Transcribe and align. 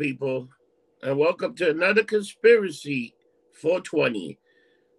People, 0.00 0.48
and 1.02 1.18
welcome 1.18 1.54
to 1.56 1.68
another 1.68 2.02
Conspiracy 2.02 3.14
420, 3.52 4.38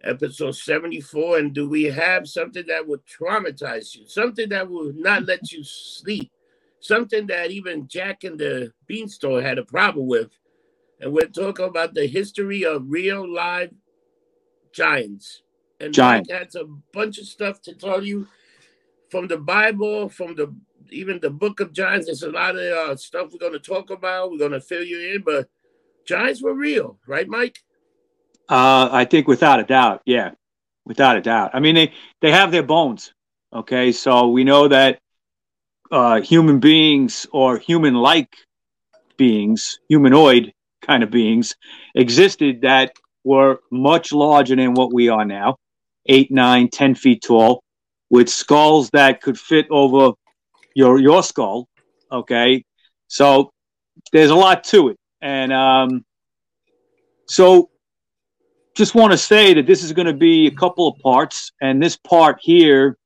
episode 0.04 0.52
74. 0.52 1.38
And 1.38 1.52
do 1.52 1.68
we 1.68 1.82
have 1.86 2.28
something 2.28 2.64
that 2.68 2.86
would 2.86 3.00
traumatize 3.04 3.96
you? 3.96 4.06
Something 4.06 4.50
that 4.50 4.70
will 4.70 4.92
not 4.94 5.24
let 5.26 5.50
you 5.50 5.64
sleep? 5.64 6.30
Something 6.78 7.26
that 7.26 7.50
even 7.50 7.88
Jack 7.88 8.22
and 8.22 8.38
the 8.38 8.72
Beanstalk 8.86 9.42
had 9.42 9.58
a 9.58 9.64
problem 9.64 10.06
with? 10.06 10.30
And 11.00 11.12
we're 11.12 11.26
talking 11.26 11.66
about 11.66 11.94
the 11.94 12.06
history 12.06 12.64
of 12.64 12.84
real 12.86 13.28
live 13.28 13.72
giants. 14.72 15.42
And 15.80 15.92
Giant. 15.92 16.28
Mike 16.30 16.38
has 16.38 16.54
a 16.54 16.66
bunch 16.92 17.18
of 17.18 17.26
stuff 17.26 17.60
to 17.62 17.74
tell 17.74 18.04
you 18.04 18.28
from 19.10 19.26
the 19.26 19.38
Bible, 19.38 20.08
from 20.08 20.36
the 20.36 20.54
even 20.92 21.20
the 21.20 21.30
book 21.30 21.60
of 21.60 21.72
giants. 21.72 22.06
There's 22.06 22.22
a 22.22 22.30
lot 22.30 22.56
of 22.56 22.60
uh, 22.60 22.96
stuff 22.96 23.32
we're 23.32 23.38
going 23.38 23.52
to 23.52 23.58
talk 23.58 23.90
about. 23.90 24.30
We're 24.30 24.38
going 24.38 24.52
to 24.52 24.60
fill 24.60 24.82
you 24.82 25.14
in, 25.14 25.22
but 25.22 25.48
giants 26.06 26.42
were 26.42 26.54
real, 26.54 26.98
right, 27.06 27.28
Mike? 27.28 27.58
Uh, 28.48 28.88
I 28.92 29.04
think 29.04 29.28
without 29.28 29.60
a 29.60 29.64
doubt, 29.64 30.02
yeah, 30.04 30.32
without 30.84 31.16
a 31.16 31.20
doubt. 31.20 31.50
I 31.54 31.60
mean, 31.60 31.74
they 31.74 31.92
they 32.20 32.30
have 32.30 32.50
their 32.50 32.62
bones. 32.62 33.12
Okay, 33.52 33.92
so 33.92 34.28
we 34.28 34.44
know 34.44 34.68
that 34.68 34.98
uh, 35.90 36.20
human 36.20 36.58
beings 36.58 37.26
or 37.32 37.58
human-like 37.58 38.34
beings, 39.16 39.78
humanoid 39.88 40.52
kind 40.80 41.02
of 41.02 41.10
beings, 41.10 41.54
existed 41.94 42.62
that 42.62 42.96
were 43.24 43.60
much 43.70 44.12
larger 44.12 44.56
than 44.56 44.74
what 44.74 44.92
we 44.92 45.08
are 45.08 45.24
now, 45.24 45.56
eight, 46.06 46.30
nine, 46.30 46.68
ten 46.68 46.94
feet 46.94 47.22
tall, 47.22 47.62
with 48.10 48.28
skulls 48.28 48.90
that 48.90 49.20
could 49.20 49.38
fit 49.38 49.66
over 49.70 50.12
your 50.74 50.98
your 50.98 51.22
skull. 51.22 51.68
Okay, 52.10 52.64
so 53.08 53.52
there's 54.12 54.30
a 54.30 54.34
lot 54.34 54.64
to 54.64 54.88
it, 54.88 54.98
and 55.20 55.52
um, 55.52 56.04
so 57.26 57.70
just 58.74 58.94
want 58.94 59.12
to 59.12 59.18
say 59.18 59.54
that 59.54 59.66
this 59.66 59.82
is 59.82 59.92
going 59.92 60.06
to 60.06 60.14
be 60.14 60.46
a 60.46 60.50
couple 60.50 60.88
of 60.88 60.98
parts, 60.98 61.52
and 61.60 61.82
this 61.82 61.96
part 61.96 62.38
here 62.40 62.96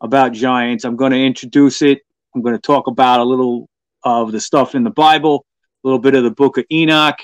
about 0.00 0.32
giants, 0.32 0.84
I'm 0.84 0.96
going 0.96 1.12
to 1.12 1.24
introduce 1.24 1.82
it. 1.82 2.00
I'm 2.34 2.42
going 2.42 2.54
to 2.54 2.60
talk 2.60 2.86
about 2.86 3.20
a 3.20 3.24
little 3.24 3.68
of 4.04 4.32
the 4.32 4.40
stuff 4.40 4.74
in 4.74 4.84
the 4.84 4.90
Bible, 4.90 5.44
a 5.84 5.88
little 5.88 5.98
bit 5.98 6.14
of 6.14 6.24
the 6.24 6.30
Book 6.30 6.58
of 6.58 6.64
Enoch. 6.70 7.18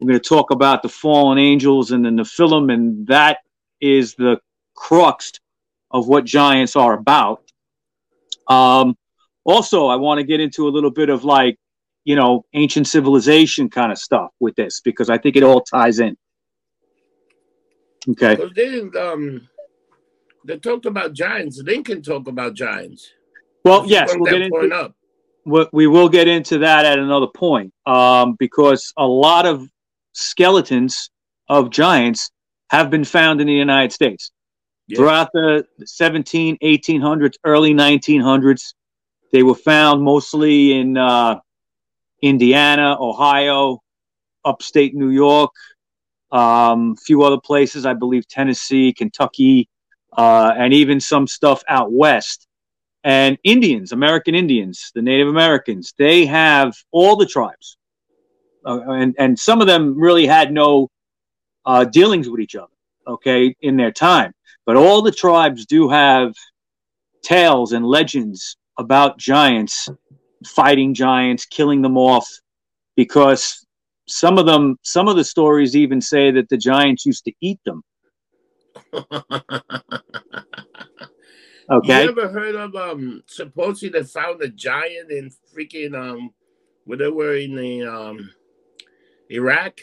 We're 0.00 0.08
going 0.08 0.20
to 0.20 0.28
talk 0.28 0.50
about 0.50 0.82
the 0.82 0.88
fallen 0.88 1.38
angels 1.38 1.90
and 1.90 2.04
the 2.04 2.10
Nephilim, 2.10 2.72
and 2.72 3.06
that 3.06 3.38
is 3.80 4.14
the 4.14 4.38
crux 4.74 5.32
of 5.90 6.08
what 6.08 6.24
giants 6.24 6.76
are 6.76 6.94
about. 6.94 7.42
Um, 8.48 8.96
also, 9.46 9.86
I 9.86 9.96
want 9.96 10.18
to 10.18 10.24
get 10.24 10.40
into 10.40 10.68
a 10.68 10.70
little 10.70 10.90
bit 10.90 11.08
of 11.08 11.24
like, 11.24 11.56
you 12.04 12.16
know, 12.16 12.44
ancient 12.52 12.86
civilization 12.86 13.70
kind 13.70 13.90
of 13.92 13.98
stuff 13.98 14.30
with 14.40 14.54
this 14.56 14.80
because 14.80 15.08
I 15.10 15.18
think 15.18 15.36
it 15.36 15.42
all 15.42 15.60
ties 15.62 15.98
in. 16.00 16.16
Okay. 18.08 18.36
Because 18.36 18.52
then 18.54 18.92
um, 18.98 19.48
they 20.44 20.58
talked 20.58 20.86
about 20.86 21.12
giants. 21.12 21.60
Lincoln 21.64 22.02
talked 22.02 22.28
about 22.28 22.54
giants. 22.54 23.10
Well, 23.64 23.80
Let's 23.80 23.90
yes, 23.90 24.14
we'll 24.16 24.30
get 24.30 24.42
into 24.42 24.92
we- 25.72 25.86
will 25.86 26.08
get 26.08 26.28
into 26.28 26.58
that 26.58 26.84
at 26.84 26.98
another 26.98 27.28
point 27.28 27.72
um, 27.86 28.34
because 28.38 28.92
a 28.96 29.06
lot 29.06 29.46
of 29.46 29.68
skeletons 30.12 31.10
of 31.48 31.70
giants 31.70 32.30
have 32.70 32.90
been 32.90 33.04
found 33.04 33.40
in 33.40 33.46
the 33.46 33.52
United 33.52 33.92
States 33.92 34.32
Yeah. 34.88 34.96
throughout 34.98 35.30
the 35.32 35.64
17, 35.84 36.58
1800s, 36.62 37.34
early 37.44 37.74
1900s. 37.74 38.74
They 39.32 39.42
were 39.42 39.54
found 39.54 40.02
mostly 40.02 40.78
in 40.78 40.96
uh, 40.96 41.40
Indiana, 42.22 42.96
Ohio, 42.98 43.80
upstate 44.44 44.94
New 44.94 45.10
York, 45.10 45.52
um, 46.32 46.94
a 46.96 47.00
few 47.04 47.22
other 47.22 47.40
places, 47.40 47.86
I 47.86 47.94
believe 47.94 48.26
Tennessee, 48.28 48.92
Kentucky, 48.92 49.68
uh, 50.16 50.52
and 50.56 50.72
even 50.72 51.00
some 51.00 51.26
stuff 51.26 51.62
out 51.68 51.92
west. 51.92 52.46
And 53.04 53.38
Indians, 53.44 53.92
American 53.92 54.34
Indians, 54.34 54.90
the 54.94 55.02
Native 55.02 55.28
Americans, 55.28 55.94
they 55.96 56.26
have 56.26 56.74
all 56.90 57.16
the 57.16 57.26
tribes, 57.26 57.76
uh, 58.64 58.80
and 58.88 59.14
and 59.16 59.38
some 59.38 59.60
of 59.60 59.68
them 59.68 59.96
really 59.96 60.26
had 60.26 60.52
no 60.52 60.88
uh, 61.64 61.84
dealings 61.84 62.28
with 62.28 62.40
each 62.40 62.56
other, 62.56 62.72
okay, 63.06 63.54
in 63.60 63.76
their 63.76 63.92
time. 63.92 64.32
But 64.64 64.74
all 64.74 65.02
the 65.02 65.12
tribes 65.12 65.66
do 65.66 65.88
have 65.88 66.34
tales 67.22 67.72
and 67.72 67.86
legends 67.86 68.56
about 68.78 69.18
giants 69.18 69.88
fighting 70.46 70.94
giants, 70.94 71.44
killing 71.46 71.82
them 71.82 71.96
off, 71.96 72.28
because 72.94 73.66
some 74.06 74.38
of 74.38 74.46
them, 74.46 74.76
some 74.82 75.08
of 75.08 75.16
the 75.16 75.24
stories 75.24 75.74
even 75.74 76.00
say 76.00 76.30
that 76.30 76.48
the 76.48 76.56
giants 76.56 77.04
used 77.06 77.24
to 77.24 77.32
eat 77.40 77.58
them. 77.64 77.82
Okay. 81.68 82.04
You 82.04 82.10
ever 82.10 82.28
heard 82.28 82.54
of 82.54 82.76
um 82.76 83.24
supposedly 83.26 83.88
they 83.88 84.06
found 84.06 84.40
a 84.40 84.46
giant 84.48 85.10
in 85.10 85.32
freaking 85.52 85.96
um 85.96 86.30
where 86.84 86.96
they 86.98 87.08
were 87.08 87.34
in 87.34 87.56
the 87.56 87.82
um 87.82 88.30
Iraq? 89.30 89.80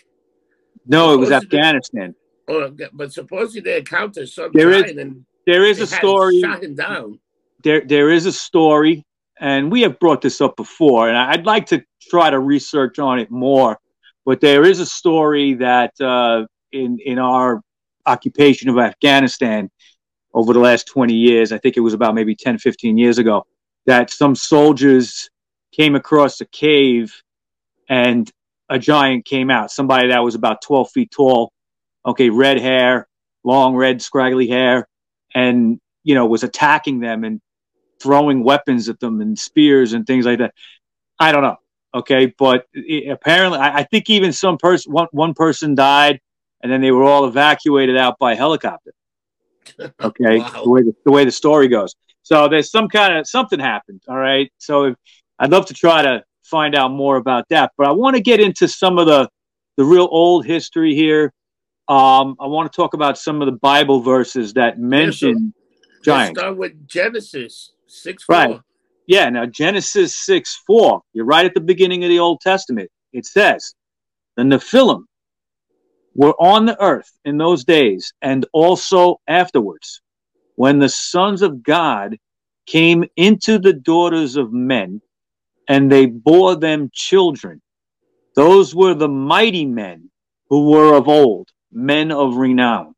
No, 0.87 1.13
it 1.13 1.17
was 1.17 1.27
Supposedly- 1.27 1.59
Afghanistan. 1.59 2.15
Oh, 2.47 2.73
but 2.93 3.11
supposedly 3.11 3.59
they 3.69 3.79
encountered 3.79 4.29
some 4.29 4.51
There 4.53 4.71
is- 4.71 4.83
giant 4.83 4.99
and 4.99 5.25
There 5.45 5.65
is 5.65 5.81
a 5.81 5.87
story. 5.87 6.39
shot 6.39 6.63
him 6.63 6.75
down. 6.75 7.19
There 7.63 7.81
there 7.81 8.09
is 8.09 8.25
a 8.25 8.31
story, 8.31 9.05
and 9.39 9.71
we 9.71 9.81
have 9.81 9.99
brought 9.99 10.21
this 10.21 10.41
up 10.41 10.55
before, 10.55 11.07
and 11.09 11.17
I'd 11.17 11.45
like 11.45 11.65
to 11.67 11.83
try 12.01 12.29
to 12.29 12.39
research 12.39 12.99
on 12.99 13.19
it 13.19 13.31
more. 13.31 13.79
But 14.25 14.41
there 14.41 14.63
is 14.63 14.79
a 14.79 14.85
story 14.85 15.55
that 15.55 15.99
uh, 15.99 16.45
in 16.71 16.99
in 17.03 17.19
our 17.19 17.61
occupation 18.05 18.69
of 18.69 18.77
Afghanistan 18.77 19.69
over 20.33 20.53
the 20.53 20.59
last 20.59 20.87
20 20.87 21.13
years, 21.13 21.51
I 21.51 21.57
think 21.57 21.77
it 21.77 21.81
was 21.81 21.93
about 21.93 22.15
maybe 22.15 22.35
10, 22.35 22.57
15 22.57 22.97
years 22.97 23.17
ago, 23.19 23.45
that 23.85 24.09
some 24.09 24.35
soldiers 24.35 25.29
came 25.71 25.95
across 25.95 26.41
a 26.41 26.45
cave 26.45 27.13
and 27.87 28.29
a 28.69 28.79
giant 28.79 29.25
came 29.25 29.51
out. 29.51 29.71
Somebody 29.71 30.09
that 30.09 30.23
was 30.23 30.35
about 30.35 30.61
12 30.61 30.89
feet 30.91 31.11
tall, 31.11 31.51
okay, 32.05 32.29
red 32.29 32.59
hair, 32.59 33.07
long 33.43 33.75
red 33.75 34.01
scraggly 34.01 34.47
hair, 34.47 34.87
and 35.35 35.79
you 36.03 36.15
know 36.15 36.25
was 36.25 36.43
attacking 36.43 36.99
them 36.99 37.23
and 37.23 37.41
throwing 38.03 38.43
weapons 38.43 38.89
at 38.89 38.99
them 38.99 39.21
and 39.21 39.39
spears 39.39 39.93
and 39.93 40.05
things 40.05 40.25
like 40.25 40.39
that. 40.39 40.53
I 41.17 41.31
don't 41.31 41.41
know. 41.41 41.57
Okay, 41.95 42.33
but 42.37 42.65
i 42.75 43.03
apparently, 43.09 43.59
I, 43.59 43.79
I 43.79 43.83
think 43.83 44.09
even 44.09 44.33
some 44.33 44.57
person, 44.57 44.91
one, 44.91 45.07
one 45.11 45.33
person 45.33 45.75
died, 45.75 46.19
and 46.61 46.71
then 46.71 46.81
they 46.81 46.91
were 46.91 47.03
all 47.03 47.25
evacuated 47.25 47.97
out 47.97 48.19
by 48.19 48.35
helicopter. 48.35 48.91
Okay, 50.03 50.39
Wow. 50.39 50.61
the, 50.63 50.69
way 50.69 50.81
the, 50.81 50.93
the 51.05 51.11
way 51.11 51.23
the 51.23 51.31
story 51.31 51.67
goes. 51.69 51.95
So 52.23 52.47
there's 52.49 52.69
some 52.69 52.89
kind 52.89 53.17
of 53.17 53.27
something 53.27 53.59
happened. 53.59 54.01
All 54.09 54.17
right. 54.17 54.51
So 54.57 54.85
if, 54.85 54.95
I'd 55.39 55.51
love 55.51 55.65
to 55.67 55.73
try 55.73 56.01
to 56.01 56.23
find 56.43 56.75
out 56.75 56.91
more 56.91 57.15
about 57.17 57.47
that, 57.49 57.71
but 57.77 57.87
I 57.87 57.91
want 57.91 58.15
to 58.15 58.21
get 58.21 58.39
into 58.39 58.67
some 58.67 58.97
of 58.97 59.07
the 59.07 59.29
the 59.77 59.83
real 59.85 60.07
old 60.11 60.45
history 60.45 60.93
here. 60.95 61.33
Um, 61.87 62.35
I 62.39 62.47
want 62.47 62.71
to 62.71 62.75
talk 62.75 62.93
about 62.93 63.17
some 63.17 63.41
of 63.41 63.45
the 63.45 63.57
Bible 63.59 64.01
verses 64.01 64.53
that 64.53 64.79
mention 64.79 65.53
Let's 65.55 66.05
giants. 66.05 66.39
start 66.39 66.57
with 66.57 66.87
Genesis 66.87 67.72
six 67.93 68.25
Right. 68.27 68.59
Yeah, 69.05 69.29
now 69.29 69.45
Genesis 69.45 70.15
6 70.15 70.63
4, 70.65 71.01
you're 71.13 71.25
right 71.25 71.45
at 71.45 71.53
the 71.53 71.61
beginning 71.61 72.03
of 72.03 72.09
the 72.09 72.19
Old 72.19 72.39
Testament. 72.39 72.89
It 73.11 73.25
says, 73.25 73.73
The 74.37 74.43
Nephilim 74.43 75.03
were 76.15 76.33
on 76.39 76.65
the 76.65 76.81
earth 76.81 77.11
in 77.25 77.37
those 77.37 77.65
days 77.65 78.13
and 78.21 78.45
also 78.53 79.19
afterwards, 79.27 80.01
when 80.55 80.79
the 80.79 80.89
sons 80.89 81.41
of 81.41 81.63
God 81.63 82.17
came 82.65 83.03
into 83.17 83.59
the 83.59 83.73
daughters 83.73 84.35
of 84.37 84.53
men 84.53 85.01
and 85.67 85.91
they 85.91 86.05
bore 86.05 86.55
them 86.55 86.89
children. 86.93 87.61
Those 88.35 88.73
were 88.73 88.93
the 88.93 89.09
mighty 89.09 89.65
men 89.65 90.09
who 90.49 90.69
were 90.69 90.95
of 90.95 91.07
old, 91.07 91.49
men 91.71 92.11
of 92.11 92.37
renown, 92.37 92.95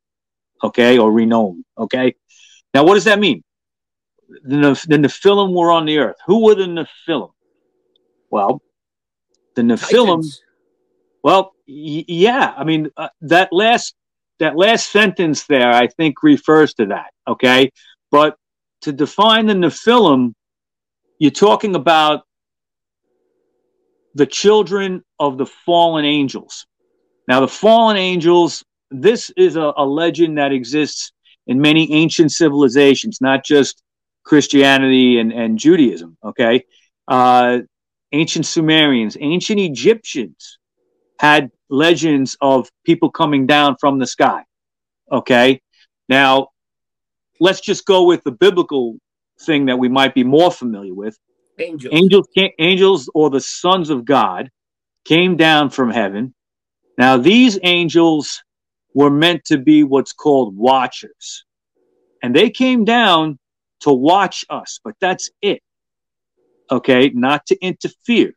okay, 0.64 0.98
or 0.98 1.12
renown, 1.12 1.66
okay. 1.78 2.16
Now, 2.74 2.84
what 2.84 2.96
does 2.96 3.06
that 3.06 3.20
mean? 3.20 3.44
The, 4.28 4.86
the 4.88 4.98
Nephilim 4.98 5.54
were 5.54 5.72
on 5.72 5.86
the 5.86 5.98
earth. 6.00 6.18
Who 6.26 6.44
were 6.46 6.56
the 6.56 6.64
Nephilim? 6.64 7.32
Well, 8.30 8.62
the 9.56 9.62
Nephilim. 9.62 10.06
Titans. 10.06 10.42
Well, 11.24 11.54
y- 11.68 12.06
yeah. 12.08 12.54
I 12.56 12.64
mean, 12.64 12.90
uh, 12.98 13.10
that 13.22 13.50
last 13.52 13.96
that 14.40 14.56
last 14.56 14.92
sentence 14.92 15.46
there, 15.46 15.72
I 15.72 15.88
think, 15.88 16.22
refers 16.24 16.74
to 16.76 16.88
that. 16.88 17.12
Okay, 17.28 17.72
but 18.12 18.38
to 18.82 18.92
define 18.92 19.46
the 19.46 19.54
Nephilim, 19.54 20.34
you're 21.20 21.32
talking 21.32 21.76
about 21.76 22.24
the 24.14 24.26
children 24.26 25.04
of 25.20 25.38
the 25.38 25.46
fallen 25.46 26.06
angels. 26.06 26.66
Now, 27.28 27.42
the 27.42 27.48
fallen 27.48 27.98
angels. 27.98 28.64
This 28.92 29.32
is 29.36 29.56
a, 29.56 29.74
a 29.78 29.86
legend 29.86 30.38
that 30.38 30.52
exists 30.52 31.12
in 31.48 31.60
many 31.60 31.92
ancient 31.92 32.32
civilizations, 32.32 33.20
not 33.20 33.44
just 33.44 33.82
Christianity 34.26 35.20
and, 35.20 35.32
and 35.32 35.58
Judaism. 35.58 36.18
Okay, 36.24 36.66
uh, 37.08 37.60
ancient 38.12 38.46
Sumerians, 38.46 39.18
ancient 39.20 39.60
Egyptians 39.60 40.58
had 41.20 41.52
legends 41.70 42.38
of 42.42 42.70
people 42.86 43.10
coming 43.10 43.46
down 43.46 43.76
from 43.80 44.00
the 44.00 44.08
sky. 44.08 44.44
Okay. 45.12 45.62
Now, 46.10 46.50
let's 47.40 47.62
just 47.62 47.86
go 47.86 48.04
with 48.04 48.24
the 48.24 48.32
biblical 48.32 48.98
thing 49.42 49.66
that 49.66 49.78
we 49.78 49.90
might 49.90 50.14
be 50.14 50.24
more 50.24 50.52
familiar 50.52 50.94
with. 50.94 51.18
Angels. 51.60 51.94
Angels, 51.94 52.28
angels 52.60 53.10
or 53.14 53.30
the 53.30 53.40
sons 53.40 53.90
of 53.90 54.06
God 54.06 54.50
came 55.06 55.38
down 55.38 55.70
from 55.70 55.90
heaven. 55.90 56.34
Now, 56.98 57.18
these 57.18 57.60
angels 57.64 58.44
were 58.94 59.10
meant 59.10 59.46
to 59.46 59.58
be 59.58 59.84
what's 59.84 60.14
called 60.14 60.56
watchers. 60.56 61.46
And 62.22 62.36
they 62.36 62.50
came 62.50 62.86
down 62.86 63.40
to 63.82 63.92
watch 63.92 64.46
us, 64.50 64.80
but 64.84 64.96
that's 65.00 65.30
it. 65.42 65.62
Okay, 66.72 67.12
not 67.14 67.46
to 67.48 67.58
interfere. 67.62 68.34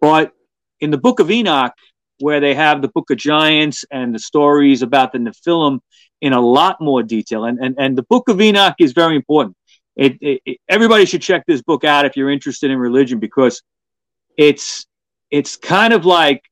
But 0.00 0.32
in 0.80 0.90
the 0.90 0.98
book 0.98 1.20
of 1.20 1.30
Enoch, 1.30 1.74
where 2.20 2.40
they 2.40 2.54
have 2.54 2.82
the 2.82 2.88
book 2.88 3.10
of 3.10 3.16
giants 3.16 3.84
and 3.90 4.14
the 4.14 4.18
stories 4.18 4.82
about 4.82 5.12
the 5.12 5.18
Nephilim 5.18 5.80
in 6.20 6.32
a 6.32 6.40
lot 6.40 6.80
more 6.80 7.02
detail, 7.02 7.44
and, 7.44 7.58
and, 7.58 7.74
and 7.78 7.96
the 7.96 8.02
book 8.02 8.28
of 8.28 8.40
Enoch 8.40 8.76
is 8.78 8.92
very 8.92 9.16
important. 9.16 9.56
It, 9.96 10.18
it, 10.20 10.40
it, 10.46 10.58
everybody 10.68 11.04
should 11.06 11.22
check 11.22 11.44
this 11.46 11.62
book 11.62 11.84
out 11.84 12.04
if 12.04 12.16
you're 12.16 12.30
interested 12.30 12.70
in 12.70 12.78
religion 12.78 13.18
because 13.18 13.62
it's 14.36 14.86
it's 15.30 15.56
kind 15.56 15.92
of 15.92 16.04
like 16.04 16.42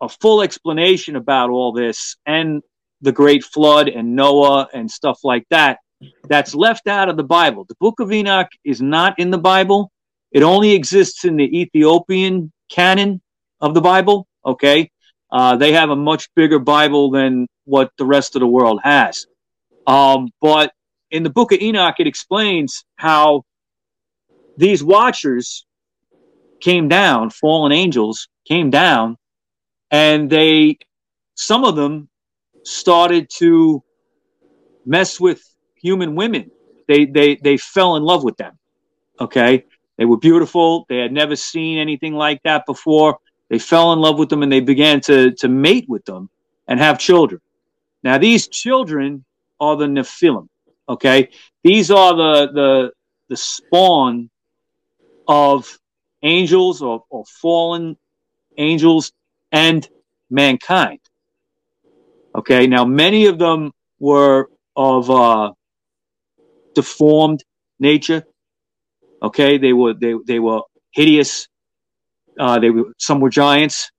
a 0.00 0.08
full 0.08 0.42
explanation 0.42 1.16
about 1.16 1.50
all 1.50 1.72
this 1.72 2.16
and 2.26 2.62
the 3.00 3.12
great 3.12 3.44
flood 3.44 3.88
and 3.88 4.14
Noah 4.14 4.68
and 4.72 4.90
stuff 4.90 5.20
like 5.24 5.44
that 5.50 5.78
that's 6.28 6.54
left 6.54 6.86
out 6.86 7.08
of 7.08 7.16
the 7.16 7.24
Bible. 7.24 7.64
The 7.64 7.76
book 7.80 8.00
of 8.00 8.12
Enoch 8.12 8.48
is 8.64 8.80
not 8.80 9.18
in 9.18 9.30
the 9.30 9.38
Bible. 9.38 9.90
It 10.30 10.42
only 10.42 10.72
exists 10.72 11.24
in 11.24 11.36
the 11.36 11.60
Ethiopian 11.60 12.52
canon 12.70 13.20
of 13.60 13.74
the 13.74 13.80
Bible. 13.80 14.26
Okay. 14.44 14.90
Uh, 15.30 15.56
they 15.56 15.72
have 15.72 15.90
a 15.90 15.96
much 15.96 16.28
bigger 16.34 16.58
Bible 16.58 17.10
than 17.10 17.46
what 17.64 17.90
the 17.96 18.04
rest 18.04 18.36
of 18.36 18.40
the 18.40 18.46
world 18.46 18.80
has. 18.82 19.26
Um, 19.86 20.30
but 20.40 20.72
in 21.10 21.22
the 21.22 21.30
book 21.30 21.52
of 21.52 21.60
Enoch, 21.60 21.96
it 21.98 22.06
explains 22.06 22.84
how 22.96 23.44
these 24.56 24.82
watchers 24.82 25.66
came 26.60 26.88
down, 26.88 27.30
fallen 27.30 27.72
angels 27.72 28.28
came 28.46 28.70
down, 28.70 29.16
and 29.90 30.30
they, 30.30 30.78
some 31.34 31.64
of 31.64 31.76
them 31.76 32.08
started 32.64 33.28
to 33.38 33.82
mess 34.84 35.18
with 35.18 35.42
human 35.82 36.14
women. 36.14 36.50
They 36.88 37.04
they 37.06 37.36
they 37.36 37.56
fell 37.56 37.96
in 37.96 38.02
love 38.02 38.24
with 38.24 38.36
them. 38.36 38.58
Okay, 39.20 39.64
they 39.98 40.04
were 40.04 40.18
beautiful. 40.18 40.86
They 40.88 40.98
had 40.98 41.12
never 41.12 41.36
seen 41.36 41.78
anything 41.78 42.14
like 42.14 42.42
that 42.44 42.66
before. 42.66 43.18
They 43.50 43.58
fell 43.58 43.92
in 43.92 44.00
love 44.00 44.18
with 44.18 44.28
them 44.30 44.42
and 44.42 44.52
they 44.52 44.60
began 44.60 45.00
to 45.02 45.32
to 45.32 45.48
mate 45.48 45.86
with 45.88 46.04
them 46.04 46.30
and 46.68 46.80
have 46.80 46.98
children. 46.98 47.40
Now 48.02 48.18
these 48.18 48.48
children 48.48 49.24
are 49.60 49.76
the 49.76 49.86
Nephilim. 49.86 50.48
Okay, 50.88 51.28
these 51.62 51.90
are 51.90 52.16
the 52.16 52.52
the 52.52 52.92
the 53.28 53.36
spawn 53.36 54.30
of 55.28 55.78
angels 56.22 56.82
or, 56.82 57.04
or 57.10 57.24
fallen 57.26 57.96
angels 58.58 59.12
and 59.50 59.88
mankind. 60.30 61.00
Okay, 62.34 62.66
now 62.66 62.84
many 62.84 63.26
of 63.26 63.38
them 63.38 63.72
were 63.98 64.48
of 64.74 65.10
uh, 65.10 65.52
deformed 66.74 67.42
nature. 67.78 68.24
Okay, 69.22 69.58
they 69.58 69.72
were 69.72 69.94
they 69.94 70.14
they 70.26 70.38
were 70.38 70.62
hideous. 70.92 71.48
Uh, 72.38 72.58
they 72.58 72.70
were 72.70 72.92
some 72.98 73.20
were 73.20 73.30
giants. 73.30 73.90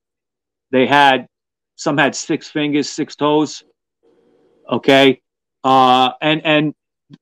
They 0.71 0.85
had 0.87 1.27
some 1.75 1.97
had 1.97 2.15
six 2.15 2.49
fingers, 2.49 2.89
six 2.89 3.15
toes. 3.15 3.63
Okay, 4.69 5.21
uh, 5.63 6.11
and 6.21 6.41
and 6.45 6.73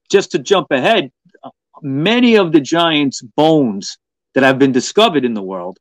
just 0.09 0.31
to 0.31 0.39
jump 0.39 0.68
ahead, 0.71 1.12
many 1.81 2.36
of 2.36 2.51
the 2.51 2.62
giants' 2.62 3.21
bones 3.21 3.98
that 4.33 4.44
have 4.44 4.57
been 4.57 4.71
discovered 4.71 5.25
in 5.25 5.33
the 5.33 5.42
world 5.42 5.77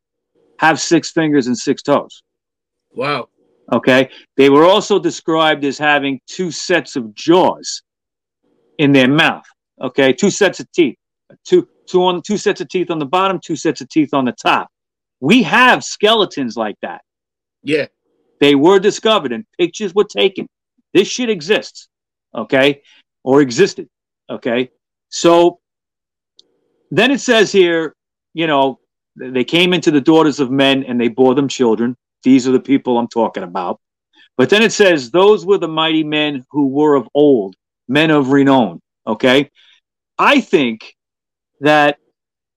have 0.59 0.79
six 0.79 1.11
fingers 1.11 1.47
and 1.47 1.57
six 1.57 1.81
toes. 1.81 2.23
Wow. 2.93 3.29
Okay. 3.71 4.09
They 4.37 4.49
were 4.49 4.65
also 4.65 4.99
described 4.99 5.63
as 5.63 5.77
having 5.77 6.19
two 6.27 6.51
sets 6.51 6.95
of 6.95 7.13
jaws 7.15 7.83
in 8.77 8.91
their 8.91 9.07
mouth. 9.07 9.45
Okay, 9.81 10.13
two 10.13 10.29
sets 10.29 10.59
of 10.59 10.71
teeth, 10.71 10.95
two 11.43 11.67
two 11.87 12.03
on 12.03 12.21
two 12.21 12.37
sets 12.37 12.61
of 12.61 12.69
teeth 12.69 12.91
on 12.91 12.99
the 12.99 13.05
bottom, 13.05 13.39
two 13.39 13.55
sets 13.55 13.81
of 13.81 13.89
teeth 13.89 14.13
on 14.13 14.25
the 14.25 14.31
top. 14.31 14.69
We 15.19 15.43
have 15.43 15.83
skeletons 15.83 16.55
like 16.55 16.75
that. 16.81 17.01
Yeah, 17.63 17.87
they 18.39 18.55
were 18.55 18.79
discovered 18.79 19.31
and 19.31 19.45
pictures 19.59 19.93
were 19.93 20.03
taken. 20.03 20.47
This 20.93 21.07
shit 21.07 21.29
exists. 21.29 21.87
Okay, 22.33 22.81
or 23.23 23.41
existed. 23.41 23.89
Okay, 24.29 24.69
so 25.09 25.59
then 26.91 27.11
it 27.11 27.21
says 27.21 27.51
here, 27.51 27.95
you 28.33 28.47
know, 28.47 28.79
they 29.15 29.43
came 29.43 29.73
into 29.73 29.91
the 29.91 30.01
daughters 30.01 30.39
of 30.39 30.51
men 30.51 30.83
and 30.83 30.99
they 30.99 31.07
bore 31.07 31.35
them 31.35 31.47
children. 31.47 31.95
These 32.23 32.47
are 32.47 32.51
the 32.51 32.59
people 32.59 32.97
I'm 32.97 33.07
talking 33.07 33.43
about. 33.43 33.79
But 34.37 34.49
then 34.49 34.61
it 34.61 34.71
says, 34.71 35.11
those 35.11 35.45
were 35.45 35.57
the 35.57 35.67
mighty 35.67 36.03
men 36.03 36.45
who 36.51 36.67
were 36.67 36.95
of 36.95 37.07
old, 37.13 37.55
men 37.87 38.11
of 38.11 38.29
renown. 38.29 38.81
Okay. 39.05 39.49
I 40.21 40.39
think 40.39 40.95
that 41.61 41.97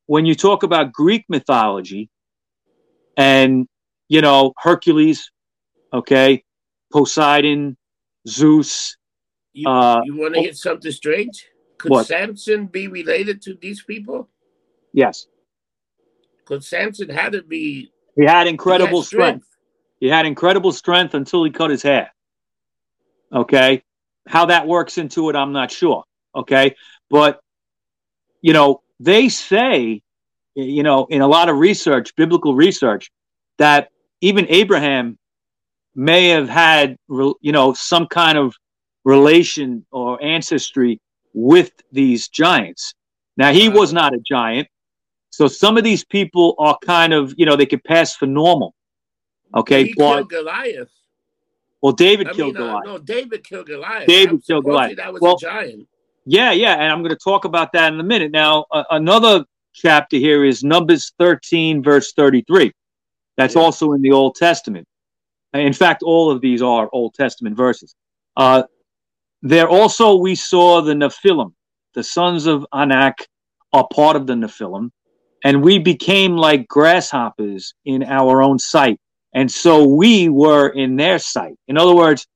when 0.04 0.26
you 0.26 0.34
talk 0.34 0.64
about 0.64 0.92
Greek 0.92 1.24
mythology 1.30 2.10
and, 3.16 3.66
you 4.06 4.20
know, 4.20 4.52
Hercules, 4.58 5.30
okay, 5.90 6.44
Poseidon, 6.92 7.78
Zeus. 8.28 8.98
You, 9.54 9.66
uh, 9.66 10.02
you 10.04 10.14
want 10.14 10.34
to 10.34 10.42
get 10.42 10.58
something 10.58 10.92
strange? 10.92 11.46
Could 11.78 11.90
what? 11.90 12.06
Samson 12.06 12.66
be 12.66 12.86
related 12.86 13.40
to 13.42 13.54
these 13.54 13.82
people? 13.82 14.28
Yes. 14.92 15.26
Because 16.40 16.68
Samson 16.68 17.08
had 17.08 17.32
to 17.32 17.42
be. 17.42 17.90
He 18.14 18.26
had 18.26 18.46
incredible 18.46 19.00
he 19.00 19.06
strength. 19.06 19.46
strength. 19.46 19.46
He 20.00 20.08
had 20.08 20.26
incredible 20.26 20.72
strength 20.72 21.14
until 21.14 21.42
he 21.44 21.50
cut 21.50 21.70
his 21.70 21.82
hair. 21.82 22.12
Okay. 23.32 23.82
How 24.28 24.44
that 24.46 24.66
works 24.66 24.98
into 24.98 25.30
it, 25.30 25.36
I'm 25.36 25.52
not 25.52 25.70
sure. 25.70 26.04
Okay. 26.36 26.76
But 27.08 27.40
you 28.44 28.52
know, 28.52 28.82
they 29.00 29.30
say, 29.30 30.02
you 30.54 30.82
know, 30.82 31.06
in 31.06 31.22
a 31.22 31.26
lot 31.26 31.48
of 31.48 31.56
research, 31.56 32.14
biblical 32.14 32.54
research, 32.54 33.10
that 33.56 33.88
even 34.20 34.44
Abraham 34.50 35.18
may 35.94 36.28
have 36.28 36.50
had, 36.50 36.98
you 37.08 37.52
know, 37.52 37.72
some 37.72 38.06
kind 38.06 38.36
of 38.36 38.54
relation 39.02 39.86
or 39.90 40.22
ancestry 40.22 41.00
with 41.32 41.72
these 41.90 42.28
giants. 42.28 42.92
Now, 43.38 43.50
he 43.50 43.70
was 43.70 43.94
not 43.94 44.12
a 44.12 44.18
giant. 44.18 44.68
So 45.30 45.48
some 45.48 45.78
of 45.78 45.82
these 45.82 46.04
people 46.04 46.54
are 46.58 46.76
kind 46.84 47.14
of, 47.14 47.32
you 47.38 47.46
know, 47.46 47.56
they 47.56 47.64
could 47.64 47.82
pass 47.82 48.14
for 48.14 48.26
normal. 48.26 48.74
Okay. 49.54 49.84
He 49.86 49.94
but, 49.96 50.16
killed 50.16 50.30
Goliath. 50.30 50.90
Well, 51.80 51.94
David 51.94 52.28
I 52.28 52.32
killed 52.34 52.56
mean, 52.56 52.62
uh, 52.62 52.66
Goliath. 52.66 52.84
no, 52.84 52.98
David 52.98 53.42
killed 53.42 53.66
Goliath. 53.68 54.06
David 54.06 54.44
killed 54.46 54.64
Goliath. 54.66 54.98
That 54.98 55.14
was 55.14 55.22
well, 55.22 55.36
a 55.36 55.40
giant. 55.40 55.88
Yeah, 56.26 56.52
yeah, 56.52 56.74
and 56.74 56.90
I'm 56.90 57.00
going 57.00 57.10
to 57.10 57.16
talk 57.16 57.44
about 57.44 57.72
that 57.72 57.92
in 57.92 58.00
a 58.00 58.04
minute. 58.04 58.32
Now, 58.32 58.64
uh, 58.70 58.84
another 58.90 59.44
chapter 59.74 60.16
here 60.16 60.44
is 60.44 60.64
Numbers 60.64 61.12
13, 61.18 61.82
verse 61.82 62.12
33. 62.12 62.72
That's 63.36 63.54
yeah. 63.54 63.60
also 63.60 63.92
in 63.92 64.00
the 64.00 64.12
Old 64.12 64.36
Testament. 64.36 64.86
In 65.52 65.72
fact, 65.72 66.02
all 66.02 66.30
of 66.30 66.40
these 66.40 66.62
are 66.62 66.88
Old 66.92 67.14
Testament 67.14 67.56
verses. 67.56 67.94
Uh, 68.36 68.64
there 69.42 69.68
also 69.68 70.16
we 70.16 70.34
saw 70.34 70.80
the 70.80 70.94
Nephilim, 70.94 71.52
the 71.92 72.02
sons 72.02 72.46
of 72.46 72.66
Anak 72.72 73.26
are 73.72 73.86
part 73.92 74.16
of 74.16 74.26
the 74.26 74.32
Nephilim, 74.32 74.90
and 75.44 75.62
we 75.62 75.78
became 75.78 76.36
like 76.36 76.66
grasshoppers 76.66 77.74
in 77.84 78.02
our 78.02 78.42
own 78.42 78.58
sight. 78.58 78.98
And 79.34 79.50
so 79.50 79.86
we 79.86 80.28
were 80.28 80.68
in 80.68 80.96
their 80.96 81.18
sight. 81.18 81.54
In 81.68 81.76
other 81.76 81.94
words, 81.94 82.26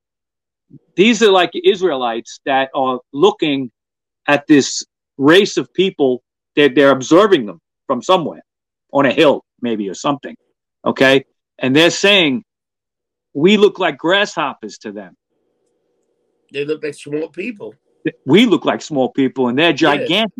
these 0.95 1.23
are 1.23 1.31
like 1.31 1.51
Israelites 1.55 2.39
that 2.45 2.69
are 2.75 2.99
looking 3.11 3.71
at 4.27 4.47
this 4.47 4.85
race 5.17 5.57
of 5.57 5.73
people 5.73 6.23
that 6.55 6.75
they're 6.75 6.91
observing 6.91 7.45
them 7.45 7.59
from 7.87 8.01
somewhere 8.01 8.43
on 8.91 9.05
a 9.05 9.11
hill, 9.11 9.43
maybe 9.61 9.89
or 9.89 9.93
something. 9.93 10.35
Okay. 10.85 11.25
And 11.57 11.75
they're 11.75 11.89
saying, 11.89 12.43
we 13.33 13.57
look 13.57 13.79
like 13.79 13.97
grasshoppers 13.97 14.77
to 14.79 14.91
them. 14.91 15.15
They 16.51 16.65
look 16.65 16.83
like 16.83 16.95
small 16.95 17.29
people. 17.29 17.75
We 18.25 18.45
look 18.45 18.65
like 18.65 18.81
small 18.81 19.11
people 19.11 19.49
and 19.49 19.59
they're 19.59 19.73
gigantic. 19.73 20.31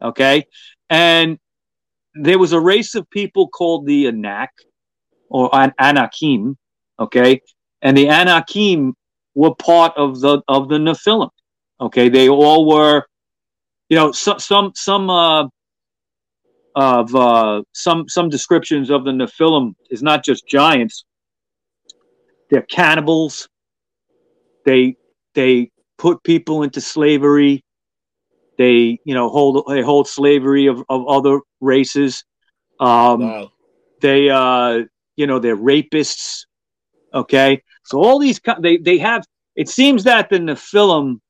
Yeah. 0.00 0.08
Okay. 0.08 0.46
And 0.90 1.38
there 2.14 2.38
was 2.38 2.52
a 2.52 2.60
race 2.60 2.94
of 2.94 3.08
people 3.08 3.48
called 3.48 3.86
the 3.86 4.06
Anak 4.06 4.50
or 5.28 5.48
An- 5.52 5.74
Anakim. 5.78 6.56
Okay. 6.98 7.40
And 7.80 7.96
the 7.96 8.08
Anakim 8.08 8.94
were 9.34 9.54
part 9.54 9.96
of 9.96 10.20
the 10.20 10.42
of 10.48 10.68
the 10.68 10.76
Nephilim. 10.78 11.30
Okay. 11.80 12.08
They 12.08 12.28
all 12.28 12.66
were 12.66 13.04
you 13.88 13.96
know, 13.96 14.12
so, 14.12 14.38
some 14.38 14.72
some 14.74 15.10
uh, 15.10 15.46
of 16.74 17.14
uh, 17.14 17.62
some 17.72 18.08
some 18.08 18.28
descriptions 18.28 18.90
of 18.90 19.04
the 19.04 19.10
Nephilim 19.10 19.74
is 19.90 20.02
not 20.02 20.24
just 20.24 20.46
giants; 20.46 21.04
they're 22.50 22.62
cannibals. 22.62 23.48
They 24.64 24.96
they 25.34 25.70
put 25.98 26.22
people 26.22 26.62
into 26.62 26.80
slavery. 26.80 27.62
They 28.56 28.98
you 29.04 29.14
know 29.14 29.28
hold 29.28 29.64
they 29.68 29.82
hold 29.82 30.08
slavery 30.08 30.66
of, 30.66 30.82
of 30.88 31.06
other 31.06 31.40
races. 31.60 32.24
Um, 32.80 33.20
wow. 33.20 33.50
They 34.00 34.30
uh, 34.30 34.80
you 35.16 35.26
know 35.26 35.38
they're 35.38 35.56
rapists. 35.56 36.46
Okay, 37.12 37.62
so 37.84 37.98
all 37.98 38.18
these 38.18 38.40
they 38.60 38.78
they 38.78 38.98
have. 38.98 39.24
It 39.56 39.68
seems 39.68 40.02
that 40.04 40.30
the 40.30 40.38
Nephilim 40.38 41.20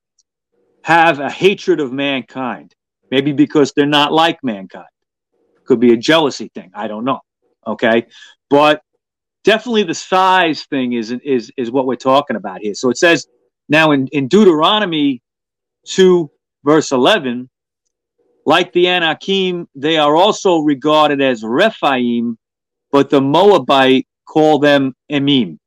have 0.84 1.18
a 1.18 1.30
hatred 1.30 1.80
of 1.80 1.92
mankind, 1.92 2.74
maybe 3.10 3.32
because 3.32 3.72
they're 3.72 3.86
not 3.86 4.12
like 4.12 4.38
mankind. 4.42 4.84
Could 5.64 5.80
be 5.80 5.94
a 5.94 5.96
jealousy 5.96 6.50
thing. 6.54 6.72
I 6.74 6.88
don't 6.88 7.06
know. 7.06 7.20
Okay, 7.66 8.06
but 8.50 8.82
definitely 9.44 9.84
the 9.84 9.94
size 9.94 10.64
thing 10.64 10.92
is 10.92 11.10
is 11.10 11.50
is 11.56 11.70
what 11.70 11.86
we're 11.86 11.96
talking 11.96 12.36
about 12.36 12.60
here. 12.60 12.74
So 12.74 12.90
it 12.90 12.98
says 12.98 13.26
now 13.66 13.92
in 13.92 14.08
in 14.08 14.28
Deuteronomy 14.28 15.22
two 15.86 16.30
verse 16.64 16.92
eleven, 16.92 17.48
like 18.44 18.74
the 18.74 18.88
Anakim, 18.88 19.66
they 19.74 19.96
are 19.96 20.14
also 20.14 20.58
regarded 20.58 21.22
as 21.22 21.42
Rephaim, 21.42 22.36
but 22.92 23.08
the 23.08 23.22
Moabite 23.22 24.06
call 24.28 24.58
them 24.58 24.94
Emim. 25.10 25.58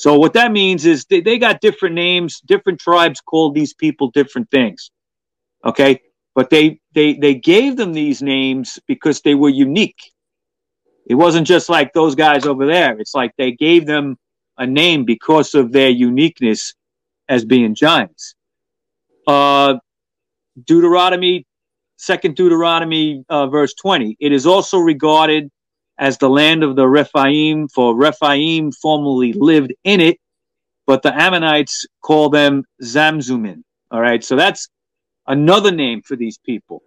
So 0.00 0.18
what 0.18 0.32
that 0.32 0.50
means 0.50 0.86
is 0.86 1.04
they, 1.04 1.20
they 1.20 1.36
got 1.36 1.60
different 1.60 1.94
names, 1.94 2.40
different 2.40 2.80
tribes 2.80 3.20
called 3.20 3.54
these 3.54 3.74
people 3.74 4.10
different 4.10 4.50
things. 4.50 4.90
Okay. 5.62 6.00
But 6.34 6.48
they, 6.48 6.80
they, 6.94 7.12
they 7.12 7.34
gave 7.34 7.76
them 7.76 7.92
these 7.92 8.22
names 8.22 8.78
because 8.88 9.20
they 9.20 9.34
were 9.34 9.50
unique. 9.50 10.10
It 11.06 11.16
wasn't 11.16 11.46
just 11.46 11.68
like 11.68 11.92
those 11.92 12.14
guys 12.14 12.46
over 12.46 12.64
there. 12.64 12.98
It's 12.98 13.14
like 13.14 13.32
they 13.36 13.52
gave 13.52 13.84
them 13.84 14.16
a 14.56 14.66
name 14.66 15.04
because 15.04 15.54
of 15.54 15.70
their 15.70 15.90
uniqueness 15.90 16.72
as 17.28 17.44
being 17.44 17.74
giants. 17.74 18.34
Uh, 19.26 19.74
Deuteronomy, 20.64 21.44
second 21.98 22.36
Deuteronomy, 22.36 23.22
uh, 23.28 23.48
verse 23.48 23.74
20. 23.74 24.16
It 24.18 24.32
is 24.32 24.46
also 24.46 24.78
regarded 24.78 25.50
as 26.00 26.16
the 26.16 26.30
land 26.30 26.64
of 26.64 26.76
the 26.76 26.88
Rephaim, 26.88 27.68
for 27.68 27.94
Rephaim 27.94 28.72
formerly 28.72 29.34
lived 29.34 29.74
in 29.84 30.00
it, 30.00 30.18
but 30.86 31.02
the 31.02 31.14
Ammonites 31.14 31.86
call 32.02 32.30
them 32.30 32.64
Zamzummim. 32.82 33.62
All 33.90 34.00
right, 34.00 34.24
so 34.24 34.34
that's 34.34 34.68
another 35.26 35.70
name 35.70 36.00
for 36.02 36.16
these 36.16 36.38
people. 36.38 36.82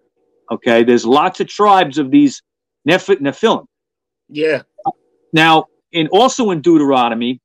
Okay, 0.52 0.84
there's 0.84 1.06
lots 1.06 1.40
of 1.40 1.48
tribes 1.48 2.00
of 2.00 2.10
these 2.10 2.42
Neph- 2.90 3.22
Nephilim. 3.22 3.66
Yeah. 4.30 4.64
Now, 5.32 5.68
in 5.92 6.08
also 6.08 6.50
in 6.50 6.62
Deuteronomy 6.62 7.40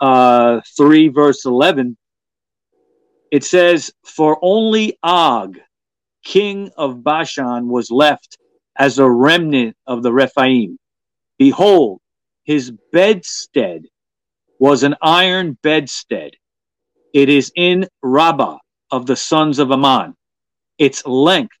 uh, 0.00 0.60
three 0.76 1.08
verse 1.08 1.44
eleven, 1.44 1.96
it 3.30 3.44
says, 3.44 3.92
"For 4.04 4.38
only 4.42 4.98
Og, 5.04 5.58
king 6.24 6.70
of 6.76 7.04
Bashan, 7.04 7.68
was 7.68 7.90
left 7.92 8.38
as 8.76 8.98
a 8.98 9.08
remnant 9.08 9.76
of 9.86 10.02
the 10.02 10.12
Rephaim. 10.12 10.79
Behold, 11.40 12.02
his 12.44 12.70
bedstead 12.92 13.86
was 14.58 14.82
an 14.82 14.94
iron 15.00 15.56
bedstead. 15.62 16.32
It 17.14 17.30
is 17.30 17.50
in 17.56 17.88
Rabbah 18.02 18.58
of 18.90 19.06
the 19.06 19.16
sons 19.16 19.58
of 19.58 19.72
Ammon. 19.72 20.14
Its 20.76 21.06
length 21.06 21.56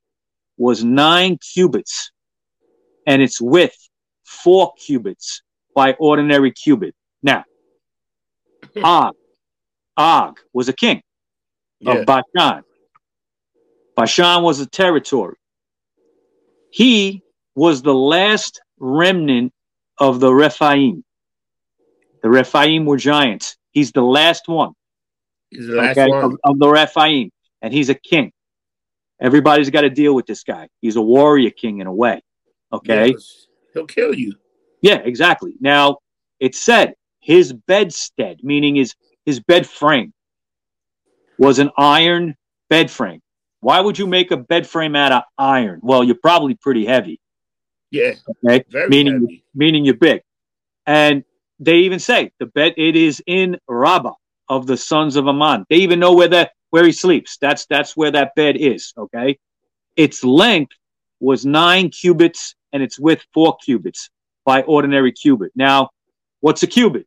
was 0.58 0.84
nine 0.84 1.38
cubits, 1.38 2.10
and 3.06 3.22
its 3.22 3.40
width 3.40 3.88
four 4.24 4.74
cubits 4.74 5.40
by 5.74 5.94
ordinary 5.94 6.52
cubit. 6.52 6.94
Now, 7.22 7.44
hmm. 8.74 8.84
Og, 8.84 9.14
Og 9.96 10.38
was 10.52 10.68
a 10.68 10.74
king 10.74 11.00
of 11.86 11.96
yeah. 11.96 12.04
Bashan. 12.04 12.64
Bashan 13.96 14.42
was 14.42 14.60
a 14.60 14.66
territory. 14.66 15.36
He 16.70 17.22
was 17.54 17.80
the 17.80 17.94
last 17.94 18.60
remnant 18.78 19.54
of 20.00 20.18
the 20.18 20.32
Rephaim. 20.32 21.04
The 22.22 22.30
Rephaim 22.30 22.86
were 22.86 22.96
giants. 22.96 23.56
He's 23.70 23.92
the 23.92 24.02
last 24.02 24.48
one. 24.48 24.72
He's 25.50 25.66
the 25.66 25.74
last 25.74 25.98
okay, 25.98 26.10
one. 26.10 26.24
Of, 26.24 26.32
of, 26.44 26.58
the 26.58 26.68
Rephaim. 26.68 27.30
And 27.62 27.72
he's 27.72 27.90
a 27.90 27.94
king. 27.94 28.32
Everybody's 29.20 29.70
got 29.70 29.82
to 29.82 29.90
deal 29.90 30.14
with 30.14 30.26
this 30.26 30.42
guy. 30.42 30.68
He's 30.80 30.96
a 30.96 31.02
warrior 31.02 31.50
king 31.50 31.80
in 31.80 31.86
a 31.86 31.92
way. 31.92 32.22
Okay. 32.72 33.10
Yes. 33.10 33.46
He'll 33.74 33.86
kill 33.86 34.14
you. 34.14 34.34
Yeah, 34.80 34.96
exactly. 34.96 35.54
Now, 35.60 35.98
it 36.40 36.54
said 36.54 36.94
his 37.20 37.52
bedstead, 37.52 38.42
meaning 38.42 38.76
his, 38.76 38.94
his 39.26 39.40
bed 39.40 39.66
frame, 39.66 40.12
was 41.38 41.58
an 41.58 41.70
iron 41.76 42.34
bed 42.70 42.90
frame. 42.90 43.20
Why 43.60 43.80
would 43.80 43.98
you 43.98 44.06
make 44.06 44.30
a 44.30 44.38
bed 44.38 44.66
frame 44.66 44.96
out 44.96 45.12
of 45.12 45.22
iron? 45.36 45.80
Well, 45.82 46.02
you're 46.02 46.14
probably 46.14 46.54
pretty 46.54 46.86
heavy. 46.86 47.19
Yeah. 47.90 48.14
Okay. 48.44 48.64
meaning 48.88 49.14
heavy. 49.14 49.44
meaning 49.54 49.84
you're 49.84 49.94
big. 49.94 50.22
And 50.86 51.24
they 51.58 51.78
even 51.78 51.98
say 51.98 52.32
the 52.38 52.46
bed 52.46 52.74
it 52.76 52.96
is 52.96 53.22
in 53.26 53.58
Rabbah 53.68 54.14
of 54.48 54.66
the 54.66 54.76
sons 54.76 55.16
of 55.16 55.26
Ammon. 55.26 55.64
They 55.68 55.76
even 55.76 56.00
know 56.00 56.14
where 56.14 56.28
that 56.28 56.52
where 56.70 56.84
he 56.84 56.92
sleeps. 56.92 57.36
That's 57.40 57.66
that's 57.66 57.96
where 57.96 58.10
that 58.12 58.34
bed 58.34 58.56
is. 58.56 58.92
Okay. 58.96 59.38
Its 59.96 60.24
length 60.24 60.72
was 61.18 61.44
nine 61.44 61.90
cubits 61.90 62.54
and 62.72 62.82
its 62.82 62.98
width 62.98 63.26
four 63.34 63.56
cubits 63.64 64.10
by 64.44 64.62
ordinary 64.62 65.12
cubit. 65.12 65.52
Now, 65.54 65.90
what's 66.40 66.62
a 66.62 66.66
cubit? 66.66 67.06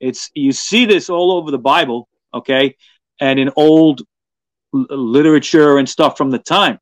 It's 0.00 0.30
you 0.34 0.52
see 0.52 0.84
this 0.84 1.08
all 1.08 1.32
over 1.32 1.50
the 1.50 1.58
Bible, 1.58 2.08
okay, 2.34 2.76
and 3.20 3.38
in 3.38 3.50
old 3.56 4.02
literature 4.72 5.78
and 5.78 5.88
stuff 5.88 6.16
from 6.16 6.30
the 6.30 6.38
time. 6.38 6.78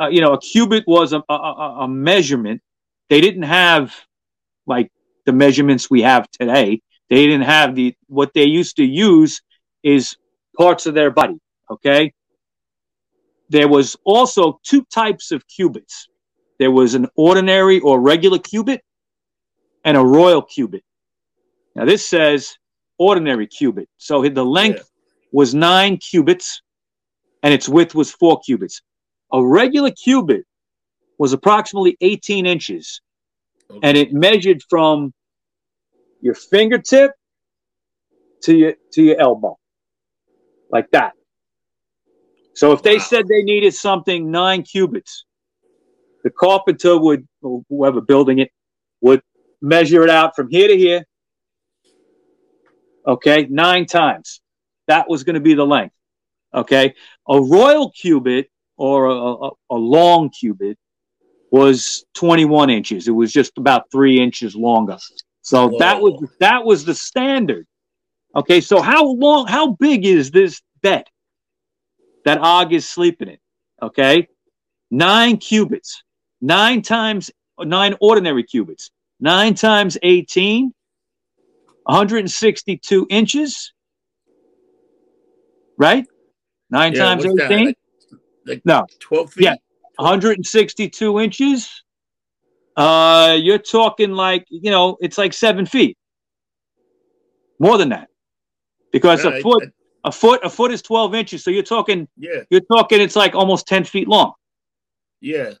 Uh, 0.00 0.08
you 0.08 0.20
know, 0.20 0.32
a 0.32 0.40
cubit 0.40 0.84
was 0.86 1.12
a, 1.12 1.22
a, 1.28 1.34
a, 1.80 1.88
measurement. 1.88 2.60
They 3.08 3.20
didn't 3.20 3.42
have 3.42 3.94
like 4.66 4.90
the 5.26 5.32
measurements 5.32 5.90
we 5.90 6.02
have 6.02 6.30
today. 6.30 6.80
They 7.10 7.26
didn't 7.26 7.46
have 7.46 7.74
the 7.74 7.94
what 8.06 8.32
they 8.34 8.44
used 8.44 8.76
to 8.76 8.84
use 8.84 9.42
is 9.82 10.16
parts 10.56 10.86
of 10.86 10.94
their 10.94 11.10
body. 11.10 11.38
Okay. 11.70 12.12
There 13.50 13.68
was 13.68 13.96
also 14.04 14.58
two 14.62 14.84
types 14.84 15.30
of 15.30 15.46
cubits. 15.46 16.08
There 16.58 16.70
was 16.70 16.94
an 16.94 17.08
ordinary 17.14 17.80
or 17.80 18.00
regular 18.00 18.38
cubit 18.38 18.82
and 19.84 19.96
a 19.96 20.00
royal 20.00 20.42
cubit. 20.42 20.82
Now 21.74 21.84
this 21.84 22.06
says 22.06 22.56
ordinary 22.98 23.46
cubit. 23.46 23.88
So 23.98 24.26
the 24.28 24.44
length 24.44 24.78
yeah. 24.78 25.28
was 25.32 25.54
nine 25.54 25.98
cubits 25.98 26.62
and 27.42 27.52
its 27.52 27.68
width 27.68 27.94
was 27.94 28.10
four 28.10 28.40
cubits. 28.40 28.80
A 29.32 29.44
regular 29.44 29.90
cubit 29.90 30.46
was 31.18 31.32
approximately 31.32 31.96
18 32.00 32.46
inches, 32.46 33.00
okay. 33.70 33.80
and 33.82 33.96
it 33.96 34.12
measured 34.12 34.62
from 34.68 35.12
your 36.20 36.34
fingertip 36.34 37.12
to 38.42 38.54
your 38.54 38.74
to 38.92 39.02
your 39.02 39.20
elbow, 39.20 39.58
like 40.70 40.90
that. 40.90 41.12
So 42.54 42.72
if 42.72 42.82
they 42.82 42.98
said 42.98 43.26
they 43.26 43.42
needed 43.42 43.74
something 43.74 44.30
nine 44.30 44.62
cubits, 44.62 45.24
the 46.22 46.30
carpenter 46.30 46.98
would, 46.98 47.26
whoever 47.42 48.00
building 48.00 48.38
it, 48.38 48.50
would 49.00 49.22
measure 49.60 50.04
it 50.04 50.10
out 50.10 50.36
from 50.36 50.48
here 50.48 50.68
to 50.68 50.76
here. 50.76 51.04
Okay, 53.06 53.46
nine 53.50 53.86
times. 53.86 54.40
That 54.86 55.08
was 55.08 55.24
going 55.24 55.34
to 55.34 55.40
be 55.40 55.54
the 55.54 55.66
length. 55.66 55.94
Okay, 56.54 56.94
a 57.28 57.40
royal 57.40 57.90
cubit 57.90 58.48
or 58.76 59.06
a, 59.06 59.14
a, 59.14 59.50
a 59.70 59.74
long 59.74 60.30
cubit 60.30 60.78
was 61.54 62.04
21 62.14 62.68
inches. 62.68 63.06
It 63.06 63.12
was 63.12 63.32
just 63.32 63.56
about 63.58 63.88
three 63.92 64.20
inches 64.20 64.56
longer. 64.56 64.98
So 65.42 65.68
Whoa. 65.68 65.78
that 65.78 66.00
was 66.00 66.28
that 66.40 66.64
was 66.64 66.84
the 66.84 66.96
standard. 66.96 67.64
Okay, 68.34 68.60
so 68.60 68.82
how 68.82 69.06
long, 69.06 69.46
how 69.46 69.70
big 69.74 70.04
is 70.04 70.32
this 70.32 70.60
bed 70.82 71.04
that 72.24 72.38
Og 72.38 72.72
is 72.72 72.88
sleeping 72.88 73.28
in? 73.28 73.38
Okay, 73.80 74.26
nine 74.90 75.36
cubits, 75.36 76.02
nine 76.40 76.82
times 76.82 77.30
nine 77.60 77.94
ordinary 78.00 78.42
cubits, 78.42 78.90
nine 79.20 79.54
times 79.54 79.96
18, 80.02 80.74
162 81.84 83.06
inches, 83.10 83.72
right? 85.78 86.04
Nine 86.68 86.94
yeah, 86.94 87.04
times 87.04 87.24
18? 87.24 87.66
Like, 87.66 87.76
like 88.44 88.62
no. 88.64 88.86
12 88.98 89.32
feet? 89.34 89.44
Yeah. 89.44 89.54
162 89.96 91.20
inches. 91.20 91.84
Uh, 92.76 93.36
you're 93.40 93.58
talking 93.58 94.12
like, 94.12 94.46
you 94.48 94.70
know, 94.70 94.96
it's 95.00 95.18
like 95.18 95.32
seven 95.32 95.66
feet. 95.66 95.96
More 97.58 97.78
than 97.78 97.90
that. 97.90 98.08
Because 98.92 99.24
yeah, 99.24 99.32
a 99.32 99.40
foot, 99.40 99.62
I, 99.62 99.66
I, 99.66 100.08
a 100.08 100.12
foot, 100.12 100.40
a 100.44 100.50
foot 100.50 100.72
is 100.72 100.82
12 100.82 101.14
inches. 101.14 101.44
So 101.44 101.50
you're 101.50 101.62
talking, 101.62 102.08
yeah, 102.16 102.42
you're 102.50 102.60
talking, 102.62 103.00
it's 103.00 103.16
like 103.16 103.34
almost 103.34 103.66
10 103.66 103.84
feet 103.84 104.08
long. 104.08 104.32
Yeah. 105.20 105.52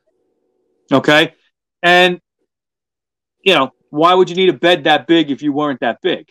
Okay. 0.92 1.34
And, 1.82 2.20
you 3.42 3.54
know, 3.54 3.70
why 3.90 4.14
would 4.14 4.28
you 4.28 4.36
need 4.36 4.48
a 4.48 4.54
bed 4.54 4.84
that 4.84 5.06
big 5.06 5.30
if 5.30 5.42
you 5.42 5.52
weren't 5.52 5.80
that 5.80 6.00
big? 6.02 6.28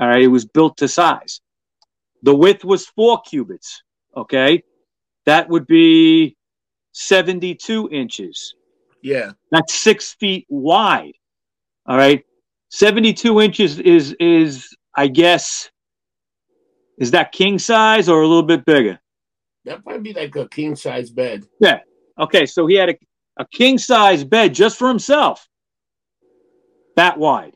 All 0.00 0.08
right. 0.08 0.22
It 0.22 0.28
was 0.28 0.44
built 0.44 0.78
to 0.78 0.88
size. 0.88 1.40
The 2.22 2.34
width 2.34 2.64
was 2.64 2.86
four 2.86 3.20
cubits. 3.22 3.82
Okay. 4.16 4.64
That 5.26 5.48
would 5.48 5.66
be 5.66 6.36
72 6.98 7.88
inches. 7.92 8.56
Yeah. 9.02 9.30
That's 9.52 9.72
six 9.72 10.14
feet 10.14 10.46
wide. 10.48 11.12
All 11.86 11.96
right. 11.96 12.24
72 12.70 13.40
inches 13.40 13.78
is, 13.78 14.16
is, 14.18 14.76
I 14.96 15.06
guess, 15.06 15.70
is 16.98 17.12
that 17.12 17.30
king 17.30 17.60
size 17.60 18.08
or 18.08 18.22
a 18.22 18.26
little 18.26 18.42
bit 18.42 18.64
bigger? 18.64 18.98
That 19.64 19.86
might 19.86 20.02
be 20.02 20.12
like 20.12 20.34
a 20.34 20.48
king 20.48 20.74
size 20.74 21.08
bed. 21.10 21.44
Yeah. 21.60 21.78
Okay. 22.18 22.46
So 22.46 22.66
he 22.66 22.74
had 22.74 22.88
a, 22.90 22.98
a 23.36 23.46
king 23.46 23.78
size 23.78 24.24
bed 24.24 24.52
just 24.52 24.76
for 24.76 24.88
himself. 24.88 25.48
That 26.96 27.16
wide. 27.16 27.54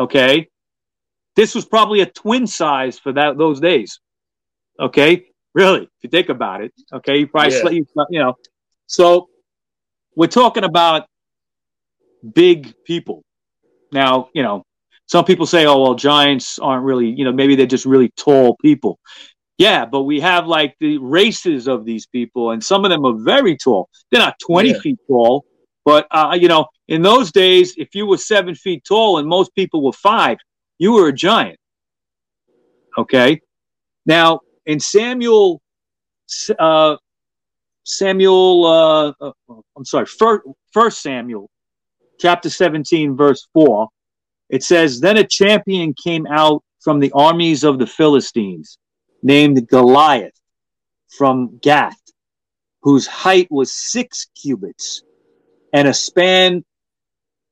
Okay. 0.00 0.48
This 1.36 1.54
was 1.54 1.66
probably 1.66 2.00
a 2.00 2.06
twin 2.06 2.46
size 2.46 2.98
for 2.98 3.12
that 3.12 3.36
those 3.36 3.60
days. 3.60 4.00
Okay. 4.80 5.26
Really, 5.58 5.82
if 5.82 5.88
you 6.04 6.08
think 6.08 6.28
about 6.28 6.62
it. 6.62 6.72
Okay. 6.92 7.18
You 7.18 7.26
probably, 7.26 7.52
Yeah. 7.52 7.82
slept, 7.92 8.12
you 8.12 8.20
know. 8.20 8.34
So 8.86 9.28
we're 10.14 10.28
talking 10.28 10.62
about 10.62 11.06
big 12.32 12.72
people. 12.84 13.24
Now, 13.90 14.28
you 14.34 14.44
know, 14.44 14.62
some 15.06 15.24
people 15.24 15.46
say, 15.46 15.66
oh, 15.66 15.80
well, 15.82 15.94
giants 15.96 16.60
aren't 16.60 16.84
really, 16.84 17.08
you 17.08 17.24
know, 17.24 17.32
maybe 17.32 17.56
they're 17.56 17.66
just 17.66 17.86
really 17.86 18.10
tall 18.16 18.56
people. 18.62 19.00
Yeah, 19.56 19.84
but 19.84 20.02
we 20.02 20.20
have 20.20 20.46
like 20.46 20.76
the 20.78 20.98
races 20.98 21.66
of 21.66 21.84
these 21.84 22.06
people, 22.06 22.52
and 22.52 22.62
some 22.62 22.84
of 22.84 22.90
them 22.92 23.04
are 23.04 23.16
very 23.18 23.56
tall. 23.56 23.88
They're 24.12 24.20
not 24.20 24.38
20 24.38 24.68
Yeah. 24.68 24.78
feet 24.78 24.98
tall, 25.08 25.44
but, 25.84 26.06
uh, 26.12 26.38
you 26.40 26.46
know, 26.46 26.66
in 26.86 27.02
those 27.02 27.32
days, 27.32 27.74
if 27.76 27.96
you 27.96 28.06
were 28.06 28.18
seven 28.18 28.54
feet 28.54 28.84
tall 28.84 29.18
and 29.18 29.26
most 29.26 29.52
people 29.56 29.82
were 29.82 29.92
five, 29.92 30.38
you 30.78 30.92
were 30.92 31.08
a 31.08 31.12
giant. 31.12 31.58
Okay. 32.96 33.40
Now, 34.06 34.40
in 34.68 34.78
Samuel, 34.78 35.60
uh, 36.58 36.96
Samuel, 37.84 38.66
uh, 38.66 39.12
uh, 39.18 39.32
I'm 39.76 39.84
sorry, 39.84 40.04
first, 40.04 40.46
first 40.72 41.02
Samuel, 41.02 41.48
chapter 42.20 42.50
17, 42.50 43.16
verse 43.16 43.48
4, 43.54 43.88
it 44.50 44.62
says, 44.62 45.00
Then 45.00 45.16
a 45.16 45.24
champion 45.24 45.94
came 45.94 46.26
out 46.26 46.62
from 46.80 47.00
the 47.00 47.10
armies 47.12 47.64
of 47.64 47.78
the 47.78 47.86
Philistines, 47.86 48.78
named 49.22 49.66
Goliath 49.68 50.38
from 51.16 51.58
Gath, 51.62 52.00
whose 52.82 53.06
height 53.06 53.48
was 53.50 53.72
six 53.72 54.26
cubits 54.40 55.02
and 55.72 55.88
a 55.88 55.94
span, 55.94 56.62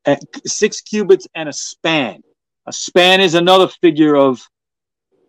uh, 0.04 0.16
six 0.44 0.82
cubits 0.82 1.26
and 1.34 1.48
a 1.48 1.52
span. 1.52 2.22
A 2.66 2.72
span 2.74 3.22
is 3.22 3.34
another 3.34 3.68
figure 3.68 4.16
of 4.16 4.46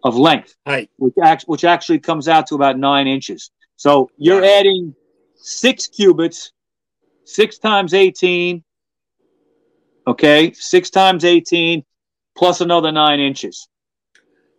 of 0.04 0.16
length 0.16 0.56
Height. 0.66 0.90
which, 0.98 1.14
act, 1.22 1.44
which 1.48 1.64
actually 1.64 2.00
comes 2.00 2.28
out 2.28 2.48
to 2.48 2.56
about 2.56 2.78
nine 2.78 3.08
inches. 3.08 3.52
So 3.76 4.10
you're 4.18 4.44
adding 4.44 4.96
six 5.36 5.88
cubits, 5.88 6.52
six 7.26 7.58
times 7.58 7.94
18. 7.94 8.64
Okay, 10.08 10.54
six 10.54 10.90
times 10.90 11.26
18 11.26 11.84
plus 12.38 12.62
another 12.62 12.92
nine 12.92 13.20
inches. 13.20 13.68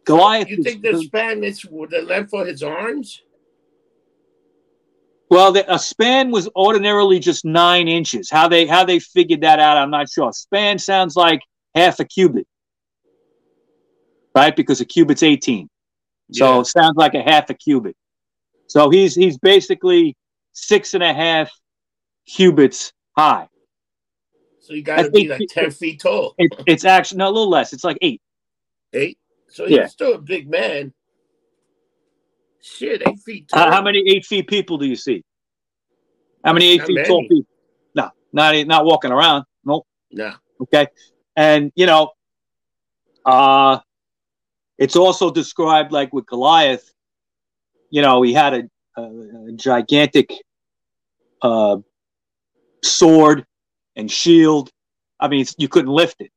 Goliath. 0.04 0.48
You 0.48 0.62
think 0.62 0.82
the 0.82 1.02
span 1.02 1.44
is 1.44 1.62
the 1.62 2.02
length 2.06 2.30
for 2.30 2.44
his 2.44 2.62
arms? 2.62 3.22
well, 5.30 5.52
the, 5.52 5.72
a 5.72 5.78
span 5.78 6.30
was 6.30 6.48
ordinarily 6.56 7.18
just 7.18 7.44
nine 7.44 7.88
inches. 7.88 8.30
How 8.30 8.48
they 8.48 8.66
how 8.66 8.84
they 8.84 8.98
figured 8.98 9.42
that 9.42 9.58
out, 9.58 9.76
I'm 9.76 9.90
not 9.90 10.08
sure. 10.10 10.32
Span 10.32 10.78
sounds 10.78 11.16
like 11.16 11.40
half 11.74 12.00
a 12.00 12.04
cubit, 12.04 12.46
right? 14.38 14.54
Because 14.56 14.80
a 14.80 14.84
cubit's 14.84 15.22
18. 15.22 15.68
So 16.32 16.54
Yeah. 16.54 16.60
it 16.60 16.66
sounds 16.66 16.96
like 16.96 17.14
a 17.14 17.22
half 17.22 17.50
a 17.50 17.54
cubit. 17.54 17.96
So 18.66 18.90
he's 18.90 19.14
he's 19.14 19.38
basically 19.38 20.14
six 20.52 20.94
and 20.94 21.02
a 21.02 21.12
half 21.14 21.50
cubits 22.26 22.92
high. 23.16 23.48
So 24.60 24.74
you 24.74 24.82
got 24.82 25.02
to 25.02 25.10
be 25.10 25.26
like 25.28 25.40
ten 25.48 25.70
feet 25.70 26.00
tall. 26.00 26.34
It, 26.36 26.52
it's 26.66 26.84
actually 26.84 27.18
no 27.18 27.28
a 27.28 27.32
little 27.32 27.48
less. 27.48 27.72
It's 27.72 27.84
like 27.84 27.96
eight. 28.02 28.20
Eight. 28.92 29.18
So 29.48 29.64
he's 29.66 29.76
Yeah. 29.76 29.86
still 29.86 30.14
a 30.14 30.18
big 30.18 30.50
man. 30.50 30.92
Shit, 32.60 33.02
eight 33.08 33.18
feet 33.24 33.48
tall. 33.48 33.60
How, 33.60 33.70
how 33.76 33.82
many 33.82 34.00
eight 34.06 34.26
feet 34.26 34.46
people 34.46 34.76
do 34.76 34.84
you 34.86 34.96
see? 34.96 35.24
How 36.44 36.52
many 36.52 36.66
eight 36.72 36.78
Not 36.80 36.86
feet 36.88 37.06
tall 37.06 37.22
people? 37.22 37.46
No, 37.94 38.10
not 38.32 38.66
not 38.66 38.84
walking 38.84 39.10
around. 39.12 39.44
Nope. 39.64 39.86
No. 40.10 40.34
Okay, 40.60 40.86
and 41.36 41.72
you 41.74 41.86
know, 41.86 42.10
uh, 43.24 43.78
it's 44.78 44.96
also 44.96 45.30
described 45.30 45.92
like 45.92 46.12
with 46.12 46.26
Goliath. 46.26 46.92
You 47.90 48.02
know, 48.02 48.22
he 48.22 48.32
had 48.32 48.54
a, 48.54 49.00
a, 49.00 49.02
a 49.48 49.52
gigantic 49.52 50.32
uh, 51.42 51.78
sword 52.82 53.44
and 53.96 54.10
shield. 54.10 54.70
I 55.20 55.28
mean, 55.28 55.44
you 55.58 55.68
couldn't 55.68 55.92
lift 55.92 56.20
it. 56.20 56.30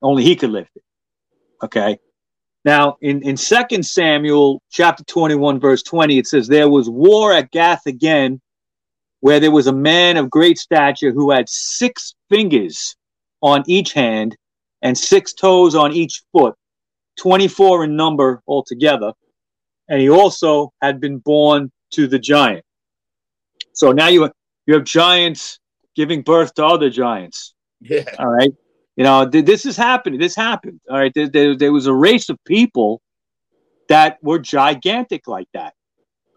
Only 0.00 0.22
he 0.22 0.36
could 0.36 0.50
lift 0.50 0.70
it. 0.76 0.82
Okay. 1.62 1.98
Now, 2.64 2.96
in, 3.00 3.22
in 3.22 3.36
2 3.36 3.82
Samuel 3.82 4.62
chapter 4.70 5.04
21, 5.04 5.60
verse 5.60 5.82
20, 5.82 6.18
it 6.18 6.26
says, 6.26 6.48
There 6.48 6.68
was 6.68 6.88
war 6.88 7.32
at 7.32 7.50
Gath 7.50 7.86
again, 7.86 8.40
where 9.20 9.40
there 9.40 9.50
was 9.50 9.66
a 9.66 9.72
man 9.72 10.16
of 10.16 10.30
great 10.30 10.58
stature 10.58 11.12
who 11.12 11.30
had 11.30 11.48
six 11.48 12.14
fingers 12.30 12.96
on 13.42 13.64
each 13.66 13.92
hand 13.92 14.36
and 14.80 14.96
six 14.96 15.34
toes 15.34 15.74
on 15.74 15.92
each 15.92 16.22
foot, 16.32 16.54
24 17.18 17.84
in 17.84 17.96
number 17.96 18.42
altogether. 18.46 19.12
And 19.88 20.00
he 20.00 20.08
also 20.08 20.72
had 20.80 21.00
been 21.00 21.18
born 21.18 21.70
to 21.92 22.06
the 22.06 22.18
giant. 22.18 22.64
So 23.72 23.92
now 23.92 24.08
you, 24.08 24.30
you 24.66 24.74
have 24.74 24.84
giants 24.84 25.58
giving 25.94 26.22
birth 26.22 26.54
to 26.54 26.64
other 26.64 26.90
giants. 26.90 27.54
Yeah. 27.80 28.04
All 28.18 28.28
right. 28.28 28.52
You 28.96 29.04
know, 29.04 29.28
th- 29.28 29.44
this 29.44 29.66
is 29.66 29.76
happening. 29.76 30.20
This 30.20 30.34
happened. 30.34 30.80
All 30.88 30.98
right. 30.98 31.12
There, 31.14 31.28
there, 31.28 31.56
there 31.56 31.72
was 31.72 31.86
a 31.86 31.92
race 31.92 32.28
of 32.28 32.38
people 32.44 33.02
that 33.88 34.18
were 34.22 34.38
gigantic 34.38 35.26
like 35.26 35.48
that. 35.52 35.74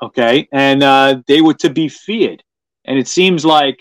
Okay. 0.02 0.48
And 0.52 0.84
uh, 0.84 1.22
they 1.28 1.42
were 1.42 1.54
to 1.56 1.70
be 1.70 1.88
feared. 1.88 2.44
And 2.86 2.98
it 2.98 3.08
seems 3.08 3.46
like 3.46 3.78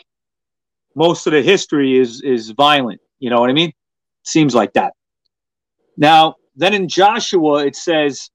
most 0.95 1.27
of 1.27 1.33
the 1.33 1.43
history 1.43 1.97
is 1.97 2.23
is 2.23 2.51
violent. 2.51 3.01
You 3.19 3.31
know 3.31 3.41
what 3.41 3.51
I 3.51 3.53
mean? 3.53 3.73
Seems 4.25 4.55
like 4.55 4.73
that. 4.73 4.95
Now, 5.97 6.37
then 6.57 6.75
in 6.75 6.89
Joshua, 6.89 7.67
it 7.67 7.77
says, 7.77 8.31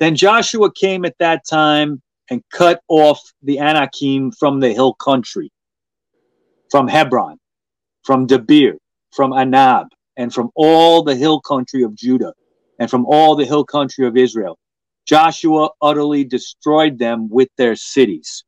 Then 0.00 0.16
Joshua 0.16 0.70
came 0.72 1.04
at 1.04 1.16
that 1.18 1.42
time 1.48 2.02
and 2.30 2.42
cut 2.52 2.80
off 2.88 3.20
the 3.42 3.60
Anakim 3.60 4.32
from 4.32 4.60
the 4.60 4.72
hill 4.72 4.94
country, 4.94 5.50
from 6.70 6.88
Hebron, 6.88 7.38
from 8.04 8.26
Debir, 8.26 8.74
from 9.14 9.30
Anab, 9.30 9.86
and 10.16 10.32
from 10.34 10.50
all 10.56 11.02
the 11.02 11.14
hill 11.14 11.40
country 11.40 11.82
of 11.82 11.94
Judah, 11.94 12.32
and 12.78 12.90
from 12.90 13.06
all 13.06 13.36
the 13.36 13.44
hill 13.44 13.64
country 13.64 14.06
of 14.06 14.16
Israel. 14.16 14.58
Joshua 15.06 15.70
utterly 15.80 16.24
destroyed 16.24 16.98
them 16.98 17.28
with 17.30 17.48
their 17.56 17.76
cities. 17.76 18.44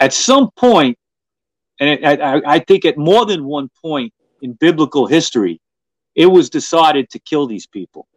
At 0.00 0.12
some 0.14 0.50
point, 0.56 0.98
and 1.80 2.04
I, 2.06 2.40
I- 2.46 2.58
think 2.60 2.84
at 2.86 2.96
more 2.96 3.26
than 3.26 3.44
one 3.44 3.68
point 3.82 4.12
in 4.40 4.54
biblical 4.54 5.06
history, 5.06 5.60
it 6.16 6.26
was 6.26 6.48
decided 6.48 7.10
to 7.10 7.18
kill 7.18 7.46
these 7.46 7.66
people, 7.66 8.08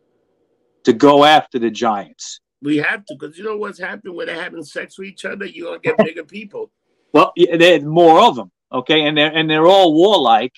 to 0.86 0.94
go 0.94 1.26
after 1.26 1.60
the 1.60 1.70
giants. 1.70 2.40
We 2.62 2.78
have 2.78 3.06
to, 3.06 3.16
because 3.20 3.38
you 3.38 3.44
know 3.44 3.58
what's 3.58 3.80
happened 3.80 4.16
when 4.16 4.28
they're 4.28 4.42
having 4.42 4.64
sex 4.64 4.98
with 4.98 5.10
each 5.10 5.26
other? 5.26 5.46
You're 5.46 5.76
to 5.76 5.82
get 5.82 5.98
bigger 6.06 6.24
people. 6.24 6.72
Well, 7.14 7.34
yeah, 7.36 7.58
there's 7.58 7.84
more 7.84 8.22
of 8.22 8.36
them, 8.36 8.52
okay, 8.72 9.06
and 9.06 9.18
they're 9.18 9.36
and 9.36 9.50
they're 9.50 9.68
all 9.68 9.94
warlike, 9.94 10.54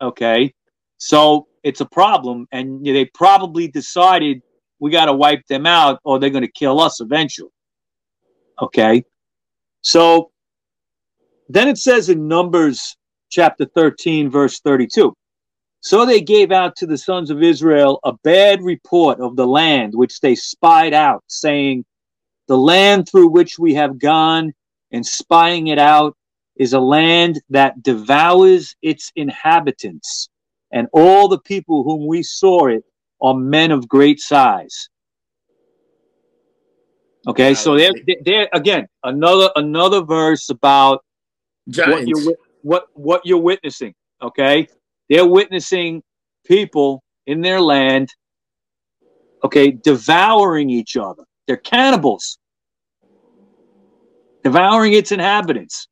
okay. 0.00 0.52
So 0.98 1.48
it's 1.62 1.80
a 1.80 1.86
problem, 1.86 2.46
and 2.52 2.84
they 2.84 3.06
probably 3.06 3.68
decided 3.68 4.42
we 4.78 4.90
got 4.90 5.06
to 5.06 5.12
wipe 5.12 5.46
them 5.48 5.66
out, 5.66 6.00
or 6.04 6.18
they're 6.18 6.30
going 6.30 6.44
to 6.44 6.52
kill 6.52 6.80
us 6.80 7.00
eventually. 7.00 7.50
Okay, 8.60 9.04
so 9.80 10.30
then 11.48 11.68
it 11.68 11.78
says 11.78 12.08
in 12.08 12.28
Numbers 12.28 12.96
chapter 13.30 13.64
thirteen, 13.64 14.30
verse 14.30 14.60
thirty-two. 14.60 15.14
So 15.84 16.06
they 16.06 16.20
gave 16.20 16.50
out 16.50 16.76
to 16.76 16.86
the 16.86 16.98
sons 16.98 17.30
of 17.30 17.42
Israel 17.42 18.00
a 18.04 18.14
bad 18.24 18.62
report 18.62 19.20
of 19.20 19.36
the 19.36 19.46
land 19.46 19.92
which 19.94 20.20
they 20.20 20.34
spied 20.34 20.94
out, 20.94 21.22
saying, 21.28 21.84
"The 22.48 22.56
land 22.56 23.08
through 23.08 23.28
which 23.28 23.58
we 23.58 23.74
have 23.74 23.98
gone." 23.98 24.52
and 24.94 25.04
spying 25.04 25.66
it 25.66 25.78
out 25.78 26.16
is 26.56 26.72
a 26.72 26.80
land 26.80 27.40
that 27.50 27.82
devours 27.82 28.76
its 28.80 29.10
inhabitants, 29.16 30.28
and 30.70 30.86
all 30.92 31.26
the 31.26 31.40
people 31.40 31.82
whom 31.82 32.06
we 32.06 32.22
saw 32.22 32.66
it 32.66 32.84
are 33.20 33.34
men 33.34 33.72
of 33.72 33.88
great 33.88 34.20
size. 34.20 34.88
Okay, 37.26 37.54
so 37.54 37.76
there, 37.76 37.90
there 38.24 38.48
again, 38.52 38.86
another 39.02 39.50
another 39.56 40.02
verse 40.02 40.48
about 40.48 41.04
what 41.88 42.06
you're 42.06 42.36
what 42.62 42.86
what 42.92 43.22
you're 43.24 43.38
witnessing. 43.38 43.94
Okay, 44.22 44.68
they're 45.08 45.26
witnessing 45.26 46.02
people 46.46 47.02
in 47.26 47.40
their 47.40 47.60
land. 47.60 48.08
Okay, 49.42 49.70
devouring 49.70 50.70
each 50.70 50.96
other. 50.96 51.24
They're 51.46 51.58
cannibals, 51.58 52.38
devouring 54.42 54.94
its 54.94 55.12
inhabitants. 55.12 55.88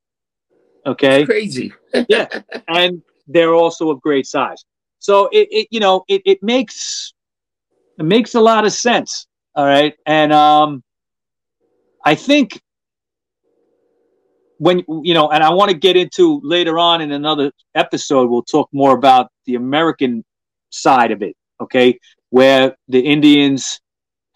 Okay, 0.86 1.24
crazy. 1.24 1.72
yeah, 2.08 2.26
and 2.68 3.02
they're 3.26 3.54
also 3.54 3.90
of 3.90 4.00
great 4.00 4.26
size. 4.26 4.64
So 4.98 5.28
it, 5.32 5.48
it 5.50 5.68
you 5.70 5.80
know 5.80 6.04
it, 6.08 6.22
it 6.24 6.42
makes 6.42 7.12
it 7.98 8.04
makes 8.04 8.34
a 8.34 8.40
lot 8.40 8.64
of 8.64 8.72
sense. 8.72 9.26
All 9.54 9.66
right, 9.66 9.94
and 10.06 10.32
um, 10.32 10.82
I 12.04 12.14
think 12.14 12.60
when 14.62 14.84
you 15.02 15.12
know, 15.12 15.28
and 15.28 15.42
I 15.42 15.50
want 15.50 15.72
to 15.72 15.76
get 15.76 15.96
into 15.96 16.40
later 16.44 16.78
on 16.78 17.00
in 17.00 17.10
another 17.10 17.50
episode, 17.74 18.30
we'll 18.30 18.44
talk 18.44 18.68
more 18.72 18.96
about 18.96 19.28
the 19.44 19.56
American 19.56 20.24
side 20.70 21.10
of 21.10 21.20
it. 21.20 21.34
Okay, 21.60 21.98
where 22.30 22.76
the 22.86 23.00
Indians 23.00 23.80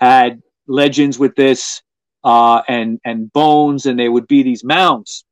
had 0.00 0.42
legends 0.66 1.16
with 1.16 1.36
this 1.36 1.80
uh, 2.24 2.60
and 2.66 2.98
and 3.04 3.32
bones, 3.32 3.86
and 3.86 4.00
there 4.00 4.10
would 4.10 4.26
be 4.26 4.42
these 4.42 4.64
mounds. 4.64 5.24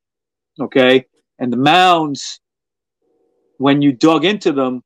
Okay, 0.61 1.07
and 1.41 1.53
the 1.53 1.57
mounds, 1.57 2.39
when 3.59 3.83
you 3.83 3.93
dug 3.93 4.25
into 4.25 4.53
them, 4.53 4.81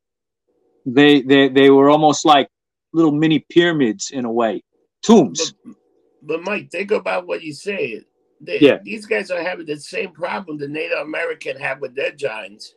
they 0.86 1.20
they 1.20 1.50
they 1.50 1.68
were 1.68 1.90
almost 1.90 2.24
like 2.24 2.48
little 2.94 3.12
mini 3.12 3.44
pyramids 3.50 4.10
in 4.10 4.24
a 4.24 4.32
way, 4.32 4.62
tombs. 5.02 5.52
But, 5.52 5.74
but 6.22 6.42
Mike, 6.44 6.70
think 6.70 6.92
about 6.92 7.26
what 7.26 7.42
you 7.42 7.52
said. 7.52 8.06
They, 8.40 8.60
Yeah. 8.60 8.78
These 8.82 9.06
guys 9.06 9.30
are 9.30 9.42
having 9.42 9.66
the 9.66 9.78
same 9.78 10.12
problem 10.12 10.58
the 10.58 10.68
Native 10.68 10.98
American 10.98 11.56
have 11.58 11.80
with 11.80 11.94
their 11.94 12.12
giants. 12.12 12.74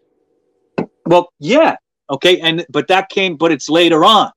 Well, 1.06 1.32
yeah, 1.40 1.76
okay, 2.10 2.40
and 2.40 2.66
but 2.70 2.88
that 2.88 3.10
came, 3.10 3.36
but 3.36 3.52
it's 3.52 3.70
later 3.70 4.06
on. 4.06 4.32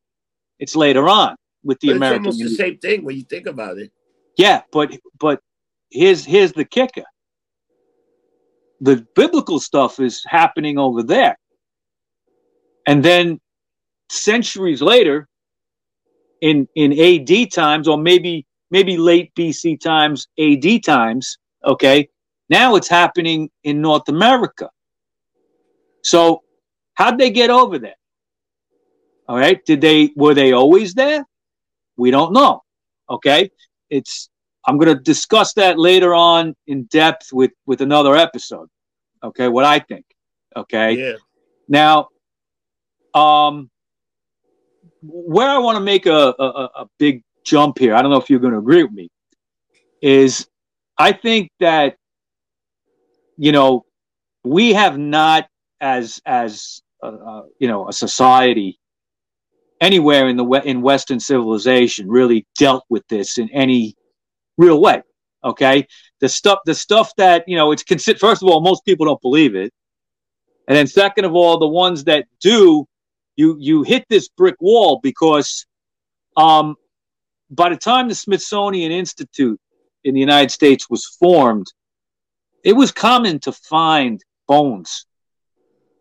It's 0.59 0.75
later 0.75 1.09
on 1.09 1.37
with 1.63 1.79
the 1.81 1.89
But 1.89 1.97
it's 1.97 2.13
almost 2.13 2.39
the 2.39 2.49
same 2.49 2.79
thing 2.79 3.05
when 3.05 3.17
you 3.17 3.23
think 3.23 3.47
about 3.47 3.79
it. 3.79 3.93
Yeah, 4.37 4.63
but 4.73 4.97
but 5.19 5.41
here's 5.91 6.25
here's 6.25 6.53
the 6.53 6.65
kicker. 6.65 7.05
The 8.81 9.07
biblical 9.15 9.61
stuff 9.61 10.01
is 10.01 10.23
happening 10.27 10.79
over 10.79 11.03
there, 11.03 11.39
and 12.87 13.05
then 13.05 13.41
centuries 14.11 14.83
later, 14.83 15.29
in 16.41 16.69
in 16.75 16.93
AD 16.99 17.53
times, 17.53 17.89
or 17.89 17.99
maybe 17.99 18.47
maybe 18.75 18.97
late 18.97 19.33
BC 19.37 19.81
times, 19.81 20.27
AD 20.37 20.83
times. 20.83 21.39
Okay, 21.65 22.09
now 22.49 22.75
it's 22.75 22.89
happening 22.89 23.49
in 23.63 23.81
North 23.81 24.09
America. 24.09 24.69
So, 26.03 26.43
how'd 26.95 27.17
they 27.17 27.31
get 27.31 27.51
over 27.51 27.79
there? 27.79 28.01
All 29.29 29.39
right, 29.39 29.65
did 29.65 29.81
they 29.81 30.11
were 30.17 30.35
they 30.35 30.51
always 30.53 30.93
there? 30.93 31.25
We 31.97 32.11
don't 32.11 32.33
know. 32.33 32.63
Okay, 33.09 33.51
it's 33.91 34.29
I'm 34.67 34.77
going 34.77 34.93
to 34.97 35.01
discuss 35.03 35.55
that 35.55 35.79
later 35.79 36.13
on 36.13 36.57
in 36.67 36.85
depth 37.01 37.33
with 37.33 37.53
with 37.67 37.81
another 37.81 38.17
episode. 38.17 38.69
Okay, 39.23 39.47
what 39.47 39.65
I 39.65 39.79
think. 39.79 40.05
Okay. 40.57 40.91
Yeah. 40.95 41.17
Now, 41.69 42.09
um, 43.15 43.71
where 45.01 45.49
I 45.49 45.59
want 45.59 45.77
to 45.77 45.85
make 45.93 46.07
a, 46.07 46.35
a 46.47 46.49
a 46.83 46.87
big 46.99 47.23
jump 47.45 47.79
here, 47.79 47.95
I 47.95 48.03
don't 48.03 48.11
know 48.11 48.21
if 48.21 48.31
you're 48.31 48.41
going 48.41 48.53
to 48.53 48.59
agree 48.59 48.83
with 48.83 48.93
me, 48.93 49.11
is 50.03 50.47
I 50.99 51.13
think 51.13 51.51
that 51.61 51.97
you 53.37 53.53
know 53.53 53.85
we 54.45 54.73
have 54.73 54.99
not 54.99 55.49
as 55.81 56.21
as 56.27 56.83
uh, 57.03 57.07
uh, 57.07 57.43
you 57.59 57.69
know 57.69 57.89
a 57.89 57.93
society 57.93 58.79
anywhere 59.81 60.29
in 60.29 60.37
the 60.37 60.45
in 60.65 60.83
Western 60.83 61.21
civilization 61.21 62.09
really 62.09 62.47
dealt 62.59 62.85
with 62.89 63.07
this 63.09 63.39
in 63.39 63.51
any 63.51 63.95
real 64.57 64.81
way. 64.81 65.03
Okay, 65.45 65.87
the 66.21 66.29
stuff 66.29 66.61
the 66.65 66.75
stuff 66.75 67.13
that 67.17 67.45
you 67.47 67.57
know 67.57 67.73
it's 67.73 67.83
considered. 67.83 68.21
First 68.21 68.43
of 68.43 68.49
all, 68.49 68.61
most 68.61 68.85
people 68.85 69.07
don't 69.07 69.21
believe 69.21 69.55
it, 69.55 69.73
and 70.69 70.77
then 70.77 70.87
second 70.87 71.25
of 71.25 71.35
all, 71.35 71.59
the 71.59 71.69
ones 71.69 72.05
that 72.05 72.27
do, 72.41 72.87
you 73.37 73.57
you 73.61 73.83
hit 73.83 74.05
this 74.09 74.29
brick 74.29 74.57
wall 74.61 75.01
because, 75.03 75.67
um, 76.37 76.77
by 77.51 77.69
the 77.69 77.77
time 77.77 78.09
the 78.09 78.15
Smithsonian 78.15 78.93
Institute 78.93 79.61
in 80.05 80.15
the 80.15 80.21
United 80.21 80.51
States 80.51 80.89
was 80.89 81.07
formed, 81.07 81.67
it 82.65 82.73
was 82.73 82.93
common 82.93 83.39
to 83.41 83.53
find 83.53 84.23
bones 84.49 85.07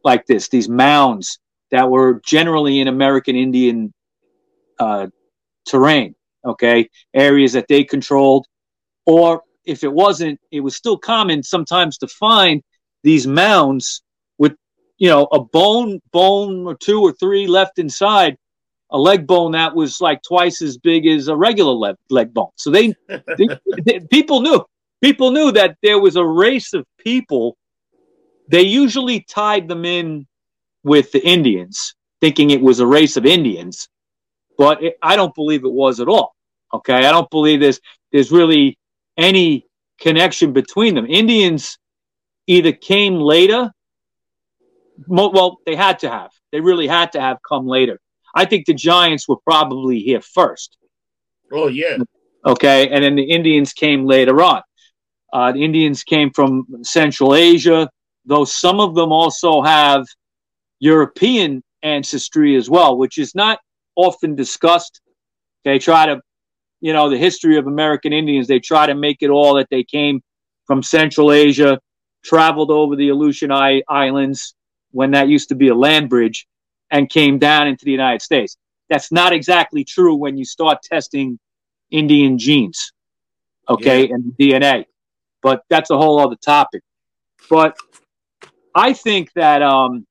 like 0.03 0.25
this, 0.25 0.49
these 0.49 0.69
mounds 0.69 1.39
that 1.71 1.89
were 1.89 2.21
generally 2.25 2.79
in 2.79 2.87
American 2.87 3.35
Indian 3.35 3.93
uh, 4.79 5.07
terrain, 5.65 6.15
okay, 6.45 6.89
areas 7.13 7.53
that 7.53 7.67
they 7.67 7.83
controlled. 7.83 8.45
Or 9.05 9.41
if 9.65 9.83
it 9.83 9.91
wasn't, 9.91 10.39
it 10.51 10.59
was 10.59 10.75
still 10.75 10.97
common 10.97 11.43
sometimes 11.43 11.97
to 11.99 12.07
find 12.07 12.61
these 13.03 13.27
mounds 13.27 14.03
with, 14.37 14.55
you 14.97 15.09
know, 15.09 15.27
a 15.31 15.43
bone, 15.43 15.99
bone 16.11 16.65
or 16.65 16.75
two 16.75 17.01
or 17.01 17.11
three 17.13 17.47
left 17.47 17.79
inside, 17.79 18.37
a 18.93 18.99
leg 18.99 19.25
bone 19.25 19.51
that 19.51 19.75
was 19.75 19.99
like 19.99 20.21
twice 20.21 20.61
as 20.61 20.77
big 20.77 21.07
as 21.07 21.27
a 21.27 21.35
regular 21.35 21.73
leg, 21.73 21.95
leg 22.09 22.33
bone. 22.33 22.51
So 22.55 22.69
they, 22.69 22.93
they, 23.07 23.47
they 23.83 23.99
people 24.11 24.41
knew 24.41 24.63
people 25.01 25.31
knew 25.31 25.51
that 25.51 25.77
there 25.81 25.99
was 25.99 26.15
a 26.15 26.25
race 26.25 26.73
of 26.73 26.85
people. 26.99 27.57
They 28.49 28.61
usually 28.61 29.21
tied 29.21 29.67
them 29.67 29.83
in 29.83 30.27
with 30.83 31.11
the 31.11 31.25
Indians, 31.25 31.95
thinking 32.21 32.51
it 32.51 32.61
was 32.61 32.79
a 32.79 32.87
race 32.87 33.17
of 33.17 33.25
Indians, 33.25 33.89
but 34.57 34.83
it, 34.83 34.95
I 35.01 35.15
don't 35.15 35.33
believe 35.33 35.65
it 35.65 35.71
was 35.71 35.99
at 35.99 36.07
all. 36.07 36.35
Okay, 36.73 37.05
I 37.05 37.11
don't 37.11 37.29
believe 37.29 37.61
there's 37.61 37.79
there's 38.11 38.31
really 38.31 38.77
any 39.17 39.65
connection 39.99 40.53
between 40.53 40.93
them. 40.95 41.07
Indians 41.07 41.79
either 42.45 42.71
came 42.71 43.15
later. 43.15 43.71
Well, 45.07 45.57
they 45.65 45.75
had 45.75 45.99
to 45.99 46.09
have. 46.09 46.31
They 46.51 46.59
really 46.61 46.87
had 46.87 47.13
to 47.13 47.21
have 47.21 47.37
come 47.47 47.67
later. 47.67 47.99
I 48.33 48.45
think 48.45 48.65
the 48.65 48.73
Giants 48.73 49.27
were 49.27 49.37
probably 49.37 49.99
here 49.99 50.21
first. 50.21 50.77
Oh 51.51 51.67
yeah. 51.67 51.97
Okay, 52.45 52.89
and 52.89 53.03
then 53.03 53.15
the 53.15 53.23
Indians 53.23 53.73
came 53.73 54.05
later 54.05 54.41
on. 54.41 54.61
Uh, 55.31 55.51
the 55.51 55.63
Indians 55.63 56.03
came 56.03 56.31
from 56.31 56.65
Central 56.83 57.35
Asia, 57.35 57.89
though 58.25 58.45
some 58.45 58.79
of 58.79 58.95
them 58.95 59.11
also 59.11 59.61
have 59.61 60.05
European 60.79 61.63
ancestry 61.81 62.55
as 62.55 62.69
well, 62.69 62.97
which 62.97 63.17
is 63.17 63.33
not 63.33 63.59
often 63.95 64.35
discussed. 64.35 65.01
They 65.63 65.79
try 65.79 66.07
to, 66.07 66.21
you 66.81 66.93
know, 66.93 67.09
the 67.09 67.17
history 67.17 67.57
of 67.57 67.67
American 67.67 68.13
Indians, 68.13 68.47
they 68.47 68.59
try 68.59 68.85
to 68.85 68.95
make 68.95 69.17
it 69.21 69.29
all 69.29 69.55
that 69.55 69.69
they 69.69 69.83
came 69.83 70.21
from 70.65 70.83
Central 70.83 71.31
Asia, 71.31 71.79
traveled 72.23 72.71
over 72.71 72.95
the 72.95 73.09
Aleutian 73.09 73.51
I- 73.51 73.83
Islands 73.87 74.55
when 74.91 75.11
that 75.11 75.27
used 75.27 75.49
to 75.49 75.55
be 75.55 75.69
a 75.69 75.75
land 75.75 76.09
bridge, 76.09 76.47
and 76.93 77.09
came 77.09 77.39
down 77.39 77.67
into 77.67 77.83
the 77.83 77.91
United 77.91 78.21
States. 78.21 78.55
That's 78.87 79.11
not 79.11 79.33
exactly 79.33 79.83
true 79.83 80.15
when 80.15 80.37
you 80.37 80.45
start 80.45 80.83
testing 80.83 81.39
Indian 81.89 82.37
genes, 82.37 82.93
okay, 83.67 84.09
and 84.09 84.33
DNA. 84.39 84.85
But 85.41 85.63
that's 85.69 85.89
a 85.89 85.97
whole 85.97 86.19
other 86.19 86.35
topic. 86.35 86.83
But 87.49 87.75
I 88.75 88.93
think 88.93 89.33
that 89.33 89.63
um, 89.63 90.05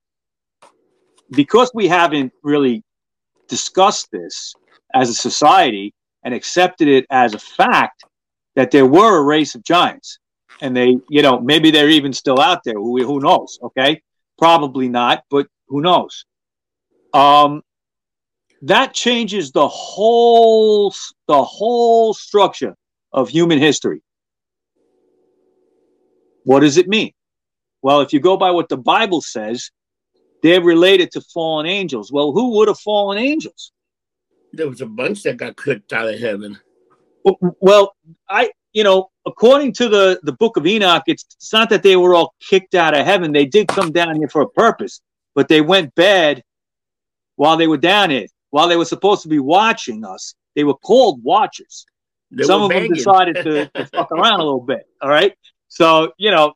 because 1.30 1.70
we 1.72 1.86
haven't 1.86 2.32
really 2.42 2.82
discussed 3.48 4.08
this 4.10 4.54
as 4.92 5.08
a 5.08 5.14
society 5.14 5.94
and 6.24 6.34
accepted 6.34 6.88
it 6.88 7.06
as 7.10 7.34
a 7.34 7.38
fact 7.38 8.04
that 8.56 8.72
there 8.72 8.86
were 8.86 9.18
a 9.18 9.22
race 9.22 9.54
of 9.54 9.62
giants, 9.62 10.18
and 10.60 10.76
they, 10.76 10.96
you 11.08 11.22
know, 11.22 11.38
maybe 11.38 11.70
they're 11.70 11.88
even 11.90 12.12
still 12.12 12.40
out 12.40 12.64
there. 12.64 12.74
Who, 12.74 13.02
who 13.04 13.20
knows? 13.20 13.60
Okay, 13.62 14.02
probably 14.36 14.88
not, 14.88 15.22
but 15.30 15.46
who 15.68 15.80
knows? 15.80 16.24
Um, 17.12 17.62
that 18.62 18.94
changes 18.94 19.50
the 19.52 19.68
whole 19.68 20.94
the 21.26 21.42
whole 21.42 22.14
structure 22.14 22.76
of 23.12 23.28
human 23.28 23.58
history. 23.58 24.02
What 26.44 26.60
does 26.60 26.78
it 26.78 26.88
mean? 26.88 27.12
Well, 27.82 28.00
if 28.00 28.12
you 28.12 28.20
go 28.20 28.36
by 28.36 28.50
what 28.52 28.68
the 28.68 28.76
Bible 28.76 29.20
says, 29.20 29.70
they're 30.42 30.62
related 30.62 31.10
to 31.12 31.20
fallen 31.20 31.66
angels. 31.66 32.12
Well, 32.12 32.32
who 32.32 32.56
would 32.56 32.68
have 32.68 32.78
fallen 32.78 33.18
angels? 33.18 33.72
There 34.52 34.68
was 34.68 34.80
a 34.80 34.86
bunch 34.86 35.22
that 35.24 35.36
got 35.36 35.56
kicked 35.56 35.92
out 35.92 36.08
of 36.08 36.18
heaven. 36.18 36.58
Well, 37.60 37.94
I, 38.28 38.50
you 38.72 38.84
know, 38.84 39.10
according 39.26 39.72
to 39.74 39.88
the 39.88 40.20
the 40.22 40.32
book 40.32 40.56
of 40.56 40.66
Enoch, 40.66 41.04
it's, 41.06 41.24
it's 41.36 41.52
not 41.52 41.68
that 41.70 41.82
they 41.82 41.96
were 41.96 42.14
all 42.14 42.34
kicked 42.40 42.74
out 42.74 42.96
of 42.96 43.04
heaven. 43.04 43.32
They 43.32 43.46
did 43.46 43.68
come 43.68 43.92
down 43.92 44.16
here 44.16 44.28
for 44.28 44.42
a 44.42 44.48
purpose, 44.48 45.00
but 45.34 45.48
they 45.48 45.60
went 45.60 45.94
bad 45.94 46.42
while 47.42 47.56
they 47.56 47.66
were 47.66 47.76
down 47.76 48.10
here. 48.10 48.26
While 48.50 48.68
they 48.68 48.76
were 48.76 48.84
supposed 48.84 49.22
to 49.22 49.28
be 49.28 49.40
watching 49.40 50.04
us, 50.04 50.36
they 50.54 50.62
were 50.62 50.76
called 50.76 51.24
watchers. 51.24 51.84
They 52.30 52.44
Some 52.44 52.62
of 52.62 52.70
them 52.70 52.86
decided 52.86 53.34
to, 53.34 53.66
to 53.74 53.86
fuck 53.86 54.12
around 54.12 54.38
a 54.38 54.44
little 54.44 54.60
bit. 54.60 54.82
All 55.00 55.08
right. 55.08 55.36
So, 55.66 56.12
you 56.18 56.30
know, 56.30 56.52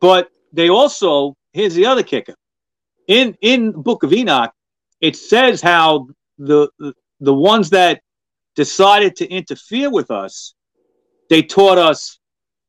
but 0.00 0.28
they 0.52 0.68
also 0.68 1.34
here's 1.52 1.74
the 1.74 1.86
other 1.86 2.04
kicker. 2.04 2.36
In 3.08 3.36
in 3.40 3.72
Book 3.72 4.04
of 4.04 4.12
Enoch, 4.12 4.52
it 5.00 5.16
says 5.16 5.60
how 5.60 6.06
the 6.38 6.68
the, 6.78 6.94
the 7.18 7.34
ones 7.34 7.70
that 7.70 8.02
decided 8.54 9.16
to 9.16 9.28
interfere 9.28 9.90
with 9.90 10.12
us, 10.12 10.54
they 11.28 11.42
taught 11.42 11.78
us 11.78 12.20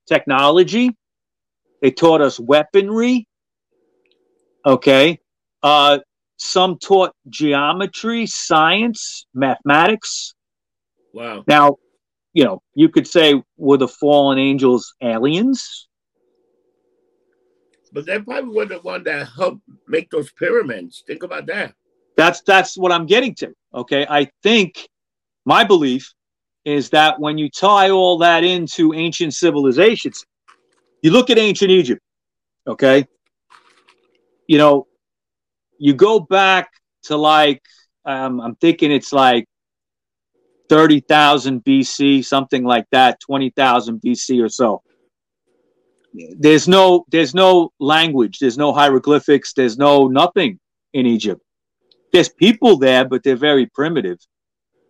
technology, 0.08 0.98
they 1.80 1.92
taught 1.92 2.22
us 2.22 2.40
weaponry. 2.40 3.28
Okay. 4.66 5.20
Uh, 5.62 6.00
some 6.42 6.78
taught 6.80 7.14
geometry, 7.30 8.26
science, 8.26 9.28
mathematics. 9.34 10.34
Wow. 11.14 11.44
Now, 11.48 11.78
you 12.34 12.44
know, 12.44 12.62
you 12.74 12.90
could 12.90 13.08
say, 13.08 13.42
were 13.58 13.78
the 13.78 13.88
fallen 13.88 14.40
angels 14.40 14.94
aliens? 15.02 15.88
But 17.94 18.06
they 18.08 18.20
probably 18.20 18.56
were 18.56 18.66
the 18.66 18.80
one 18.80 19.04
that 19.04 19.28
helped 19.28 19.62
make 19.88 20.10
those 20.10 20.32
pyramids. 20.32 21.04
Think 21.06 21.24
about 21.24 21.46
that. 21.48 21.76
That's 22.18 22.42
that's 22.42 22.76
what 22.78 22.92
I'm 22.92 23.06
getting 23.06 23.36
to. 23.36 23.54
Okay. 23.76 24.08
I 24.10 24.30
think 24.42 24.88
my 25.46 25.64
belief 25.64 26.12
is 26.66 26.90
that 26.90 27.20
when 27.20 27.38
you 27.38 27.50
tie 27.50 27.90
all 27.92 28.18
that 28.20 28.44
into 28.44 28.94
ancient 28.94 29.36
civilizations, 29.36 30.26
you 31.04 31.12
look 31.12 31.30
at 31.30 31.38
ancient 31.38 31.70
Egypt, 31.72 32.02
okay? 32.68 33.06
You 34.48 34.58
know, 34.58 34.88
you 35.82 35.96
go 35.96 36.20
back 36.20 36.70
to 37.04 37.18
like, 37.18 37.64
um, 38.06 38.40
I'm 38.40 38.56
thinking 38.56 38.92
it's 38.92 39.12
like 39.12 39.46
30,000 40.70 41.64
BC, 41.64 42.24
something 42.24 42.64
like 42.64 42.86
that, 42.92 43.20
20,000 43.20 44.00
BC 44.00 44.44
or 44.44 44.48
so. 44.48 44.84
There's 46.14 46.68
no, 46.68 47.06
there's 47.10 47.34
no 47.34 47.72
language, 47.80 48.38
there's 48.38 48.60
no 48.60 48.74
hieroglyphics, 48.74 49.54
there's 49.54 49.78
no 49.80 50.08
nothing 50.08 50.60
in 50.94 51.08
Egypt. 51.08 51.42
There's 52.14 52.30
people 52.30 52.78
there, 52.78 53.04
but 53.04 53.24
they're 53.24 53.36
very 53.36 53.66
primitive. 53.66 54.20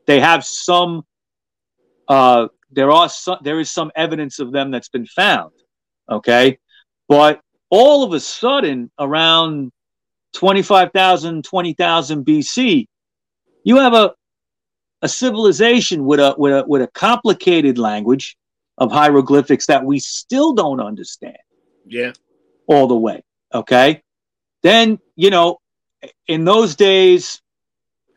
They 0.08 0.20
have 0.20 0.44
some, 0.44 1.04
uh, 2.10 2.48
there 2.70 2.92
are 2.92 3.08
some, 3.08 3.38
there 3.44 3.62
is 3.62 3.72
some 3.72 3.92
evidence 3.96 4.40
of 4.40 4.52
them 4.52 4.72
that's 4.72 4.90
been 4.90 5.06
found. 5.06 5.54
Okay. 6.10 6.60
But 7.08 7.40
all 7.70 8.04
of 8.04 8.12
a 8.12 8.20
sudden, 8.20 8.92
around 9.00 9.72
25,000, 10.34 11.44
20,000 11.44 12.26
BC, 12.26 12.88
you 13.64 13.78
have 13.78 13.94
a, 13.94 14.14
a 15.02 15.10
civilization 15.10 16.06
with 16.06 16.20
a, 16.20 16.36
with 16.38 16.54
a, 16.54 16.66
with 16.68 16.82
a 16.82 16.88
complicated 16.88 17.78
language 17.78 18.38
of 18.78 18.92
hieroglyphics 18.92 19.68
that 19.68 19.84
we 19.84 20.00
still 20.00 20.54
don't 20.54 20.80
understand. 20.80 21.38
Yeah. 21.86 22.14
All 22.68 22.88
the 22.88 22.96
way. 22.96 23.24
Okay. 23.54 24.02
Then, 24.64 25.00
you 25.16 25.30
know, 25.30 25.58
in 26.28 26.46
those 26.46 26.76
days, 26.76 27.42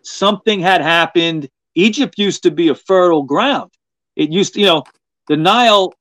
something 0.03 0.61
had 0.61 0.81
happened. 0.81 1.49
Egypt 1.75 2.19
used 2.19 2.43
to 2.45 2.51
be 2.51 2.69
a 2.69 2.75
fertile 2.75 3.23
ground. 3.23 3.71
It 4.17 4.31
used 4.31 4.55
to, 4.55 4.61
you 4.61 4.67
know, 4.67 4.85
the 5.29 5.37
Nile 5.37 5.93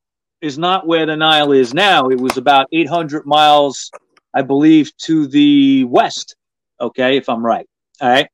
is 0.42 0.58
not 0.58 0.86
where 0.86 1.06
the 1.06 1.16
Nile 1.16 1.52
is 1.52 1.74
now. 1.74 2.10
It 2.10 2.20
was 2.20 2.38
about 2.38 2.68
800 2.72 3.26
miles, 3.26 3.90
I 4.34 4.42
believe, 4.42 4.96
to 4.98 5.28
the 5.28 5.84
west. 5.86 6.36
Okay, 6.80 7.18
if 7.18 7.30
I'm 7.30 7.46
right. 7.46 7.68
All 8.02 8.10
right. 8.10 8.30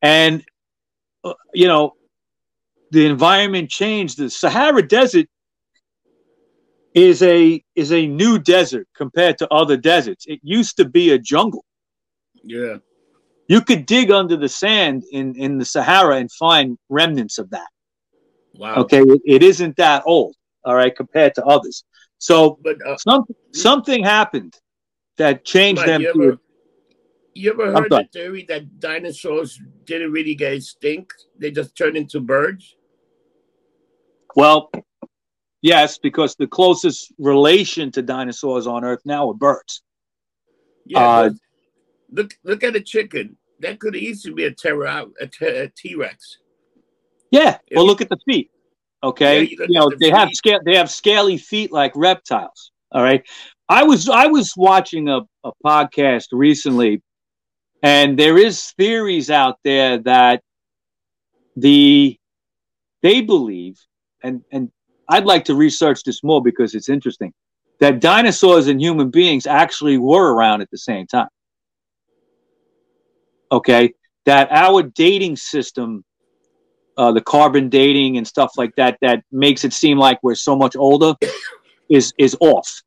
And, 0.00 0.44
uh, 1.24 1.34
you 1.54 1.68
know, 1.68 1.92
the 2.90 3.06
environment 3.06 3.70
changed. 3.70 4.18
The 4.18 4.30
Sahara 4.30 4.86
Desert 4.86 5.26
is 6.94 7.22
a 7.22 7.62
is 7.74 7.92
a 7.92 8.06
new 8.06 8.38
desert 8.38 8.86
compared 8.94 9.38
to 9.38 9.52
other 9.52 9.76
deserts. 9.76 10.26
It 10.26 10.40
used 10.42 10.76
to 10.76 10.84
be 10.84 11.12
a 11.12 11.18
jungle. 11.18 11.64
Yeah. 12.42 12.78
You 13.48 13.60
could 13.62 13.86
dig 13.86 14.10
under 14.10 14.36
the 14.36 14.48
sand 14.48 15.04
in 15.12 15.34
in 15.36 15.58
the 15.58 15.64
Sahara 15.64 16.16
and 16.16 16.30
find 16.32 16.76
remnants 16.88 17.38
of 17.38 17.50
that. 17.50 17.68
Wow. 18.54 18.74
Okay, 18.74 19.02
it, 19.24 19.42
isn't 19.42 19.76
that 19.76 20.02
old 20.04 20.34
all 20.64 20.74
right, 20.74 20.94
compared 20.94 21.34
to 21.34 21.44
others. 21.44 21.84
So 22.18 22.58
But 22.62 22.76
uh, 22.86 22.96
some, 22.96 23.24
something 23.52 24.04
happened 24.04 24.54
that 25.18 25.44
changed 25.44 25.80
Mike, 25.80 25.86
them. 25.86 26.00
you 26.02 26.12
to- 26.12 26.22
ever, 26.24 26.38
you 27.34 27.50
ever 27.52 27.72
heard 27.72 27.90
the 27.90 28.08
theory 28.12 28.44
that 28.48 28.78
dinosaurs 28.80 29.58
didn't 29.84 30.12
really 30.12 30.34
get 30.34 30.52
extinct? 30.52 31.26
They 31.38 31.50
just 31.50 31.76
turned 31.76 31.96
into 31.96 32.20
birds? 32.20 32.76
well, 34.34 34.70
yes, 35.60 35.98
because 35.98 36.34
the 36.36 36.46
closest 36.46 37.12
relation 37.18 37.90
to 37.92 38.02
dinosaurs 38.02 38.66
on 38.66 38.84
Earth 38.84 39.02
now 39.04 39.28
are 39.28 39.34
birds. 39.34 39.82
Yeah. 40.86 41.00
Uh, 41.00 41.30
look 42.10 42.34
look 42.42 42.64
at 42.64 42.74
a 42.76 42.80
chicken. 42.80 43.36
That 43.60 43.78
could 43.78 43.94
easily 43.94 44.34
be 44.34 44.44
a 44.44 44.50
terror 44.50 44.86
a 44.86 45.26
T- 45.26 45.46
a 45.46 45.68
T-Rex. 45.68 46.38
Yeah. 47.30 47.58
Yeah. 47.70 47.76
Well, 47.76 47.86
look 47.86 48.00
at 48.00 48.08
the 48.08 48.18
feet. 48.26 48.50
Okay. 49.04 49.42
Yeah, 49.42 49.48
you, 49.50 49.56
you 49.68 49.78
know, 49.78 49.90
the 49.90 49.96
they 49.96 50.10
have 50.10 50.28
feet. 50.28 50.36
scale. 50.36 50.60
They 50.64 50.76
have 50.76 50.90
scaly 50.90 51.36
feet 51.36 51.72
like 51.72 51.92
reptiles. 51.94 52.72
All 52.90 53.02
right. 53.02 53.22
I 53.68 53.84
was 53.84 54.08
I 54.08 54.26
was 54.26 54.52
watching 54.56 55.08
a, 55.08 55.20
a 55.44 55.52
podcast 55.64 56.26
recently, 56.32 57.02
and 57.82 58.18
there 58.18 58.38
is 58.38 58.72
theories 58.76 59.30
out 59.30 59.58
there 59.64 59.98
that 59.98 60.42
the 61.56 62.18
they 63.02 63.20
believe, 63.20 63.78
and 64.22 64.42
and 64.50 64.70
I'd 65.08 65.26
like 65.26 65.44
to 65.46 65.54
research 65.54 66.02
this 66.04 66.22
more 66.22 66.42
because 66.42 66.74
it's 66.74 66.88
interesting 66.88 67.32
that 67.82 67.98
dinosaurs 67.98 68.68
and 68.68 68.80
human 68.80 69.10
beings 69.10 69.44
actually 69.44 69.98
were 69.98 70.32
around 70.32 70.60
at 70.60 70.70
the 70.70 70.78
same 70.78 71.04
time. 71.04 71.26
Okay, 73.50 73.92
that 74.24 74.52
our 74.52 74.84
dating 74.84 75.36
system, 75.36 76.04
uh, 76.96 77.10
the 77.10 77.20
carbon 77.20 77.68
dating 77.68 78.18
and 78.18 78.26
stuff 78.26 78.52
like 78.56 78.72
that, 78.76 78.98
that 79.02 79.24
makes 79.32 79.64
it 79.64 79.72
seem 79.72 79.98
like 79.98 80.20
we're 80.22 80.36
so 80.36 80.54
much 80.54 80.76
older, 80.76 81.14
is 81.90 82.14
is 82.18 82.36
off. 82.40 82.82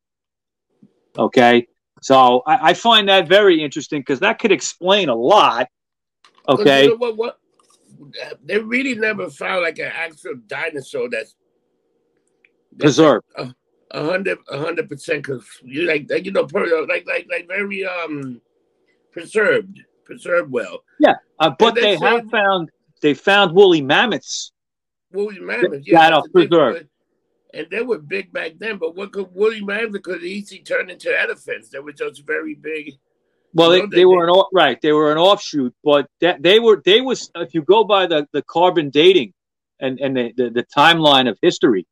Okay, 1.18 1.68
so 2.02 2.44
I, 2.46 2.70
I 2.70 2.74
find 2.74 3.10
that 3.10 3.28
very 3.28 3.64
interesting 3.64 4.02
because 4.02 4.20
that 4.20 4.40
could 4.40 4.52
explain 4.52 5.10
a 5.10 5.16
lot. 5.16 5.68
Okay, 6.48 6.84
You 6.84 6.90
know 6.90 6.96
what, 6.96 7.18
what? 7.18 7.40
They 8.44 8.60
really 8.60 8.96
never 8.96 9.30
found 9.30 9.64
like 9.64 9.80
an 9.80 9.92
actual 9.94 10.36
dinosaur 10.48 11.10
that's 11.10 11.36
preserved. 12.78 13.26
a 13.92 14.04
hundred 14.04 14.38
a 14.50 14.58
hundred 14.58 14.90
percent 14.90 15.24
because 15.24 15.46
you 15.64 15.84
like 15.84 16.10
you 16.26 16.32
know 16.32 16.46
per- 16.46 16.86
like 16.88 17.06
like 17.08 17.28
like 17.30 17.48
very 17.48 17.86
um 17.86 18.42
preserved 19.12 19.80
preserved 20.04 20.52
well. 20.52 20.84
Uh, 21.40 21.50
but 21.58 21.76
they 21.76 21.96
have 21.98 22.30
found 22.30 22.70
they 23.02 23.14
found 23.14 23.54
woolly 23.54 23.82
mammoths. 23.82 24.52
Woolly 25.12 25.40
mammoths, 25.40 25.86
Yeah, 25.88 26.04
yeah, 26.04 26.10
that's 26.12 26.28
thing, 26.30 26.48
preserved. 26.50 26.88
And 27.56 27.68
they 27.72 27.82
were 27.82 28.00
big 28.00 28.34
back 28.34 28.54
then, 28.60 28.78
but 28.78 28.96
what 28.96 29.14
could 29.14 29.34
woolly 29.34 29.62
mammoths 29.62 30.04
could 30.04 30.24
easily 30.24 30.62
turn 30.62 30.90
into 30.90 31.18
elephants? 31.18 31.70
They 31.70 31.80
were 31.80 31.94
just 31.94 32.26
very 32.26 32.54
big. 32.54 32.98
Well, 33.54 33.70
they, 33.70 33.82
they 33.82 33.88
they 33.88 34.06
were 34.06 34.26
an 34.26 34.30
off, 34.30 34.50
right. 34.54 34.80
They 34.82 34.92
were 34.92 35.14
an 35.14 35.18
offshoot, 35.18 35.74
but 35.82 36.10
that 36.20 36.44
they 36.44 36.60
were 36.60 36.82
they 36.84 37.00
was 37.00 37.32
if 37.36 37.54
you 37.54 37.62
go 37.62 37.86
by 37.86 38.08
the, 38.08 38.28
the 38.34 38.42
carbon 38.42 38.90
dating 38.90 39.34
and 39.80 39.98
and 40.02 40.18
the, 40.18 40.34
the, 40.36 40.50
the 40.50 40.66
timeline 40.76 41.30
of 41.30 41.40
history, 41.42 41.88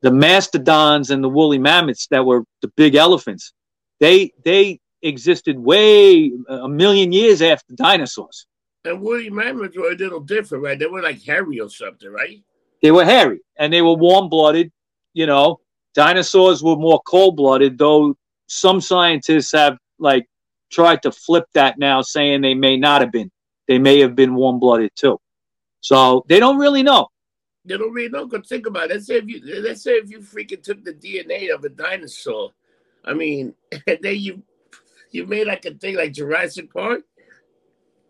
the 0.00 0.10
mastodons 0.10 1.10
and 1.10 1.22
the 1.22 1.28
woolly 1.28 1.58
mammoths 1.58 2.08
that 2.08 2.26
were 2.26 2.42
the 2.60 2.68
big 2.76 2.96
elephants, 2.96 3.52
they 4.00 4.32
they 4.44 4.80
existed 5.02 5.56
way 5.56 6.32
a 6.48 6.68
million 6.68 7.12
years 7.12 7.40
after 7.40 7.74
dinosaurs. 7.74 8.46
And 8.84 9.00
woolly 9.00 9.30
mammoths 9.30 9.76
were 9.76 9.92
a 9.92 9.94
little 9.94 10.20
different, 10.20 10.64
right? 10.64 10.78
They 10.78 10.86
were 10.86 11.02
like 11.02 11.22
hairy 11.22 11.60
or 11.60 11.70
something, 11.70 12.10
right? 12.10 12.42
They 12.82 12.90
were 12.90 13.04
hairy 13.04 13.40
and 13.56 13.72
they 13.72 13.82
were 13.82 13.94
warm 13.94 14.28
blooded. 14.28 14.72
You 15.12 15.26
know, 15.26 15.60
dinosaurs 15.94 16.62
were 16.62 16.76
more 16.76 17.00
cold 17.06 17.36
blooded, 17.36 17.78
though 17.78 18.16
some 18.46 18.80
scientists 18.80 19.52
have 19.52 19.78
like 19.98 20.26
tried 20.70 21.02
to 21.02 21.12
flip 21.12 21.44
that 21.54 21.78
now, 21.78 22.00
saying 22.00 22.40
they 22.40 22.54
may 22.54 22.76
not 22.76 23.00
have 23.00 23.12
been. 23.12 23.30
They 23.68 23.78
may 23.78 24.00
have 24.00 24.14
been 24.14 24.34
warm 24.34 24.58
blooded 24.58 24.90
too. 24.96 25.20
So 25.80 26.24
they 26.28 26.40
don't 26.40 26.58
really 26.58 26.82
know. 26.82 27.08
They 27.64 27.76
don't 27.76 27.92
really 27.92 28.08
know. 28.08 28.26
Cause 28.26 28.48
think 28.48 28.66
about 28.66 28.90
it. 28.90 28.94
Let's 28.94 29.06
say 29.06 29.16
if 29.16 29.28
you 29.28 29.40
let's 29.62 29.82
say 29.82 29.92
if 29.92 30.10
you 30.10 30.20
freaking 30.20 30.62
took 30.62 30.84
the 30.84 30.92
DNA 30.92 31.54
of 31.54 31.64
a 31.64 31.68
dinosaur, 31.68 32.52
I 33.04 33.14
mean, 33.14 33.54
and 33.86 33.98
then 34.02 34.16
you 34.16 34.42
you 35.10 35.26
made 35.26 35.46
like 35.46 35.64
a 35.64 35.74
thing 35.74 35.96
like 35.96 36.12
Jurassic 36.12 36.72
Park. 36.72 37.02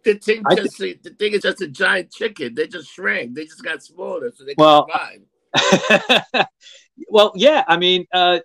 The 0.03 0.15
thing 0.15 0.45
just 0.57 0.79
the 0.79 1.15
thing 1.19 1.33
is 1.33 1.43
just 1.43 1.61
a 1.61 1.69
giant 1.69 2.11
chicken. 2.11 2.55
They 2.55 2.67
just 2.67 2.91
shrank. 2.91 3.35
They 3.35 3.45
just 3.45 3.63
got 3.63 3.83
smaller 3.83 4.33
so 4.35 4.45
they 4.45 4.55
Well, 4.57 4.87
survive. 4.89 5.21
well, 7.09 7.33
yeah. 7.35 7.65
I 7.67 7.77
mean, 7.77 8.07
uh, 8.13 8.41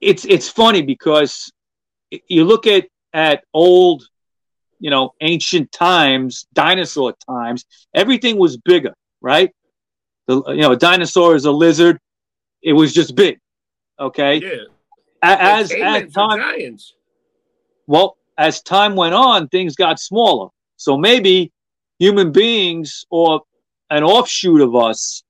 it's 0.00 0.24
it's 0.24 0.48
funny 0.48 0.82
because 0.82 1.52
you 2.28 2.44
look 2.44 2.66
at 2.66 2.88
at 3.12 3.44
old, 3.54 4.04
you 4.78 4.90
know, 4.90 5.14
ancient 5.20 5.72
times, 5.72 6.46
dinosaur 6.52 7.14
times. 7.28 7.64
Everything 7.94 8.38
was 8.38 8.56
bigger, 8.56 8.94
right? 9.20 9.50
The 10.26 10.42
you 10.48 10.62
know, 10.62 10.72
a 10.72 10.76
dinosaur 10.76 11.36
is 11.36 11.44
a 11.44 11.52
lizard. 11.52 11.98
It 12.62 12.72
was 12.72 12.92
just 12.92 13.14
big. 13.14 13.38
Okay. 13.98 14.36
Yeah. 14.36 14.64
as 15.22 15.72
as 15.72 16.12
time 16.12 16.38
giants. 16.38 16.94
well 17.86 18.16
as 18.38 18.62
time 18.62 18.96
went 18.96 19.14
on, 19.14 19.48
things 19.48 19.76
got 19.76 20.00
smaller. 20.00 20.48
So 20.76 20.96
maybe 20.96 21.52
human 21.98 22.32
beings 22.32 23.04
or 23.10 23.42
an 23.90 24.02
offshoot 24.02 24.60
of 24.60 24.74
us, 24.74 25.22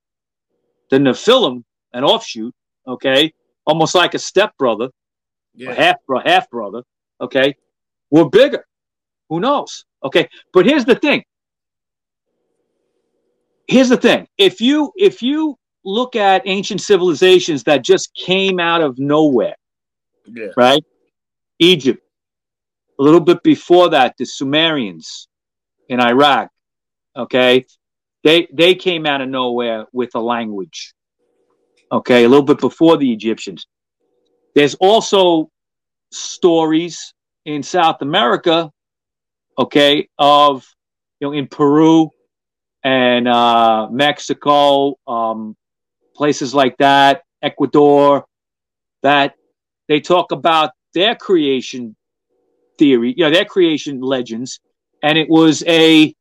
the 0.89 0.97
Nephilim, 0.97 1.63
an 1.93 2.03
offshoot, 2.03 2.53
okay, 2.87 3.33
almost 3.65 3.95
like 3.95 4.13
a 4.13 4.19
stepbrother, 4.19 4.89
Yeah. 5.53 5.73
half 5.73 5.97
half 6.25 6.49
brother, 6.49 6.83
okay, 7.21 7.55
were 8.11 8.29
bigger. 8.29 8.65
Who 9.29 9.39
knows? 9.39 9.85
Okay, 10.03 10.27
but 10.53 10.65
here's 10.65 10.85
the 10.85 10.95
thing. 10.95 11.23
Here's 13.67 13.89
the 13.89 13.97
thing. 13.97 14.27
If 14.37 14.59
you 14.61 14.91
if 14.97 15.21
you 15.21 15.57
look 15.85 16.15
at 16.15 16.43
ancient 16.45 16.81
civilizations 16.81 17.63
that 17.63 17.83
just 17.83 18.13
came 18.13 18.59
out 18.59 18.81
of 18.81 18.99
nowhere, 18.99 19.55
Yeah. 20.27 20.47
right? 20.57 20.83
Egypt. 21.59 22.01
A 22.99 23.03
little 23.03 23.19
bit 23.19 23.41
before 23.43 23.89
that, 23.89 24.15
the 24.17 24.25
Sumerians 24.25 25.27
in 25.89 25.99
Iraq. 25.99 26.49
Okay, 27.15 27.65
they 28.23 28.47
they 28.51 28.75
came 28.75 29.05
out 29.05 29.21
of 29.21 29.29
nowhere 29.29 29.85
with 29.93 30.13
a 30.15 30.19
language. 30.19 30.93
Okay, 31.93 32.23
a 32.23 32.27
little 32.27 32.45
bit 32.45 32.59
before 32.59 32.97
the 32.97 33.13
Egyptians. 33.13 33.67
There's 34.55 34.73
also 34.73 35.51
stories 36.11 37.13
in 37.45 37.61
South 37.61 38.01
America. 38.01 38.71
Okay, 39.59 40.09
of 40.17 40.65
you 41.19 41.27
know 41.27 41.33
in 41.33 41.47
Peru 41.47 42.09
and 42.83 43.27
uh, 43.27 43.89
Mexico, 43.91 44.95
um, 45.07 45.55
places 46.15 46.55
like 46.55 46.75
that, 46.77 47.21
Ecuador, 47.43 48.25
that 49.03 49.35
they 49.87 49.99
talk 49.99 50.31
about 50.31 50.71
their 50.95 51.13
creation 51.13 51.95
theory, 52.79 53.13
you 53.15 53.23
know, 53.23 53.29
their 53.29 53.45
creation 53.45 54.01
legends, 54.01 54.59
and 55.03 55.15
it 55.15 55.29
was 55.29 55.63
a 55.67 56.15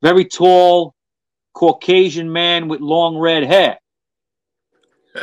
very 0.00 0.24
tall 0.24 0.94
Caucasian 1.52 2.32
man 2.32 2.68
with 2.68 2.80
long 2.80 3.18
red 3.18 3.44
hair. 3.44 3.78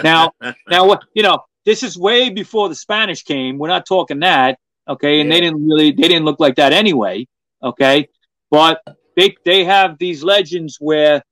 Now, 0.04 0.32
now 0.70 0.88
what 0.88 1.04
you 1.14 1.24
know, 1.24 1.40
this 1.66 1.84
is 1.84 1.98
way 1.98 2.30
before 2.30 2.70
the 2.70 2.76
Spanish 2.76 3.24
came. 3.24 3.58
We're 3.58 3.68
not 3.68 3.86
talking 3.86 4.20
that, 4.20 4.60
okay? 4.88 5.22
And 5.22 5.32
they 5.32 5.42
didn't 5.42 5.66
really, 5.68 5.92
they 5.92 6.08
didn't 6.08 6.26
look 6.26 6.40
like 6.40 6.56
that 6.56 6.74
anyway, 6.74 7.28
okay? 7.62 8.10
But 8.52 8.82
they 9.16 9.36
they 9.46 9.64
have 9.64 9.98
these 9.98 10.24
legends 10.24 10.78
where 10.80 11.24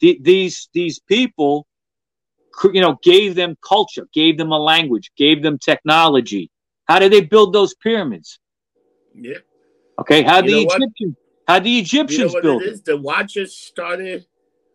the, 0.00 0.18
these 0.20 0.68
these 0.72 0.98
people, 1.00 1.66
you 2.64 2.80
know, 2.80 2.98
gave 3.02 3.34
them 3.34 3.56
culture, 3.66 4.06
gave 4.12 4.38
them 4.38 4.52
a 4.52 4.58
language, 4.58 5.10
gave 5.16 5.42
them 5.42 5.58
technology. 5.58 6.50
How 6.84 6.98
did 6.98 7.12
they 7.12 7.20
build 7.22 7.52
those 7.52 7.74
pyramids? 7.74 8.38
yeah. 9.14 9.38
Okay, 9.98 10.22
how 10.22 10.40
the? 10.40 10.62
Egyptians 10.62 11.16
how 11.50 11.58
the 11.58 11.68
You 11.68 11.76
know 11.76 11.82
Egyptians 11.82 12.34
built 12.42 12.62
it 12.62 12.66
it. 12.66 12.72
is? 12.74 12.82
The 12.82 12.96
watchers 12.96 13.56
started 13.56 14.24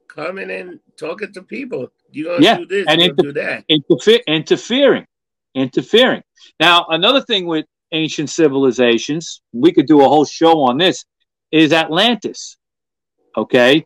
coming 0.10 0.52
and 0.52 0.82
talking 0.98 1.32
to 1.32 1.42
people. 1.42 1.90
You 2.12 2.26
gonna 2.26 2.44
Yeah, 2.44 2.58
do 2.58 2.66
this? 2.66 2.86
and 2.88 3.02
inter- 3.02 3.16
do 3.24 3.32
that? 3.34 3.66
Interfe- 3.70 4.26
interfering, 4.28 5.06
interfering. 5.54 6.24
Now, 6.60 6.86
another 6.90 7.22
thing 7.22 7.46
with 7.46 7.66
ancient 7.92 8.30
civilizations, 8.30 9.42
we 9.54 9.72
could 9.72 9.86
do 9.88 10.02
a 10.02 10.08
whole 10.08 10.26
show 10.26 10.62
on 10.62 10.78
this, 10.78 11.06
is 11.52 11.74
Atlantis. 11.74 12.58
Okay, 13.38 13.86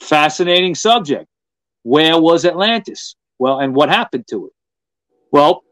fascinating 0.00 0.74
subject. 0.74 1.26
Where 1.82 2.18
was 2.18 2.44
Atlantis? 2.44 3.14
Well, 3.38 3.58
and 3.60 3.74
what 3.74 3.88
happened 3.90 4.26
to 4.30 4.46
it? 4.46 4.52
Well, 5.30 5.62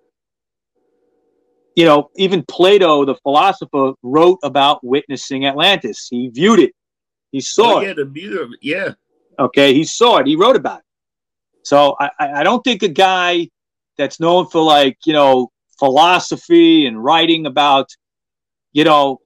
you 1.75 1.87
know, 1.87 2.11
even 2.17 2.45
Plato, 2.47 3.05
the 3.07 3.15
philosopher, 3.23 3.93
wrote 4.03 4.39
about 4.43 4.85
witnessing 4.85 5.47
Atlantis. 5.47 6.07
He 6.11 6.29
viewed 6.29 6.59
it. 6.59 6.73
He 7.31 7.41
saw 7.41 7.77
Oh, 7.77 7.79
it. 7.81 7.87
yeah, 7.87 7.93
the 7.95 8.05
beauty 8.05 8.37
of 8.37 8.53
it. 8.53 8.59
Yeah. 8.61 8.93
Okay, 9.39 9.73
he 9.73 9.85
saw 9.85 10.19
it. 10.19 10.27
He 10.27 10.37
wrote 10.37 10.57
about 10.57 10.81
it. 10.81 10.85
So 11.65 11.97
I, 12.01 12.11
I 12.19 12.43
don't 12.43 12.63
think 12.63 12.83
a 12.83 12.89
guy 12.89 13.49
that's 13.99 14.21
known 14.21 14.49
for 14.49 14.63
like 14.63 14.99
you 15.05 15.13
know 15.13 15.51
philosophy 15.79 16.87
and 16.87 17.03
writing 17.03 17.47
about 17.47 17.89
you 18.73 18.85
know 18.85 19.19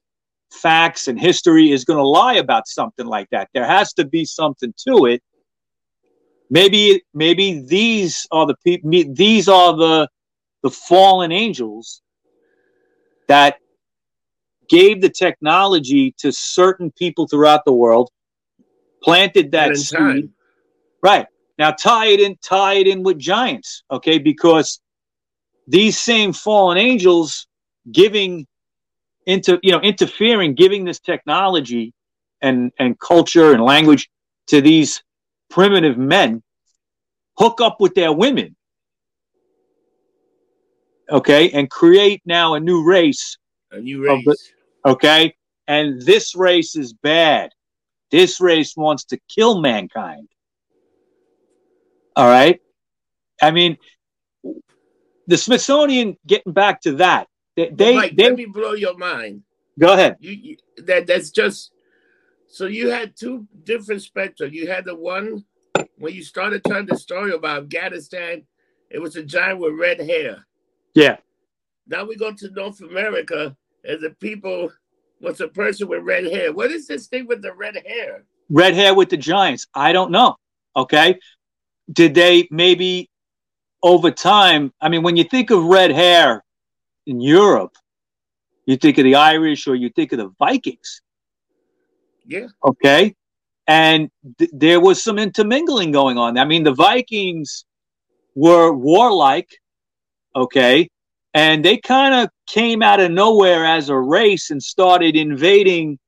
facts 0.53 1.09
and 1.09 1.19
history 1.19 1.71
is 1.73 1.85
going 1.85 1.99
to 1.99 2.07
lie 2.07 2.35
about 2.35 2.67
something 2.67 3.07
like 3.07 3.29
that. 3.31 3.49
There 3.53 3.67
has 3.67 3.93
to 3.95 4.05
be 4.05 4.25
something 4.25 4.73
to 4.89 5.07
it. 5.07 5.23
Maybe 6.51 7.03
maybe 7.13 7.65
these 7.67 8.27
are 8.31 8.47
the 8.47 8.57
people. 8.65 8.91
These 9.15 9.49
are 9.49 9.77
the 9.77 10.09
the 10.63 10.71
fallen 10.71 11.33
angels 11.33 12.03
that 13.29 13.57
gave 14.69 15.01
the 15.01 15.11
technology 15.11 16.15
to 16.19 16.33
certain 16.33 16.91
people 16.93 17.27
throughout 17.29 17.65
the 17.65 17.73
world, 17.73 18.11
planted 19.03 19.53
that 19.53 19.77
seed. 19.77 19.99
time. 19.99 20.35
Right. 21.03 21.27
Now 21.59 21.71
tie 21.71 22.07
it 22.07 22.21
in 22.21 22.37
tie 22.43 22.75
it 22.75 22.87
in 22.87 23.03
with 23.03 23.19
giants, 23.19 23.83
okay? 23.91 24.19
Because 24.19 24.81
these 25.67 25.99
same 25.99 26.33
fallen 26.33 26.79
angels 26.79 27.47
giving 27.91 28.47
into 29.27 29.59
you 29.63 29.73
know 29.73 29.81
interfering, 29.81 30.55
giving 30.55 30.85
this 30.85 31.01
technology 31.01 31.93
and 32.41 32.73
and 32.79 32.99
culture 33.01 33.53
and 33.53 33.63
language 33.63 34.09
to 34.49 34.61
these 34.61 35.03
primitive 35.51 35.97
men, 35.99 36.43
hook 37.39 37.61
up 37.61 37.81
with 37.81 37.95
their 37.95 38.13
women, 38.13 38.55
okay, 41.11 41.51
and 41.51 41.71
create 41.71 42.21
now 42.25 42.55
a 42.55 42.61
new 42.61 42.85
race 42.85 43.39
A 43.73 43.81
new 43.81 44.05
race. 44.05 44.25
the- 44.25 44.91
okay? 44.91 45.35
And 45.67 46.01
this 46.03 46.37
race 46.37 46.77
is 46.77 46.93
bad. 46.93 47.51
This 48.13 48.41
race 48.41 48.77
wants 48.77 49.05
to 49.07 49.19
kill 49.29 49.61
mankind. 49.61 50.29
All 52.17 52.27
right? 52.27 52.61
I 53.41 53.51
mean, 53.51 53.77
the 55.27 55.37
Smithsonian, 55.37 56.17
getting 56.27 56.53
back 56.53 56.81
to 56.83 56.93
that, 56.97 57.29
they, 57.57 57.69
they, 57.71 57.95
Mike, 57.95 58.17
they 58.17 58.25
let 58.25 58.37
me 58.37 58.47
blow 58.47 58.73
your 58.73 58.97
mind. 58.97 59.43
go 59.79 59.93
ahead. 59.93 60.17
You, 60.21 60.33
you 60.33 60.57
that 60.85 61.07
that's 61.07 61.31
just 61.31 61.73
so 62.49 62.67
you 62.67 62.91
had 62.91 63.17
two 63.17 63.47
different 63.65 64.03
spectra. 64.03 64.49
You 64.49 64.69
had 64.69 64.85
the 64.85 64.95
one 64.95 65.45
when 65.99 66.15
you 66.15 66.23
started 66.23 66.65
telling 66.65 66.87
the 66.87 66.97
story 66.97 67.33
about 67.33 67.65
Afghanistan, 67.65 68.43
it 68.91 68.99
was 68.99 69.17
a 69.17 69.23
giant 69.23 69.61
with 69.61 69.75
red 69.75 70.01
hair. 70.01 70.47
Yeah. 70.95 71.17
Now 71.87 72.05
we 72.05 72.17
go 72.17 72.33
to 72.33 72.51
North 72.51 72.81
America 72.81 73.57
and 73.85 74.01
the 74.01 74.11
people 74.11 74.71
was 75.21 75.41
a 75.41 75.49
person 75.49 75.89
with 75.89 76.03
red 76.03 76.25
hair. 76.25 76.53
What 76.53 76.71
is 76.71 76.87
this 76.87 77.07
thing 77.07 77.27
with 77.27 77.43
the 77.43 77.55
red 77.55 77.77
hair? 77.87 78.25
Red 78.51 78.75
hair 78.75 78.95
with 78.95 79.09
the 79.09 79.17
Giants. 79.17 79.67
I 79.75 79.93
don't 79.93 80.11
know. 80.11 80.37
Okay. 80.77 81.19
Did 81.93 82.15
they 82.15 82.49
maybe 82.51 83.09
over 83.83 84.11
time? 84.11 84.73
I 84.81 84.89
mean, 84.89 85.03
when 85.03 85.17
you 85.17 85.25
think 85.25 85.51
of 85.51 85.65
red 85.65 85.93
hair 85.93 86.45
in 87.07 87.21
Europe, 87.21 87.77
you 88.67 88.77
think 88.77 88.99
of 88.99 89.05
the 89.05 89.15
Irish 89.15 89.67
or 89.67 89.75
you 89.75 89.91
think 89.91 90.13
of 90.13 90.19
the 90.19 90.31
Vikings. 90.39 91.01
Yeah. 92.27 92.49
Okay. 92.65 93.15
And 93.69 94.11
th- 94.39 94.51
there 94.53 94.81
was 94.81 95.03
some 95.03 95.19
intermingling 95.19 95.93
going 95.93 96.19
on. 96.19 96.39
I 96.39 96.45
mean, 96.45 96.65
the 96.65 96.75
Vikings 96.75 97.65
were 98.35 98.73
warlike. 98.73 99.51
Okay. 100.35 100.89
And 101.35 101.65
they 101.65 101.77
kind 101.77 102.15
of 102.15 102.31
came 102.47 102.83
out 102.83 103.01
of 103.01 103.11
nowhere 103.11 103.65
as 103.65 103.89
a 103.89 103.97
race 103.97 104.51
and 104.51 104.63
started 104.63 105.17
invading 105.17 105.99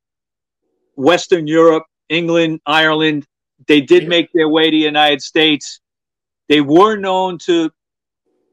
Western 0.97 1.47
Europe, 1.47 1.85
England, 2.09 2.61
Ireland. 2.66 3.26
They 3.68 3.82
did 3.82 4.08
make 4.08 4.30
their 4.32 4.48
way 4.48 4.64
to 4.64 4.70
the 4.70 4.78
United 4.78 5.22
States. 5.22 5.80
They 6.48 6.62
were 6.62 6.96
known 6.96 7.38
to 7.40 7.70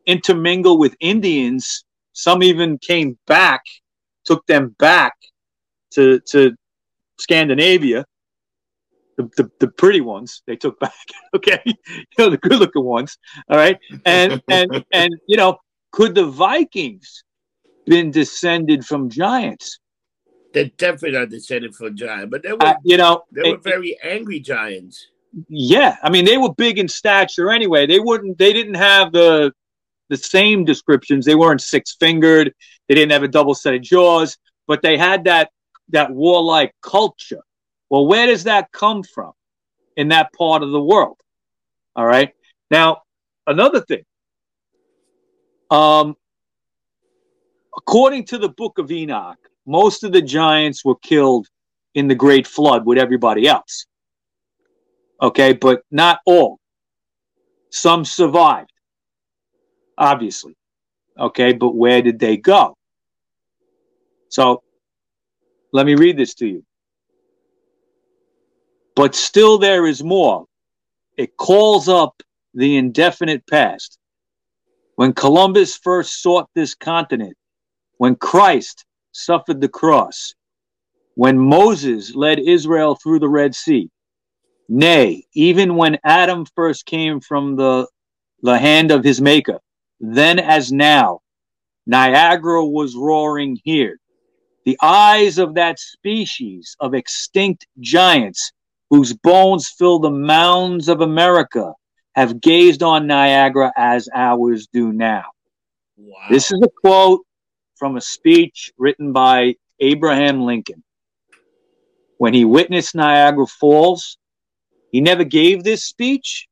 intermingle 0.05 0.77
with 0.77 0.95
Indians. 0.99 1.85
Some 2.13 2.43
even 2.43 2.77
came 2.77 3.17
back, 3.25 3.61
took 4.25 4.45
them 4.45 4.75
back 4.77 5.13
to, 5.91 6.19
to 6.31 6.55
Scandinavia. 7.17 8.05
The, 9.17 9.29
the, 9.37 9.51
the 9.61 9.67
pretty 9.69 10.01
ones 10.01 10.43
they 10.45 10.57
took 10.57 10.77
back, 10.81 10.91
okay, 11.35 11.61
you 11.65 11.73
know 12.17 12.29
the 12.29 12.37
good 12.37 12.59
looking 12.59 12.83
ones, 12.83 13.17
all 13.49 13.55
right, 13.55 13.79
and 14.05 14.41
and 14.49 14.83
and 14.91 15.13
you 15.25 15.37
know 15.37 15.57
could 15.91 16.15
the 16.15 16.25
Vikings 16.25 17.23
been 17.85 18.11
descended 18.11 18.85
from 18.85 19.09
giants? 19.09 19.79
They're 20.55 20.71
definitely 20.77 21.11
not 21.19 21.29
descended 21.29 21.75
from 21.75 21.95
giant, 21.95 22.31
but 22.31 22.41
they 22.41 22.53
were 22.53 22.63
Uh, 22.63 22.73
you 22.83 22.97
know, 22.97 23.23
they 23.31 23.41
were 23.51 23.57
it- 23.57 23.63
very 23.63 23.97
angry 24.01 24.39
giants. 24.39 25.05
yeah, 25.49 25.97
I 26.01 26.09
mean 26.09 26.23
they 26.25 26.37
were 26.37 26.53
big 26.53 26.79
in 26.79 26.87
stature 26.87 27.51
anyway. 27.51 27.85
They 27.85 27.99
wouldn't, 27.99 28.37
they 28.37 28.53
didn't 28.53 28.75
have 28.75 29.11
the 29.11 29.53
the 30.09 30.17
same 30.17 30.63
descriptions. 30.65 31.25
They 31.25 31.35
weren't 31.35 31.61
six 31.61 31.95
fingered. 31.99 32.53
They 32.87 32.95
didn't 32.95 33.11
have 33.11 33.23
a 33.23 33.27
double 33.27 33.53
set 33.55 33.73
of 33.73 33.81
jaws, 33.81 34.37
but 34.67 34.81
they 34.81 34.97
had 34.97 35.25
that 35.25 35.49
that 35.89 36.09
warlike 36.11 36.73
culture. 36.81 37.43
Well, 37.89 38.07
where 38.07 38.25
does 38.27 38.45
that 38.45 38.71
come 38.71 39.03
from 39.03 39.33
in 39.97 40.07
that 40.09 40.31
part 40.33 40.63
of 40.63 40.71
the 40.71 40.81
world? 40.81 41.17
All 41.95 42.05
right. 42.05 42.33
Now, 42.71 43.03
another 43.45 43.81
thing. 43.81 44.05
Um, 45.69 46.15
according 47.77 48.25
to 48.25 48.37
the 48.37 48.49
book 48.49 48.77
of 48.79 48.91
Enoch, 48.91 49.37
most 49.65 50.03
of 50.03 50.11
the 50.11 50.21
giants 50.21 50.85
were 50.85 50.95
killed 50.95 51.47
in 51.93 52.07
the 52.07 52.15
great 52.15 52.45
flood 52.45 52.85
with 52.85 52.97
everybody 52.97 53.47
else. 53.47 53.85
Okay, 55.21 55.53
but 55.53 55.81
not 55.91 56.19
all. 56.25 56.59
Some 57.71 58.05
survived, 58.05 58.71
obviously. 59.97 60.55
Okay, 61.17 61.53
but 61.53 61.75
where 61.75 62.01
did 62.01 62.19
they 62.19 62.37
go? 62.37 62.77
So 64.29 64.61
let 65.71 65.85
me 65.85 65.95
read 65.95 66.17
this 66.17 66.35
to 66.35 66.47
you. 66.47 66.65
But 68.95 69.15
still, 69.15 69.57
there 69.57 69.85
is 69.85 70.03
more. 70.03 70.45
It 71.17 71.37
calls 71.37 71.89
up 71.89 72.21
the 72.53 72.77
indefinite 72.77 73.45
past. 73.47 73.97
When 74.95 75.13
Columbus 75.13 75.77
first 75.77 76.21
sought 76.21 76.49
this 76.55 76.75
continent, 76.75 77.35
when 77.97 78.15
Christ 78.15 78.85
suffered 79.15 79.61
the 79.61 79.69
cross, 79.69 80.35
when 81.15 81.39
Moses 81.39 82.13
led 82.15 82.39
Israel 82.39 82.95
through 82.95 83.19
the 83.19 83.29
Red 83.29 83.55
Sea, 83.55 83.89
nay, 84.67 85.23
even 85.33 85.75
when 85.75 85.97
Adam 86.03 86.45
first 86.55 86.85
came 86.85 87.21
from 87.21 87.55
the, 87.55 87.87
the 88.41 88.59
hand 88.59 88.91
of 88.91 89.03
his 89.03 89.21
maker, 89.21 89.59
then 89.99 90.37
as 90.39 90.71
now, 90.71 91.21
Niagara 91.87 92.65
was 92.65 92.95
roaring 92.95 93.57
here. 93.63 93.97
The 94.65 94.77
eyes 94.81 95.37
of 95.37 95.53
that 95.55 95.79
species 95.79 96.75
of 96.79 96.93
extinct 96.93 97.67
giants 97.79 98.51
whose 98.89 99.13
bones 99.13 99.69
fill 99.69 99.99
the 99.99 100.11
mounds 100.11 100.89
of 100.89 101.01
America 101.01 101.73
have 102.15 102.41
gazed 102.41 102.81
on 102.83 103.07
Niagara 103.07 103.71
as 103.77 104.09
ours 104.13 104.67
do 104.73 104.91
now. 104.91 105.25
Wow. 105.97 106.17
This 106.29 106.51
is 106.51 106.59
a 106.63 106.69
quote 106.81 107.21
from 107.75 107.97
a 107.97 108.01
speech 108.01 108.71
written 108.77 109.11
by 109.11 109.55
Abraham 109.79 110.41
Lincoln. 110.41 110.83
When 112.17 112.33
he 112.33 112.45
witnessed 112.45 112.95
Niagara 112.95 113.45
Falls, 113.45 114.17
he 114.91 115.01
never 115.01 115.23
gave 115.23 115.63
this 115.63 115.83
speech. 115.83 116.47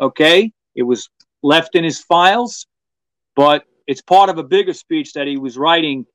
Okay. 0.00 0.52
It 0.74 0.82
was 0.82 1.08
left 1.42 1.76
in 1.76 1.84
his 1.84 2.00
files, 2.00 2.66
but 3.36 3.64
it's 3.86 4.02
part 4.02 4.30
of 4.30 4.38
a 4.38 4.42
bigger 4.42 4.72
speech 4.72 5.12
that 5.12 5.26
he 5.26 5.36
was 5.36 5.56
writing 5.56 6.06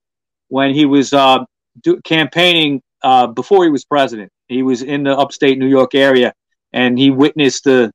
when 0.50 0.74
he 0.74 0.86
was 0.86 1.14
uh, 1.14 1.46
do, 1.82 2.02
campaigning 2.02 2.82
uh, 3.04 3.28
before 3.28 3.64
he 3.64 3.70
was 3.70 3.86
president. 3.86 4.32
He 4.48 4.64
was 4.64 4.82
in 4.82 5.04
the 5.04 5.18
upstate 5.18 5.58
New 5.58 5.68
York 5.68 5.96
area 5.96 6.34
and 6.74 6.98
he 6.98 7.10
witnessed 7.10 7.64
the 7.64 7.92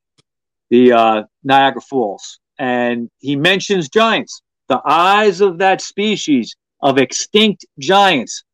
the 0.71 0.93
uh, 0.93 1.23
Niagara 1.43 1.83
Falls, 1.83 2.41
and 2.59 3.09
he 3.19 3.37
mentions 3.37 3.89
giants, 3.89 4.41
the 4.69 4.81
eyes 4.85 5.41
of 5.41 5.59
that 5.59 5.81
species 5.81 6.57
of 6.81 6.99
extinct 6.99 7.65
giants, 7.79 8.45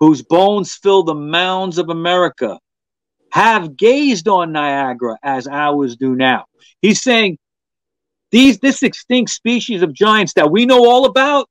whose 0.00 0.22
bones 0.22 0.74
fill 0.74 1.02
the 1.02 1.14
mounds 1.14 1.78
of 1.78 1.88
America, 1.88 2.58
have 3.30 3.76
gazed 3.76 4.28
on 4.28 4.52
Niagara 4.52 5.16
as 5.22 5.46
ours 5.48 5.96
do 5.96 6.14
now. 6.14 6.44
He's 6.80 7.02
saying 7.02 7.38
these 8.30 8.58
this 8.58 8.82
extinct 8.82 9.30
species 9.30 9.82
of 9.82 9.92
giants 9.92 10.34
that 10.34 10.50
we 10.50 10.66
know 10.66 10.88
all 10.88 11.04
about, 11.04 11.48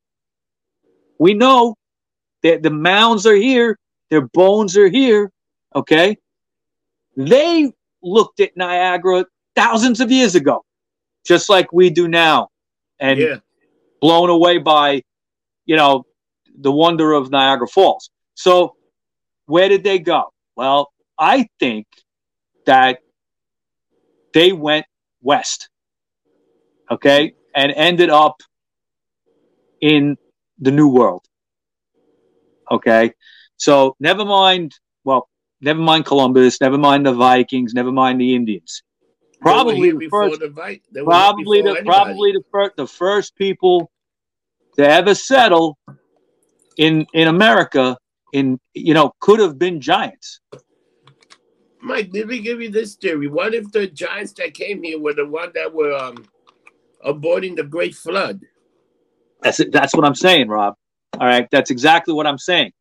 we 1.20 1.34
know 1.34 1.76
that 2.44 2.64
the 2.64 2.72
mounds 2.72 3.26
are 3.26 3.36
here, 3.36 3.78
their 4.10 4.22
bones 4.22 4.76
are 4.76 4.90
here, 4.90 5.32
okay? 5.76 6.18
They 7.16 7.72
looked 8.02 8.40
at 8.40 8.58
Niagara 8.58 9.26
thousands 9.56 10.02
of 10.02 10.12
years 10.12 10.36
ago, 10.36 10.66
just 11.26 11.50
like 11.50 11.72
we 11.72 11.90
do 11.90 12.08
now, 12.08 12.50
and 13.00 13.20
yeah. 13.20 13.38
Blown 14.02 14.30
away 14.30 14.58
by, 14.58 15.04
you 15.66 15.78
know, 15.78 16.04
the 16.60 16.72
wonder 16.72 17.14
of 17.14 17.32
Niagara 17.32 17.68
Falls. 17.68 18.10
So, 18.34 18.76
where 19.46 19.70
did 19.70 19.84
they 19.84 20.00
go? 20.00 20.34
Well, 20.56 20.92
I 21.18 21.48
think 21.60 21.88
that 22.66 23.00
they 24.34 24.52
went 24.52 24.86
west, 25.22 25.70
okay, 26.90 27.34
and 27.56 27.72
ended 27.72 28.10
up 28.10 28.42
in 29.80 30.18
the 30.60 30.72
New 30.72 30.88
World. 30.88 31.24
Okay, 32.70 33.14
so 33.58 33.96
never 34.00 34.26
mind. 34.26 34.74
Well, 35.04 35.30
never 35.62 35.80
mind 35.80 36.06
Columbus. 36.06 36.60
Never 36.60 36.78
mind 36.78 37.06
the 37.06 37.14
Vikings. 37.14 37.74
Never 37.74 37.92
mind 37.92 38.20
the 38.20 38.36
Indians 38.36 38.84
probably 39.42 39.92
the 39.92 40.08
first, 40.10 40.40
the 40.40 41.04
probably 41.04 41.62
the 41.62 41.70
anybody. 41.70 41.86
probably 41.86 42.32
the 42.32 42.44
first, 42.52 42.76
the 42.78 42.88
first 42.88 43.36
people 43.36 43.91
to 44.78 44.88
ever 44.88 45.14
settle 45.16 45.78
in 46.78 47.06
in 47.14 47.28
America 47.28 47.98
in 48.34 48.60
you 48.74 48.94
know 48.94 49.14
could 49.20 49.40
have 49.40 49.58
been 49.58 49.82
giants. 49.82 50.40
Mike, 51.82 52.10
let 52.14 52.28
me 52.28 52.40
give 52.40 52.62
you 52.62 52.70
this 52.70 52.96
theory. 52.96 53.28
What 53.28 53.54
if 53.54 53.72
the 53.72 53.88
giants 53.88 54.34
that 54.34 54.54
came 54.54 54.84
here 54.84 55.00
were 55.00 55.14
the 55.14 55.26
one 55.26 55.52
that 55.56 55.74
were 55.74 55.94
um, 55.94 56.26
avoiding 57.04 57.56
the 57.56 57.64
great 57.64 57.96
flood? 57.96 58.42
That's 59.42 59.60
it. 59.60 59.72
That's 59.72 59.96
what 59.96 60.06
I'm 60.06 60.16
saying, 60.16 60.48
Rob. 60.48 60.76
All 61.20 61.28
right, 61.28 61.48
that's 61.52 61.72
exactly 61.72 62.14
what 62.14 62.28
I'm 62.28 62.38
saying. 62.38 62.72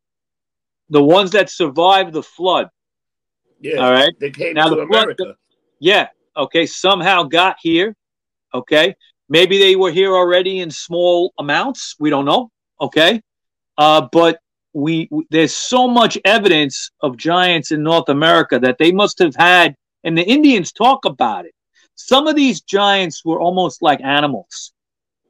The 0.89 1.03
ones 1.03 1.31
that 1.31 1.49
survived 1.49 2.13
the 2.13 2.23
flood. 2.23 2.67
Yeah. 3.59 3.77
All 3.77 3.91
right. 3.91 4.13
They 4.19 4.29
came 4.29 4.53
now 4.53 4.69
to 4.69 4.75
the 4.75 4.81
America. 4.81 5.23
Flood, 5.23 5.35
yeah, 5.79 6.07
okay, 6.37 6.65
somehow 6.65 7.23
got 7.23 7.57
here. 7.59 7.95
Okay. 8.53 8.95
Maybe 9.31 9.57
they 9.57 9.77
were 9.77 9.91
here 9.91 10.13
already 10.13 10.59
in 10.59 10.69
small 10.69 11.33
amounts. 11.39 11.95
We 11.97 12.09
don't 12.09 12.25
know. 12.25 12.51
Okay. 12.81 13.21
Uh, 13.77 14.09
but 14.11 14.39
we, 14.73 15.07
we, 15.09 15.25
there's 15.29 15.55
so 15.55 15.87
much 15.87 16.17
evidence 16.25 16.91
of 16.99 17.15
giants 17.15 17.71
in 17.71 17.81
North 17.81 18.09
America 18.09 18.59
that 18.59 18.75
they 18.77 18.91
must 18.91 19.19
have 19.19 19.33
had, 19.33 19.73
and 20.03 20.17
the 20.17 20.27
Indians 20.27 20.73
talk 20.73 21.05
about 21.05 21.45
it. 21.45 21.53
Some 21.95 22.27
of 22.27 22.35
these 22.35 22.59
giants 22.59 23.23
were 23.23 23.39
almost 23.39 23.81
like 23.81 24.01
animals. 24.01 24.73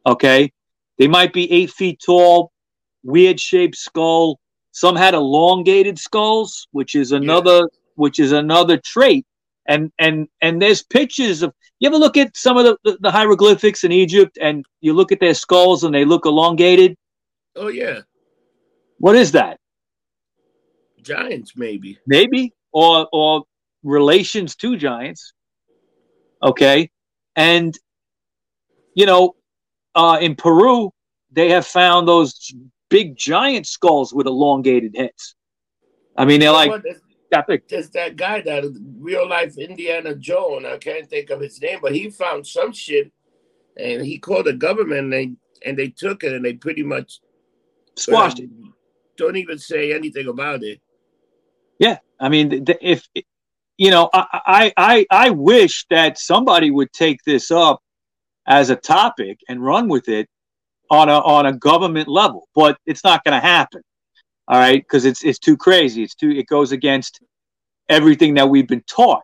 Okay. 0.04 0.52
They 0.98 1.08
might 1.08 1.32
be 1.32 1.52
eight 1.52 1.70
feet 1.70 2.02
tall, 2.04 2.52
weird 3.04 3.40
shaped 3.40 3.76
skull. 3.76 4.40
Some 4.72 4.96
had 4.96 5.14
elongated 5.14 6.00
skulls, 6.00 6.68
which 6.72 6.96
is 6.96 7.12
another 7.12 7.60
yeah. 7.60 7.80
which 7.96 8.20
is 8.20 8.32
another 8.32 8.78
trait 8.78 9.28
and 9.68 9.92
and 10.00 10.28
and 10.42 10.62
there's 10.62 10.84
pictures 10.84 11.44
of 11.44 11.54
you 11.82 11.88
ever 11.88 11.98
look 11.98 12.16
at 12.16 12.38
some 12.38 12.58
of 12.58 12.66
the, 12.66 12.78
the, 12.84 12.98
the, 13.02 13.12
hieroglyphics 13.12 13.84
in 13.84 13.92
egypt 13.92 14.38
and 14.40 14.64
you 14.82 14.94
look 14.94 15.12
at 15.12 15.20
their 15.20 15.34
skulls 15.34 15.84
and 15.84 15.94
they 15.94 16.06
look 16.06 16.26
elongated? 16.26 16.96
Oh 17.56 17.70
yeah. 17.70 18.02
What 19.00 19.16
is 19.16 19.32
that? 19.32 19.60
Giants 21.02 21.54
maybe. 21.56 21.98
Maybe. 22.06 22.54
Or 22.72 23.08
or 23.12 23.44
relations 23.84 24.56
to 24.58 24.78
giants. 24.78 25.34
Okay. 26.44 26.92
And 27.36 27.76
you 28.94 29.08
know 29.08 29.36
uh 29.96 30.20
in 30.22 30.36
peru 30.36 30.92
they 31.32 31.50
have 31.50 31.66
found 31.66 32.08
those 32.08 32.54
big 32.90 33.18
giant 33.18 33.66
skulls 33.66 34.14
with 34.14 34.28
elongated 34.28 34.96
heads. 34.96 35.36
I 36.16 36.26
mean 36.26 36.42
they're 36.42 36.52
like 36.52 36.72
epic. 37.32 37.68
Just 37.68 37.94
that 37.94 38.16
guy, 38.16 38.42
that 38.42 38.64
real 39.00 39.28
life 39.28 39.58
Indiana 39.58 40.16
Jones. 40.16 40.66
I 40.66 40.78
can't 40.78 41.10
think 41.10 41.30
of 41.30 41.42
his 41.42 41.62
name, 41.62 41.80
but 41.82 41.94
he 41.94 42.10
found 42.10 42.46
some 42.46 42.72
shit, 42.74 43.12
and 43.78 44.06
he 44.06 44.18
called 44.18 44.46
the 44.46 44.54
government, 44.54 45.02
and 45.02 45.14
they 45.14 45.32
and 45.66 45.78
they 45.78 45.90
took 45.90 46.24
it, 46.24 46.34
and 46.34 46.44
they 46.44 46.54
pretty 46.54 46.84
much 46.84 47.20
squashed 47.98 48.40
it. 48.40 48.50
Don't 49.18 49.36
even 49.36 49.58
say 49.58 49.94
anything 49.94 50.28
about 50.28 50.64
it. 50.64 50.82
Yeah, 51.80 52.00
I 52.20 52.30
mean, 52.30 52.66
if 52.82 53.08
you 53.78 53.92
know, 53.92 54.10
I 54.14 54.74
I 54.78 55.06
I 55.10 55.30
wish 55.32 55.86
that 55.90 56.18
somebody 56.18 56.72
would 56.72 56.92
take 56.94 57.24
this 57.26 57.52
up 57.52 57.82
as 58.48 58.70
a 58.70 58.76
topic 58.76 59.40
and 59.48 59.64
run 59.64 59.88
with 59.88 60.10
it 60.10 60.28
on 60.90 61.10
a 61.10 61.20
on 61.20 61.46
a 61.46 61.54
government 61.54 62.08
level, 62.08 62.48
but 62.54 62.78
it's 62.86 63.04
not 63.04 63.24
going 63.24 63.40
to 63.40 63.46
happen 63.46 63.82
all 64.52 64.60
right? 64.60 64.84
Because 64.84 65.06
it's 65.06 65.24
it's 65.24 65.40
too 65.40 65.56
crazy. 65.56 66.04
It's 66.04 66.14
too 66.14 66.30
it 66.30 66.46
goes 66.46 66.74
against 66.74 67.22
everything 67.88 68.36
that 68.36 68.50
we've 68.50 68.68
been 68.68 68.84
taught. 68.86 69.24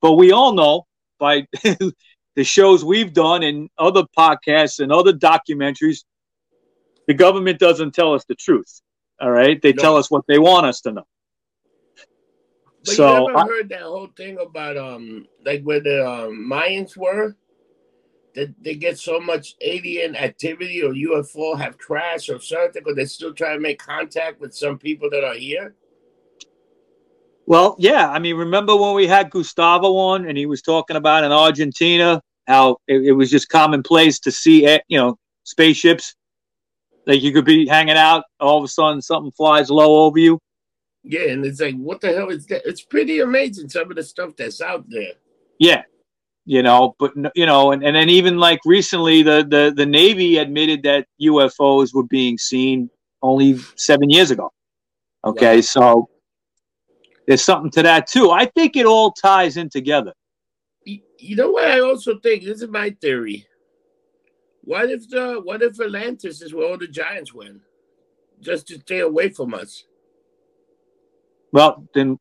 But 0.00 0.12
we 0.12 0.30
all 0.32 0.54
know 0.54 0.86
by 1.18 1.46
the 1.62 2.44
shows 2.44 2.84
we've 2.84 3.12
done 3.12 3.42
and 3.42 3.68
other 3.76 4.04
podcasts 4.16 4.78
and 4.78 4.92
other 4.92 5.12
documentaries 5.12 6.04
the 7.08 7.14
government 7.14 7.58
doesn't 7.58 7.92
tell 7.92 8.14
us 8.14 8.24
the 8.26 8.36
truth. 8.36 8.80
All 9.20 9.32
right? 9.32 9.60
They 9.60 9.72
no. 9.72 9.82
tell 9.82 9.96
us 9.96 10.10
what 10.10 10.24
they 10.28 10.38
want 10.38 10.66
us 10.66 10.80
to 10.82 10.92
know. 10.92 11.06
But 12.84 12.94
so 12.94 13.28
you 13.28 13.30
ever 13.30 13.38
I, 13.38 13.46
heard 13.46 13.68
that 13.70 13.82
whole 13.82 14.08
thing 14.16 14.38
about 14.40 14.78
um 14.78 15.26
like 15.44 15.62
where 15.64 15.80
the 15.80 16.08
um, 16.08 16.48
mayans 16.48 16.96
were 16.96 17.36
that 18.34 18.54
they 18.62 18.74
get 18.74 18.98
so 18.98 19.20
much 19.20 19.56
alien 19.60 20.16
activity 20.16 20.82
or 20.82 20.92
UFO 20.92 21.58
have 21.58 21.78
crashed 21.78 22.30
or 22.30 22.40
something, 22.40 22.82
or 22.86 22.94
they're 22.94 23.06
still 23.06 23.34
trying 23.34 23.56
to 23.56 23.60
make 23.60 23.78
contact 23.78 24.40
with 24.40 24.54
some 24.54 24.78
people 24.78 25.10
that 25.10 25.24
are 25.24 25.34
here? 25.34 25.74
Well, 27.46 27.76
yeah. 27.78 28.10
I 28.10 28.18
mean, 28.20 28.36
remember 28.36 28.76
when 28.76 28.94
we 28.94 29.06
had 29.08 29.30
Gustavo 29.30 29.96
on 29.96 30.26
and 30.28 30.38
he 30.38 30.46
was 30.46 30.62
talking 30.62 30.96
about 30.96 31.24
in 31.24 31.32
Argentina 31.32 32.22
how 32.46 32.76
it, 32.86 33.02
it 33.02 33.12
was 33.12 33.30
just 33.30 33.48
commonplace 33.48 34.20
to 34.20 34.30
see, 34.30 34.66
eh, 34.66 34.78
you 34.88 34.98
know, 34.98 35.16
spaceships 35.44 36.14
Like 37.06 37.22
you 37.22 37.32
could 37.32 37.44
be 37.44 37.66
hanging 37.66 37.96
out, 37.96 38.24
all 38.38 38.58
of 38.58 38.64
a 38.64 38.68
sudden 38.68 39.02
something 39.02 39.32
flies 39.32 39.70
low 39.70 40.04
over 40.04 40.18
you. 40.18 40.38
Yeah, 41.02 41.28
and 41.30 41.44
it's 41.44 41.60
like, 41.60 41.76
what 41.76 42.00
the 42.00 42.12
hell 42.12 42.28
is 42.28 42.46
that? 42.46 42.62
It's 42.66 42.82
pretty 42.82 43.20
amazing 43.20 43.70
some 43.70 43.90
of 43.90 43.96
the 43.96 44.02
stuff 44.02 44.36
that's 44.36 44.60
out 44.60 44.84
there. 44.88 45.14
Yeah, 45.58 45.82
you 46.50 46.64
know, 46.64 46.96
but 46.98 47.12
you 47.36 47.46
know, 47.46 47.70
and, 47.70 47.84
and 47.84 47.94
then 47.94 48.10
even 48.10 48.38
like 48.38 48.58
recently, 48.64 49.22
the 49.22 49.46
the 49.48 49.72
the 49.72 49.86
Navy 49.86 50.36
admitted 50.36 50.82
that 50.82 51.06
UFOs 51.22 51.94
were 51.94 52.02
being 52.02 52.38
seen 52.38 52.90
only 53.22 53.56
seven 53.76 54.10
years 54.10 54.32
ago. 54.32 54.50
Okay, 55.24 55.58
wow. 55.58 55.60
so 55.60 56.10
there's 57.28 57.44
something 57.44 57.70
to 57.70 57.84
that 57.84 58.08
too. 58.08 58.32
I 58.32 58.46
think 58.46 58.74
it 58.74 58.84
all 58.84 59.12
ties 59.12 59.56
in 59.56 59.68
together. 59.68 60.12
You 60.84 61.36
know 61.36 61.52
what? 61.52 61.70
I 61.70 61.78
also 61.78 62.18
think 62.18 62.42
this 62.42 62.62
is 62.62 62.68
my 62.68 62.96
theory. 63.00 63.46
What 64.62 64.90
if 64.90 65.08
the 65.08 65.40
what 65.44 65.62
if 65.62 65.80
Atlantis 65.80 66.42
is 66.42 66.52
where 66.52 66.66
all 66.66 66.78
the 66.78 66.88
giants 66.88 67.32
went, 67.32 67.60
just 68.40 68.66
to 68.68 68.80
stay 68.80 68.98
away 68.98 69.28
from 69.28 69.54
us? 69.54 69.84
Well, 71.52 71.86
then, 71.94 72.18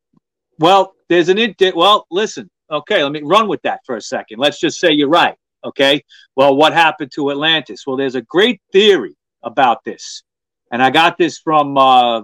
well, 0.60 0.94
there's 1.08 1.30
an. 1.30 1.56
Well, 1.74 2.06
listen. 2.12 2.52
Okay, 2.72 3.04
let 3.04 3.12
me 3.12 3.22
run 3.24 3.48
with 3.48 3.62
that 3.64 3.80
for 3.86 3.96
a 3.96 4.02
second. 4.02 4.40
Let's 4.40 4.60
just 4.60 4.80
say 4.80 4.92
you're 4.92 5.10
right. 5.10 5.36
Okay. 5.64 6.04
Well, 6.36 6.56
what 6.56 6.74
happened 6.74 7.12
to 7.16 7.32
Atlantis? 7.32 7.86
Well, 7.86 7.98
there's 7.98 8.16
a 8.16 8.22
great 8.22 8.62
theory 8.72 9.16
about 9.44 9.84
this, 9.84 10.24
and 10.72 10.82
I 10.82 10.90
got 10.90 11.18
this 11.18 11.40
from 11.40 11.78
uh, 11.78 12.22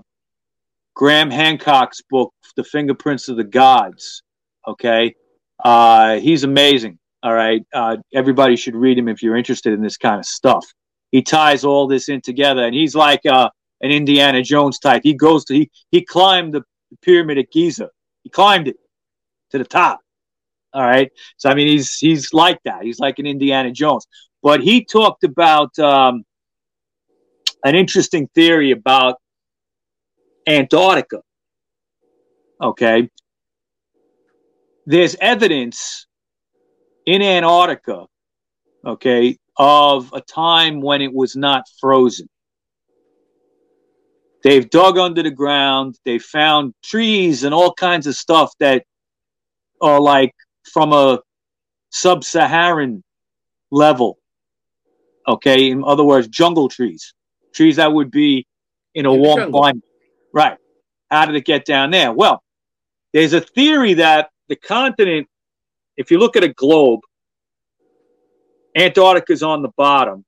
Graham 0.94 1.30
Hancock's 1.30 2.02
book, 2.10 2.34
The 2.56 2.64
Fingerprints 2.64 3.28
of 3.28 3.38
the 3.38 3.44
Gods. 3.44 4.24
Okay. 4.68 5.16
Uh, 5.64 6.20
he's 6.20 6.44
amazing. 6.44 7.00
All 7.24 7.34
right. 7.34 7.66
Uh, 7.74 7.98
everybody 8.14 8.56
should 8.56 8.76
read 8.76 8.98
him 8.98 9.08
if 9.08 9.24
you're 9.24 9.36
interested 9.36 9.74
in 9.74 9.82
this 9.82 9.98
kind 9.98 10.20
of 10.20 10.26
stuff. 10.26 10.66
He 11.12 11.22
ties 11.22 11.64
all 11.64 11.88
this 11.88 12.08
in 12.10 12.22
together, 12.22 12.66
and 12.66 12.76
he's 12.76 12.96
like 12.96 13.26
uh, 13.26 13.50
an 13.82 13.92
Indiana 13.92 14.42
Jones 14.42 14.80
type. 14.80 15.02
He 15.04 15.14
goes 15.14 15.46
to 15.46 15.54
he 15.54 15.72
he 15.92 16.04
climbed 16.04 16.54
the 16.54 16.64
pyramid 17.02 17.38
at 17.38 17.52
Giza. 17.52 17.90
He 18.24 18.30
climbed 18.30 18.68
it 18.68 18.78
to 19.52 19.58
the 19.58 19.66
top. 19.66 20.02
All 20.76 20.84
right. 20.84 21.10
So 21.38 21.50
I 21.50 21.56
mean, 21.56 21.68
he's 21.68 21.98
he's 21.98 22.34
like 22.34 22.60
that. 22.66 22.84
He's 22.84 23.00
like 23.00 23.18
an 23.18 23.26
Indiana 23.26 23.72
Jones. 23.72 24.06
But 24.44 24.62
he 24.62 24.84
talked 24.84 25.24
about 25.24 25.78
um, 25.80 26.24
an 27.64 27.76
interesting 27.76 28.28
theory 28.36 28.72
about 28.72 29.16
Antarctica. 30.46 31.22
Okay. 32.62 33.10
There's 34.86 35.16
evidence 35.16 36.06
in 37.06 37.22
Antarctica, 37.22 38.06
okay, 38.86 39.38
of 39.58 40.12
a 40.14 40.22
time 40.22 40.82
when 40.82 41.02
it 41.02 41.14
was 41.14 41.36
not 41.36 41.64
frozen. 41.80 42.28
They've 44.44 44.70
dug 44.70 45.00
under 45.00 45.24
the 45.24 45.32
ground, 45.32 45.98
they 46.06 46.20
found 46.20 46.76
trees 46.84 47.44
and 47.44 47.54
all 47.54 47.74
kinds 47.74 48.06
of 48.06 48.16
stuff 48.16 48.54
that 48.60 48.84
are 49.82 50.00
like 50.00 50.36
from 50.72 50.94
a 50.94 51.20
sub 51.90 52.24
Saharan 52.24 53.04
level. 53.72 54.18
Okay, 55.28 55.70
in 55.72 55.84
other 55.84 56.04
words, 56.04 56.28
jungle 56.28 56.70
trees, 56.70 57.14
trees 57.54 57.78
that 57.78 57.92
would 57.92 58.12
be 58.12 58.46
in 58.94 59.06
a 59.06 59.14
in 59.14 59.20
warm 59.20 59.52
climate. 59.52 59.84
Right. 60.34 60.58
How 61.10 61.26
did 61.26 61.36
it 61.36 61.46
get 61.46 61.66
down 61.66 61.92
there? 61.92 62.12
Well, 62.12 62.44
there's 63.14 63.34
a 63.34 63.42
theory 63.42 63.96
that 63.96 64.30
the 64.50 64.56
continent, 64.56 65.28
if 65.98 66.12
you 66.12 66.20
look 66.20 66.36
at 66.36 66.44
a 66.44 66.50
globe, 66.50 67.00
Antarctica 68.76 69.32
is 69.32 69.42
on 69.42 69.62
the 69.62 69.72
bottom. 69.78 70.26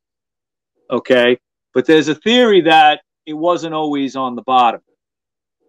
Okay. 0.89 1.37
But 1.73 1.85
there's 1.85 2.07
a 2.07 2.15
theory 2.15 2.61
that 2.61 3.01
it 3.25 3.33
wasn't 3.33 3.73
always 3.73 4.15
on 4.15 4.35
the 4.35 4.41
bottom, 4.41 4.81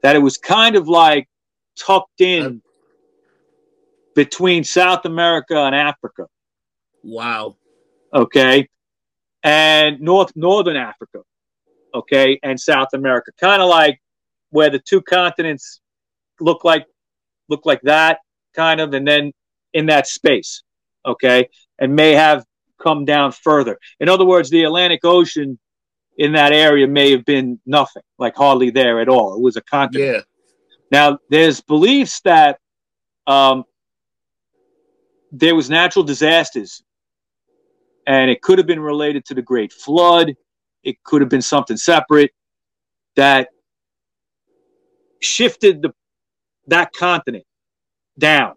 that 0.02 0.16
it 0.16 0.20
was 0.20 0.38
kind 0.38 0.76
of 0.76 0.88
like 0.88 1.28
tucked 1.76 2.20
in 2.20 2.62
between 4.18 4.64
South 4.64 5.04
America 5.04 5.56
and 5.56 5.76
Africa. 5.76 6.26
Wow. 7.04 7.54
Okay. 8.12 8.68
And 9.44 10.00
North 10.00 10.32
Northern 10.34 10.74
Africa. 10.74 11.20
Okay. 11.94 12.40
And 12.42 12.58
South 12.58 12.88
America. 12.94 13.30
Kind 13.40 13.62
of 13.62 13.68
like 13.68 14.00
where 14.50 14.70
the 14.70 14.80
two 14.80 15.00
continents 15.02 15.80
look 16.40 16.64
like 16.64 16.84
look 17.48 17.64
like 17.64 17.80
that 17.82 18.18
kind 18.56 18.80
of 18.80 18.92
and 18.92 19.06
then 19.06 19.30
in 19.72 19.86
that 19.86 20.08
space 20.08 20.64
okay 21.06 21.48
and 21.78 21.94
may 21.94 22.12
have 22.12 22.44
come 22.82 23.04
down 23.04 23.30
further 23.32 23.78
in 24.00 24.08
other 24.08 24.24
words 24.24 24.50
the 24.50 24.62
atlantic 24.64 25.00
ocean 25.04 25.58
in 26.16 26.32
that 26.32 26.52
area 26.52 26.86
may 26.86 27.10
have 27.10 27.24
been 27.24 27.58
nothing 27.66 28.02
like 28.18 28.36
hardly 28.36 28.70
there 28.70 29.00
at 29.00 29.08
all 29.08 29.34
it 29.34 29.42
was 29.42 29.56
a 29.56 29.62
continent 29.62 30.14
yeah 30.14 30.20
now 30.90 31.18
there's 31.28 31.60
beliefs 31.60 32.20
that 32.20 32.58
um, 33.26 33.64
there 35.32 35.54
was 35.54 35.68
natural 35.68 36.04
disasters 36.04 36.82
and 38.06 38.30
it 38.30 38.40
could 38.42 38.58
have 38.58 38.66
been 38.66 38.80
related 38.80 39.24
to 39.26 39.34
the 39.34 39.42
great 39.42 39.72
flood 39.72 40.34
it 40.82 41.02
could 41.04 41.20
have 41.20 41.28
been 41.28 41.42
something 41.42 41.76
separate 41.76 42.30
that 43.16 43.48
shifted 45.20 45.82
the 45.82 45.92
that 46.68 46.92
continent 46.92 47.44
down. 48.18 48.54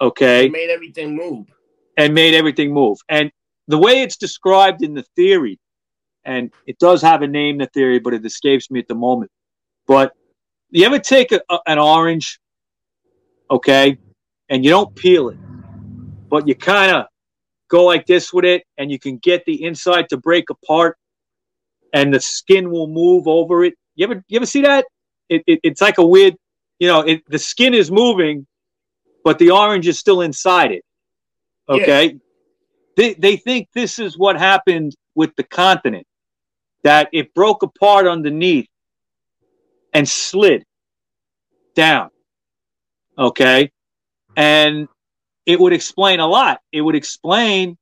Okay. 0.00 0.46
It 0.46 0.52
made 0.52 0.70
everything 0.70 1.14
move. 1.14 1.46
And 1.96 2.14
made 2.14 2.34
everything 2.34 2.72
move. 2.72 2.98
And 3.08 3.30
the 3.68 3.78
way 3.78 4.02
it's 4.02 4.16
described 4.16 4.82
in 4.82 4.94
the 4.94 5.04
theory, 5.14 5.60
and 6.24 6.52
it 6.66 6.78
does 6.78 7.02
have 7.02 7.22
a 7.22 7.26
name, 7.26 7.58
the 7.58 7.66
theory, 7.66 7.98
but 7.98 8.14
it 8.14 8.24
escapes 8.24 8.70
me 8.70 8.80
at 8.80 8.88
the 8.88 8.94
moment. 8.94 9.30
But 9.86 10.12
you 10.70 10.84
ever 10.86 10.98
take 10.98 11.30
a, 11.32 11.40
a, 11.48 11.58
an 11.66 11.78
orange, 11.78 12.40
okay, 13.50 13.98
and 14.48 14.64
you 14.64 14.70
don't 14.70 14.94
peel 14.96 15.28
it, 15.28 15.38
but 16.28 16.46
you 16.48 16.54
kind 16.54 16.94
of 16.94 17.06
go 17.68 17.84
like 17.84 18.06
this 18.06 18.32
with 18.32 18.44
it, 18.44 18.64
and 18.78 18.90
you 18.90 18.98
can 18.98 19.18
get 19.18 19.44
the 19.44 19.64
inside 19.64 20.08
to 20.10 20.16
break 20.16 20.50
apart, 20.50 20.96
and 21.92 22.12
the 22.12 22.20
skin 22.20 22.70
will 22.70 22.88
move 22.88 23.26
over 23.26 23.64
it. 23.64 23.74
You 23.94 24.06
ever 24.06 24.24
you 24.28 24.36
ever 24.36 24.46
see 24.46 24.62
that? 24.62 24.84
it, 25.28 25.42
it, 25.46 25.60
it's 25.62 25.80
like 25.80 25.98
a 25.98 26.06
weird, 26.06 26.36
you 26.78 26.88
know, 26.88 27.00
it, 27.00 27.22
the 27.28 27.38
skin 27.38 27.74
is 27.74 27.90
moving, 27.90 28.46
but 29.22 29.38
the 29.38 29.50
orange 29.50 29.88
is 29.88 29.98
still 29.98 30.20
inside 30.20 30.72
it. 30.72 30.84
Okay. 31.68 32.06
Yeah. 32.06 32.18
They, 32.96 33.14
they 33.14 33.36
think 33.36 33.68
this 33.74 33.98
is 33.98 34.16
what 34.16 34.38
happened 34.38 34.94
with 35.14 35.34
the 35.36 35.42
continent, 35.42 36.06
that 36.82 37.08
it 37.12 37.34
broke 37.34 37.62
apart 37.62 38.06
underneath 38.06 38.68
and 39.92 40.08
slid 40.08 40.64
down. 41.74 42.10
Okay. 43.18 43.70
And 44.36 44.88
it 45.46 45.60
would 45.60 45.72
explain 45.72 46.20
a 46.20 46.26
lot. 46.26 46.60
It 46.72 46.80
would 46.80 46.94
explain, 46.94 47.76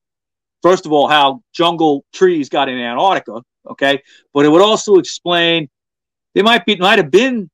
first 0.62 0.86
of 0.86 0.92
all, 0.92 1.08
how 1.08 1.42
jungle 1.52 2.04
trees 2.12 2.48
got 2.48 2.68
in 2.68 2.78
Antarctica. 2.78 3.42
Okay. 3.70 4.02
But 4.34 4.44
it 4.44 4.48
would 4.48 4.62
also 4.62 4.96
explain 4.96 5.68
there 6.34 6.44
might 6.44 6.64
be 6.64 6.76
might 6.76 6.98
have 6.98 7.10
been 7.10 7.50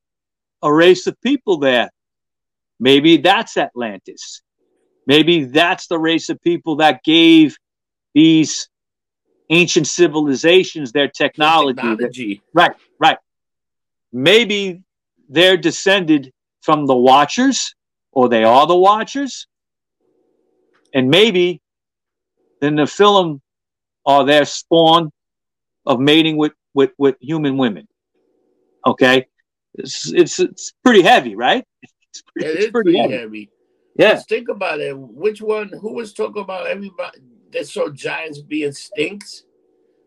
a 0.61 0.73
race 0.73 1.07
of 1.07 1.19
people 1.21 1.59
there. 1.59 1.89
Maybe 2.79 3.17
that's 3.17 3.57
Atlantis. 3.57 4.41
Maybe 5.05 5.45
that's 5.45 5.87
the 5.87 5.99
race 5.99 6.29
of 6.29 6.41
people 6.41 6.77
that 6.77 7.03
gave 7.03 7.57
these 8.13 8.69
ancient 9.49 9.87
civilizations 9.87 10.91
their 10.91 11.07
technology. 11.07 11.75
technology. 11.75 12.41
right, 12.53 12.71
right. 12.99 13.17
Maybe 14.11 14.83
they're 15.27 15.57
descended 15.57 16.31
from 16.61 16.85
the 16.85 16.95
Watchers, 16.95 17.73
or 18.11 18.29
they 18.29 18.43
are 18.43 18.67
the 18.67 18.75
Watchers. 18.75 19.47
And 20.93 21.09
maybe 21.09 21.61
the 22.61 22.67
Nephilim 22.67 23.35
uh, 23.35 23.39
are 24.09 24.25
their 24.25 24.45
spawn 24.45 25.11
of 25.85 25.99
mating 25.99 26.37
with, 26.37 26.53
with, 26.73 26.91
with 26.97 27.15
human 27.19 27.57
women. 27.57 27.87
Okay, 28.85 29.27
it's 29.75 30.11
it's, 30.11 30.39
it's 30.39 30.73
pretty 30.83 31.01
heavy, 31.01 31.35
right? 31.35 31.65
It's 32.11 32.23
pretty, 32.23 32.47
it 32.49 32.55
it's 32.55 32.71
pretty, 32.71 32.91
pretty 32.91 32.97
heavy. 32.97 33.17
heavy. 33.17 33.49
Yeah. 33.95 34.13
Just 34.13 34.29
think 34.29 34.49
about 34.49 34.79
it. 34.79 34.97
Which 34.97 35.43
one? 35.43 35.69
Who 35.79 35.93
was 35.93 36.11
talking 36.11 36.41
about 36.41 36.65
everybody 36.65 37.19
that 37.51 37.67
saw 37.67 37.87
giants 37.89 38.41
being 38.41 38.71
stinks? 38.71 39.43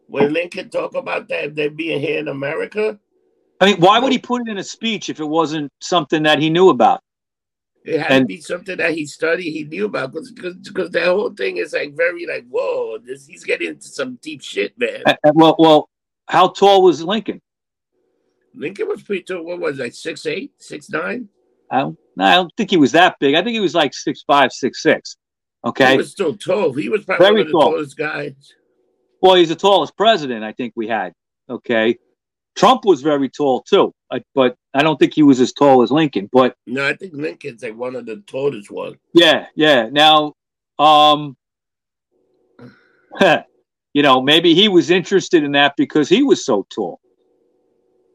When 0.08 0.32
Lincoln 0.32 0.68
talk 0.68 0.96
about 0.96 1.28
that, 1.28 1.54
they 1.54 1.68
being 1.68 2.00
here 2.00 2.18
in 2.18 2.26
America. 2.26 2.98
I 3.60 3.66
mean, 3.66 3.80
why 3.80 4.00
would 4.00 4.10
he 4.10 4.18
put 4.18 4.42
it 4.42 4.50
in 4.50 4.58
a 4.58 4.64
speech 4.64 5.10
if 5.10 5.20
it 5.20 5.24
wasn't 5.24 5.70
something 5.80 6.24
that 6.24 6.40
he 6.40 6.50
knew 6.50 6.70
about? 6.70 7.02
It 7.84 8.00
had 8.00 8.12
and, 8.12 8.22
to 8.22 8.26
be 8.26 8.40
something 8.40 8.76
that 8.76 8.92
he 8.92 9.06
studied, 9.06 9.50
he 9.50 9.64
knew 9.64 9.86
about, 9.86 10.12
because 10.12 10.56
because 10.56 10.90
that 10.90 11.06
whole 11.06 11.30
thing 11.30 11.56
is 11.56 11.72
like 11.72 11.96
very 11.96 12.26
like 12.26 12.46
whoa, 12.48 12.98
this, 12.98 13.26
he's 13.26 13.44
getting 13.44 13.68
into 13.68 13.88
some 13.88 14.18
deep 14.22 14.42
shit, 14.42 14.78
man. 14.78 15.02
well, 15.34 15.56
well, 15.58 15.88
how 16.28 16.48
tall 16.48 16.84
was 16.84 17.02
Lincoln? 17.02 17.40
Lincoln 18.54 18.88
was 18.88 19.02
pretty 19.02 19.24
tall. 19.24 19.44
What 19.44 19.58
was 19.58 19.78
it, 19.78 19.82
like 19.82 19.94
six 19.94 20.26
eight, 20.26 20.52
six 20.58 20.90
nine? 20.90 21.28
I 21.70 21.80
don't, 21.80 21.98
I 22.18 22.34
don't 22.34 22.52
think 22.56 22.70
he 22.70 22.76
was 22.76 22.92
that 22.92 23.16
big. 23.18 23.34
I 23.34 23.42
think 23.42 23.54
he 23.54 23.60
was 23.60 23.74
like 23.74 23.94
six 23.94 24.22
five, 24.26 24.52
six 24.52 24.82
six. 24.82 25.16
Okay, 25.64 25.92
he 25.92 25.96
was 25.96 26.12
still 26.12 26.36
tall. 26.36 26.72
He 26.72 26.88
was 26.88 27.04
probably 27.04 27.24
Very 27.24 27.32
one 27.32 27.40
of 27.40 27.46
the 27.46 27.52
tall. 27.52 27.70
tallest 27.72 27.96
guys. 27.96 28.54
Well, 29.20 29.34
he's 29.34 29.48
the 29.48 29.56
tallest 29.56 29.96
president 29.96 30.44
I 30.44 30.52
think 30.52 30.72
we 30.76 30.86
had. 30.86 31.14
Okay, 31.48 31.96
Trump 32.56 32.84
was 32.84 33.02
very 33.02 33.28
tall 33.28 33.62
too, 33.62 33.94
but 34.34 34.56
I 34.74 34.82
don't 34.82 34.98
think 34.98 35.14
he 35.14 35.22
was 35.22 35.40
as 35.40 35.52
tall 35.52 35.82
as 35.82 35.90
Lincoln. 35.90 36.28
But 36.32 36.54
no, 36.66 36.86
I 36.86 36.94
think 36.94 37.14
Lincoln's 37.14 37.62
like 37.62 37.76
one 37.76 37.96
of 37.96 38.06
the 38.06 38.22
tallest 38.26 38.70
ones. 38.70 38.96
Yeah, 39.14 39.46
yeah. 39.54 39.88
Now, 39.90 40.34
um, 40.78 41.36
you 43.94 44.02
know, 44.02 44.20
maybe 44.20 44.54
he 44.54 44.68
was 44.68 44.90
interested 44.90 45.44
in 45.44 45.52
that 45.52 45.74
because 45.76 46.08
he 46.08 46.22
was 46.22 46.44
so 46.44 46.66
tall. 46.74 47.00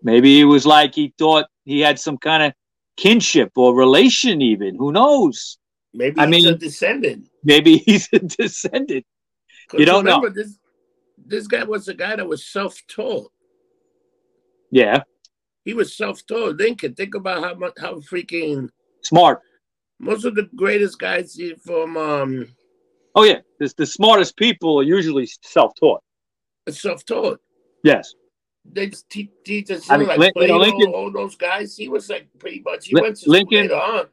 Maybe 0.04 0.36
he 0.36 0.44
was 0.44 0.66
like 0.66 0.94
he 0.94 1.14
thought 1.18 1.48
he 1.66 1.80
had 1.80 2.00
some 2.00 2.18
kind 2.18 2.44
of 2.44 2.54
kinship 2.96 3.52
or 3.56 3.76
relation, 3.76 4.42
even. 4.42 4.76
Who 4.76 4.92
knows? 4.92 5.58
Maybe 5.94 6.20
I 6.20 6.28
mean, 6.28 6.48
a 6.48 6.56
descendant. 6.56 7.28
Maybe 7.44 7.78
he's 7.86 8.08
a 8.14 8.20
descendant. 8.20 9.06
You 9.74 9.86
don't 9.86 10.06
remember, 10.06 10.30
know. 10.30 10.34
This 10.34 10.58
this 11.18 11.48
guy 11.48 11.64
was 11.64 11.88
a 11.88 11.94
guy 11.94 12.16
that 12.16 12.28
was 12.28 12.46
self-taught. 12.46 13.32
Yeah. 14.72 15.04
He 15.66 15.74
was 15.74 15.96
self-taught. 15.96 16.58
Lincoln, 16.58 16.96
think 16.96 17.16
about 17.16 17.44
how 17.44 17.54
much 17.56 17.74
how 17.80 17.96
freaking 17.96 18.70
smart. 19.02 19.42
Most 20.00 20.26
of 20.26 20.36
the 20.36 20.50
greatest 20.56 21.00
guys 21.00 21.40
from 21.66 21.98
um 21.98 22.48
Oh 23.16 23.24
yeah, 23.24 23.40
the, 23.60 23.74
the 23.78 23.86
smartest 23.86 24.38
people 24.38 24.80
are 24.80 24.84
usually 24.84 25.28
self-taught. 25.42 26.02
Self-taught. 26.70 27.40
Yes. 27.84 28.14
They 28.72 28.88
just 28.88 29.10
teach, 29.10 29.32
teach 29.44 29.72
us 29.72 29.90
I 29.90 29.98
mean, 29.98 30.08
like 30.08 30.20
Lincoln, 30.36 30.90
all, 30.90 30.96
all, 30.96 31.12
those 31.12 31.36
guys. 31.36 31.76
He 31.76 31.88
was 31.88 32.10
like 32.10 32.28
pretty 32.38 32.62
much. 32.66 32.88
He 32.88 32.96
went 32.96 33.16
to 33.18 33.30
Lincoln, 33.30 33.64
later 33.64 33.76
on, 33.76 34.06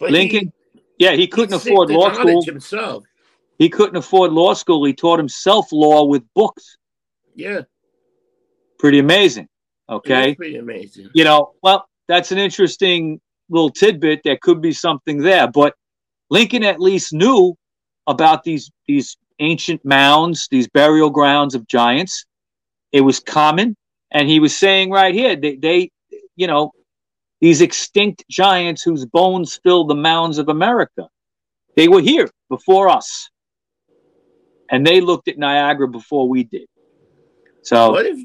Lincoln. 0.00 0.52
He, 0.74 0.82
yeah, 0.98 1.12
he 1.12 1.26
couldn't 1.26 1.54
afford 1.54 1.90
law 1.90 2.12
school 2.12 2.44
himself. 2.44 3.04
He 3.58 3.68
couldn't 3.68 3.96
afford 3.96 4.32
law 4.32 4.54
school. 4.54 4.84
He 4.84 4.92
taught 4.92 5.18
himself 5.18 5.72
law 5.72 6.04
with 6.04 6.22
books. 6.34 6.76
Yeah. 7.34 7.62
Pretty 8.78 8.98
amazing. 8.98 9.48
Okay. 9.92 10.34
pretty 10.34 10.56
amazing. 10.56 11.10
You 11.14 11.24
know, 11.24 11.52
well, 11.62 11.86
that's 12.08 12.32
an 12.32 12.38
interesting 12.38 13.20
little 13.50 13.70
tidbit. 13.70 14.22
There 14.24 14.38
could 14.40 14.62
be 14.62 14.72
something 14.72 15.18
there, 15.18 15.48
but 15.48 15.74
Lincoln 16.30 16.64
at 16.64 16.80
least 16.80 17.12
knew 17.12 17.54
about 18.06 18.42
these 18.42 18.70
these 18.86 19.16
ancient 19.38 19.84
mounds, 19.84 20.48
these 20.50 20.68
burial 20.68 21.10
grounds 21.10 21.54
of 21.54 21.66
giants. 21.66 22.24
It 22.92 23.02
was 23.02 23.20
common, 23.20 23.76
and 24.10 24.28
he 24.28 24.40
was 24.40 24.56
saying 24.56 24.90
right 24.90 25.14
here, 25.14 25.36
they, 25.36 25.56
they 25.56 25.90
you 26.36 26.46
know, 26.46 26.72
these 27.40 27.60
extinct 27.60 28.24
giants 28.30 28.82
whose 28.82 29.04
bones 29.04 29.60
fill 29.62 29.84
the 29.84 29.94
mounds 29.94 30.38
of 30.38 30.48
America, 30.48 31.08
they 31.76 31.88
were 31.88 32.00
here 32.00 32.30
before 32.48 32.88
us, 32.88 33.28
and 34.70 34.86
they 34.86 35.00
looked 35.00 35.28
at 35.28 35.38
Niagara 35.38 35.88
before 35.88 36.28
we 36.28 36.44
did. 36.44 36.66
So 37.62 37.90
what 37.90 38.06
if 38.06 38.18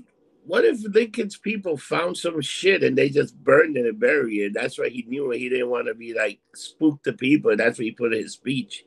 what 0.48 0.64
if 0.64 0.82
Lincoln's 0.84 1.38
people 1.38 1.78
found 1.78 2.18
some 2.18 2.40
shit 2.42 2.82
and 2.82 2.98
they 2.98 3.10
just 3.10 3.38
burned 3.44 3.76
it 3.76 3.86
and 3.86 4.00
buried 4.00 4.42
it? 4.42 4.54
That's 4.54 4.80
why 4.80 4.88
he 4.90 5.04
knew 5.04 5.30
he 5.32 5.50
didn't 5.50 5.70
want 5.70 5.88
to 5.88 5.94
be 5.94 6.14
like 6.14 6.40
spook 6.56 7.04
the 7.04 7.14
people. 7.14 7.56
That's 7.56 7.78
why 7.78 7.86
he 7.86 7.92
put 7.92 8.14
in 8.14 8.24
his 8.24 8.34
speech. 8.34 8.86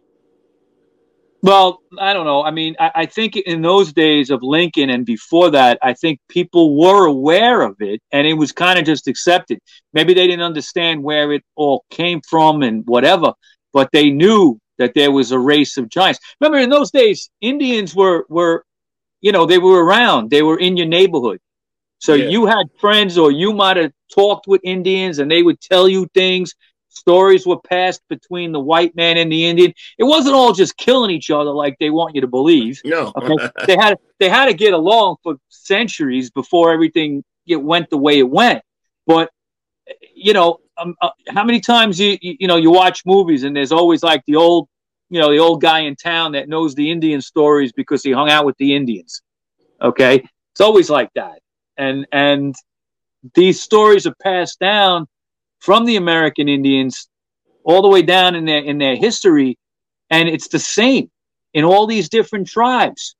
Well, 1.43 1.81
I 1.99 2.13
don't 2.13 2.27
know. 2.27 2.43
I 2.43 2.51
mean, 2.51 2.77
I, 2.79 2.91
I, 2.95 3.07
think 3.07 3.37
in 3.37 3.63
those 3.63 3.95
days 3.95 4.29
of 4.29 4.43
Lincoln 4.43 4.91
and 4.91 5.07
before 5.07 5.51
that, 5.51 5.79
I 5.83 5.95
think 5.95 6.21
people 6.29 6.79
were 6.79 7.07
aware 7.07 7.63
of 7.63 7.77
it 7.81 8.03
and 8.13 8.27
it 8.27 8.35
was 8.35 8.53
kind 8.53 8.79
of 8.79 8.85
just 8.85 9.09
accepted. 9.09 9.59
Maybe 9.95 10.13
they 10.13 10.27
didn't 10.27 10.45
understand 10.45 11.03
where 11.03 11.33
it 11.33 11.43
all 11.57 11.87
came 11.91 12.21
from 12.29 12.63
and 12.63 12.87
whatever, 12.87 13.33
but 13.73 13.91
they 13.91 14.11
knew 14.11 14.61
that 14.77 14.93
there 14.95 15.13
was 15.13 15.33
a 15.33 15.39
race 15.39 15.79
of 15.79 15.89
giants. 15.89 16.21
Remember, 16.41 16.59
in 16.59 16.69
those 16.69 16.91
days, 16.91 17.31
Indians 17.41 17.95
were 17.95 18.27
were, 18.29 18.65
you 19.23 19.33
know, 19.33 19.47
they 19.47 19.59
were 19.59 19.83
around. 19.83 20.31
They 20.31 20.43
were 20.43 20.59
in 20.59 20.77
your 20.77 20.87
neighborhood. 20.87 21.41
So 22.01 22.15
yeah. 22.15 22.29
you 22.29 22.47
had 22.47 22.67
friends, 22.79 23.17
or 23.17 23.31
you 23.31 23.53
might 23.53 23.77
have 23.77 23.93
talked 24.13 24.47
with 24.47 24.61
Indians, 24.65 25.21
and 25.21 25.31
they 25.31 25.43
would 25.43 25.61
tell 25.61 25.89
you 25.89 26.07
things 26.13 26.55
stories 26.91 27.47
were 27.47 27.61
passed 27.61 28.03
between 28.09 28.53
the 28.53 28.61
white 28.61 28.95
man 28.95 29.17
and 29.17 29.33
the 29.33 29.47
Indian. 29.47 29.73
It 29.99 30.05
wasn't 30.05 30.35
all 30.35 30.53
just 30.53 30.77
killing 30.77 31.11
each 31.11 31.31
other 31.31 31.51
like 31.51 31.77
they 31.79 31.91
want 31.91 32.15
you 32.15 32.21
to 32.21 32.27
believe. 32.27 32.81
No, 32.85 33.13
okay? 33.17 33.49
they 33.67 33.77
had 33.77 33.99
they 34.19 34.29
had 34.29 34.47
to 34.47 34.55
get 34.55 34.73
along 34.75 35.17
for 35.23 35.37
centuries 35.49 36.31
before 36.31 36.73
everything 36.73 37.25
it 37.47 37.57
went 37.57 37.91
the 37.91 37.97
way 37.97 38.19
it 38.19 38.29
went. 38.29 38.63
But 39.07 39.31
you 40.15 40.33
know, 40.33 40.59
um, 40.77 40.95
uh, 41.01 41.11
how 41.29 41.45
many 41.45 41.61
times 41.61 41.99
you, 41.99 42.19
you 42.21 42.37
you 42.41 42.49
know 42.49 42.57
you 42.57 42.71
watch 42.71 43.03
movies 43.07 43.45
and 43.45 43.57
there's 43.57 43.73
always 43.73 44.03
like 44.03 44.23
the 44.27 44.37
old 44.37 44.69
you 45.09 45.21
know 45.21 45.31
the 45.31 45.39
old 45.39 45.61
guy 45.61 45.81
in 45.81 45.97
town 45.97 46.33
that 46.33 46.49
knows 46.49 46.75
the 46.75 46.91
Indian 46.91 47.21
stories 47.21 47.73
because 47.73 48.03
he 48.03 48.13
hung 48.13 48.31
out 48.31 48.45
with 48.45 48.57
the 48.59 48.75
Indians. 48.75 49.23
Okay, 49.81 50.23
it's 50.53 50.61
always 50.61 50.91
like 50.91 51.11
that, 51.15 51.41
and 51.81 52.07
and 52.13 52.55
these 53.35 53.61
stories 53.61 54.07
are 54.07 54.15
passed 54.23 54.61
down 54.61 55.07
from 55.59 55.85
the 55.85 55.97
American 55.97 56.49
Indians 56.49 57.09
all 57.65 57.83
the 57.83 57.89
way 57.89 58.03
down 58.03 58.35
in 58.35 58.45
their 58.45 58.63
in 58.63 58.79
their 58.79 58.97
history, 58.97 59.59
and 60.11 60.29
it's 60.29 60.49
the 60.49 60.59
same 60.59 61.11
in 61.55 61.65
all 61.65 61.87
these 61.87 62.09
different 62.09 62.49
tribes. 62.49 63.17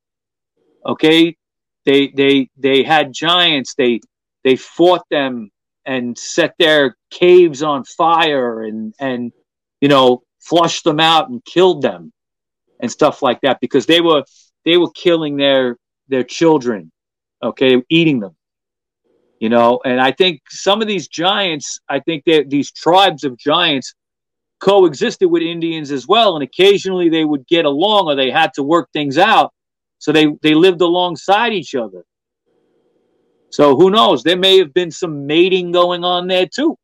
Okay, 0.85 1.37
they 1.87 2.09
they 2.09 2.51
they 2.57 2.83
had 2.83 3.13
giants. 3.13 3.75
They 3.75 4.01
they 4.45 4.57
fought 4.57 5.05
them 5.11 5.51
and 5.87 6.17
set 6.17 6.55
their 6.59 6.97
caves 7.11 7.63
on 7.63 7.85
fire 7.85 8.63
and 8.63 8.95
and 9.01 9.33
you 9.81 9.89
know 9.89 10.23
flushed 10.39 10.85
them 10.85 11.01
out 11.01 11.29
and 11.31 11.45
killed 11.45 11.83
them 11.83 12.13
and 12.81 12.91
stuff 12.91 13.23
like 13.23 13.41
that 13.43 13.59
because 13.61 13.87
they 13.87 14.01
were 14.01 14.25
they 14.65 14.77
were 14.77 14.91
killing 14.91 15.37
their 15.37 15.77
their 16.09 16.25
children. 16.25 16.93
Okay? 17.43 17.83
Eating 17.89 18.21
them 18.21 18.37
you 19.41 19.49
know 19.49 19.81
and 19.85 20.01
i 20.01 20.13
think 20.13 20.41
some 20.49 20.81
of 20.81 20.87
these 20.87 21.09
giants 21.09 21.81
i 21.89 21.99
think 21.99 22.23
that 22.25 22.49
these 22.49 22.71
tribes 22.71 23.25
of 23.25 23.37
giants 23.37 23.95
coexisted 24.61 25.29
with 25.29 25.43
indians 25.43 25.91
as 25.91 26.07
well 26.07 26.37
and 26.37 26.45
occasionally 26.45 27.09
they 27.09 27.25
would 27.25 27.47
get 27.49 27.65
along 27.65 28.07
or 28.07 28.15
they 28.15 28.31
had 28.31 28.55
to 28.55 28.63
work 28.63 28.89
things 28.93 29.19
out. 29.19 29.53
So 30.01 30.13
they 30.13 30.27
they 30.43 30.55
lived 30.55 30.81
alongside 30.81 31.53
each 31.53 31.75
other. 31.75 32.05
So 33.51 33.77
who 33.77 33.91
knows? 33.91 34.23
There 34.23 34.37
may 34.37 34.59
have 34.59 34.73
been 34.73 34.91
some 34.91 35.27
mating 35.27 35.73
going 35.73 36.05
on 36.05 36.27
there 36.27 36.47
too. 36.47 36.77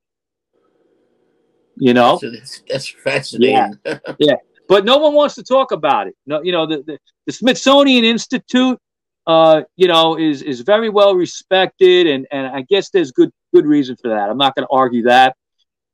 You 1.76 1.94
know? 1.94 2.18
That's, 2.22 2.62
that's 2.68 2.88
fascinating. 2.88 3.78
Yeah. 3.84 3.98
yeah. 4.18 4.34
But 4.68 4.84
no 4.84 4.98
one 4.98 5.14
wants 5.14 5.34
to 5.36 5.42
talk 5.42 5.72
about 5.72 6.09
it. 6.09 6.16
No 6.26 6.42
you 6.42 6.52
know 6.52 6.66
the, 6.66 6.82
the, 6.82 6.98
the 7.24 7.32
smithsonian 7.32 8.04
institute 8.04 8.78
uh, 9.26 9.62
you 9.76 9.88
know, 9.88 10.16
is 10.16 10.42
is 10.42 10.60
very 10.60 10.88
well 10.88 11.14
respected, 11.14 12.06
and 12.06 12.26
and 12.30 12.46
I 12.46 12.62
guess 12.62 12.90
there's 12.90 13.10
good 13.12 13.30
good 13.52 13.66
reason 13.66 13.96
for 13.96 14.08
that. 14.08 14.30
I'm 14.30 14.38
not 14.38 14.54
going 14.54 14.66
to 14.66 14.72
argue 14.72 15.02
that, 15.04 15.36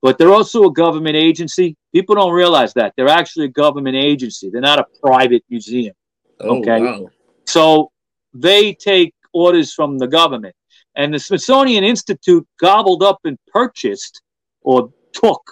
but 0.02 0.18
they're 0.18 0.32
also 0.32 0.64
a 0.64 0.72
government 0.72 1.16
agency. 1.16 1.76
People 1.94 2.14
don't 2.14 2.32
realize 2.32 2.74
that 2.74 2.92
they're 2.96 3.08
actually 3.08 3.46
a 3.46 3.48
government 3.48 3.96
agency. 3.96 4.50
They're 4.50 4.60
not 4.60 4.78
a 4.78 4.86
private 5.02 5.44
museum. 5.48 5.94
Oh, 6.40 6.58
okay, 6.58 6.80
wow. 6.80 7.08
so 7.46 7.90
they 8.34 8.74
take 8.74 9.14
orders 9.32 9.72
from 9.72 9.98
the 9.98 10.08
government, 10.08 10.54
and 10.96 11.14
the 11.14 11.18
Smithsonian 11.18 11.84
Institute 11.84 12.46
gobbled 12.60 13.02
up 13.02 13.20
and 13.24 13.38
purchased 13.46 14.20
or 14.60 14.92
took 15.12 15.42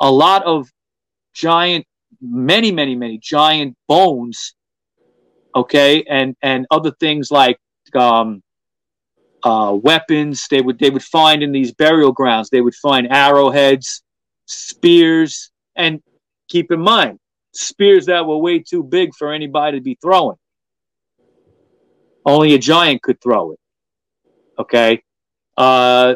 a 0.00 0.10
lot 0.10 0.44
of 0.44 0.68
giant, 1.34 1.84
many, 2.20 2.70
many, 2.70 2.94
many 2.94 3.18
giant 3.18 3.76
bones 3.88 4.54
okay, 5.54 6.04
and 6.08 6.36
and 6.42 6.66
other 6.70 6.92
things 7.00 7.30
like 7.30 7.58
um, 7.94 8.42
uh, 9.42 9.76
weapons. 9.80 10.46
They 10.50 10.60
would 10.60 10.78
they 10.78 10.90
would 10.90 11.04
find 11.04 11.42
in 11.42 11.52
these 11.52 11.72
burial 11.72 12.12
grounds. 12.12 12.50
They 12.50 12.60
would 12.60 12.74
find 12.74 13.08
arrowheads, 13.10 14.02
spears, 14.46 15.50
and 15.76 16.00
keep 16.48 16.72
in 16.72 16.80
mind 16.80 17.18
spears 17.58 18.06
that 18.06 18.26
were 18.26 18.38
way 18.38 18.60
too 18.60 18.82
big 18.82 19.14
for 19.14 19.32
anybody 19.32 19.78
to 19.78 19.82
be 19.82 19.98
throwing. 20.00 20.36
Only 22.24 22.54
a 22.54 22.58
giant 22.58 23.02
could 23.02 23.20
throw 23.20 23.52
it. 23.52 23.58
Okay, 24.58 25.02
uh, 25.56 26.14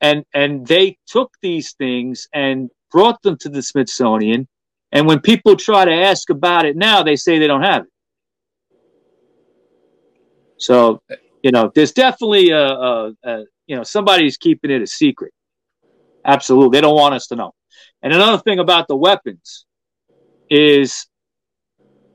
and 0.00 0.24
and 0.34 0.66
they 0.66 0.98
took 1.06 1.32
these 1.40 1.72
things 1.74 2.28
and 2.32 2.70
brought 2.90 3.22
them 3.22 3.36
to 3.38 3.48
the 3.48 3.62
Smithsonian. 3.62 4.48
And 4.92 5.06
when 5.06 5.20
people 5.20 5.56
try 5.56 5.84
to 5.84 5.92
ask 5.92 6.28
about 6.28 6.66
it 6.66 6.76
now, 6.76 7.02
they 7.02 7.16
say 7.16 7.38
they 7.38 7.46
don't 7.46 7.62
have 7.62 7.84
it. 7.84 7.88
So, 10.62 11.02
you 11.42 11.50
know, 11.50 11.72
there's 11.74 11.90
definitely 11.90 12.50
a, 12.50 12.64
a, 12.66 13.12
a 13.24 13.44
you 13.66 13.74
know 13.74 13.82
somebody's 13.82 14.36
keeping 14.36 14.70
it 14.70 14.80
a 14.80 14.86
secret. 14.86 15.32
Absolutely, 16.24 16.76
they 16.76 16.80
don't 16.80 16.94
want 16.94 17.14
us 17.14 17.26
to 17.28 17.36
know. 17.36 17.52
And 18.00 18.12
another 18.12 18.38
thing 18.38 18.60
about 18.60 18.86
the 18.86 18.94
weapons 18.94 19.66
is 20.48 21.08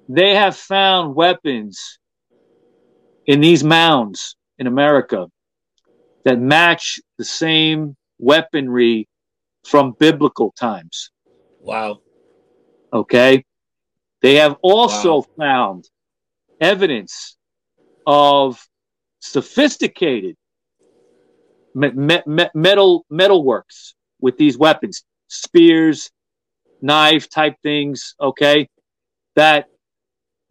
they 0.07 0.33
have 0.33 0.55
found 0.55 1.13
weapons 1.13 1.99
in 3.25 3.41
these 3.41 3.65
mounds 3.65 4.37
in 4.57 4.65
America 4.65 5.27
that 6.23 6.39
match 6.39 7.01
the 7.17 7.25
same 7.25 7.97
weaponry 8.17 9.09
from 9.65 9.93
biblical 9.99 10.53
times. 10.57 11.11
Wow. 11.59 11.99
Okay. 12.93 13.43
They 14.21 14.35
have 14.35 14.55
also 14.61 15.17
wow. 15.17 15.25
found 15.37 15.89
evidence 16.61 17.36
of 18.07 18.65
sophisticated 19.19 20.37
me, 21.75 21.91
me, 22.25 22.49
metal 22.55 23.05
metal 23.09 23.43
works 23.43 23.93
with 24.19 24.37
these 24.37 24.57
weapons, 24.57 25.03
spears, 25.27 26.09
knife 26.81 27.29
type 27.29 27.55
things. 27.61 28.15
Okay, 28.19 28.69
that 29.35 29.67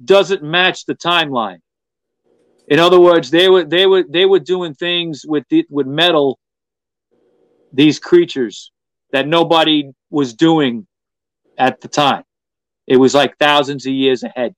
doesn't 0.04 0.42
match 0.44 0.84
the 0.84 0.94
timeline. 0.94 1.58
In 2.68 2.78
other 2.78 3.00
words, 3.00 3.30
they 3.30 3.48
were 3.48 3.64
they 3.64 3.86
were 3.86 4.04
they 4.08 4.26
were 4.26 4.38
doing 4.38 4.74
things 4.74 5.24
with 5.26 5.44
the, 5.48 5.66
with 5.70 5.86
metal. 5.86 6.38
These 7.72 7.98
creatures 7.98 8.70
that 9.12 9.26
nobody 9.26 9.90
was 10.10 10.34
doing 10.34 10.86
at 11.58 11.80
the 11.80 11.88
time. 11.88 12.22
It 12.86 12.96
was 12.96 13.14
like 13.14 13.36
thousands 13.38 13.86
of 13.86 13.92
years 13.92 14.22
ahead. 14.22 14.54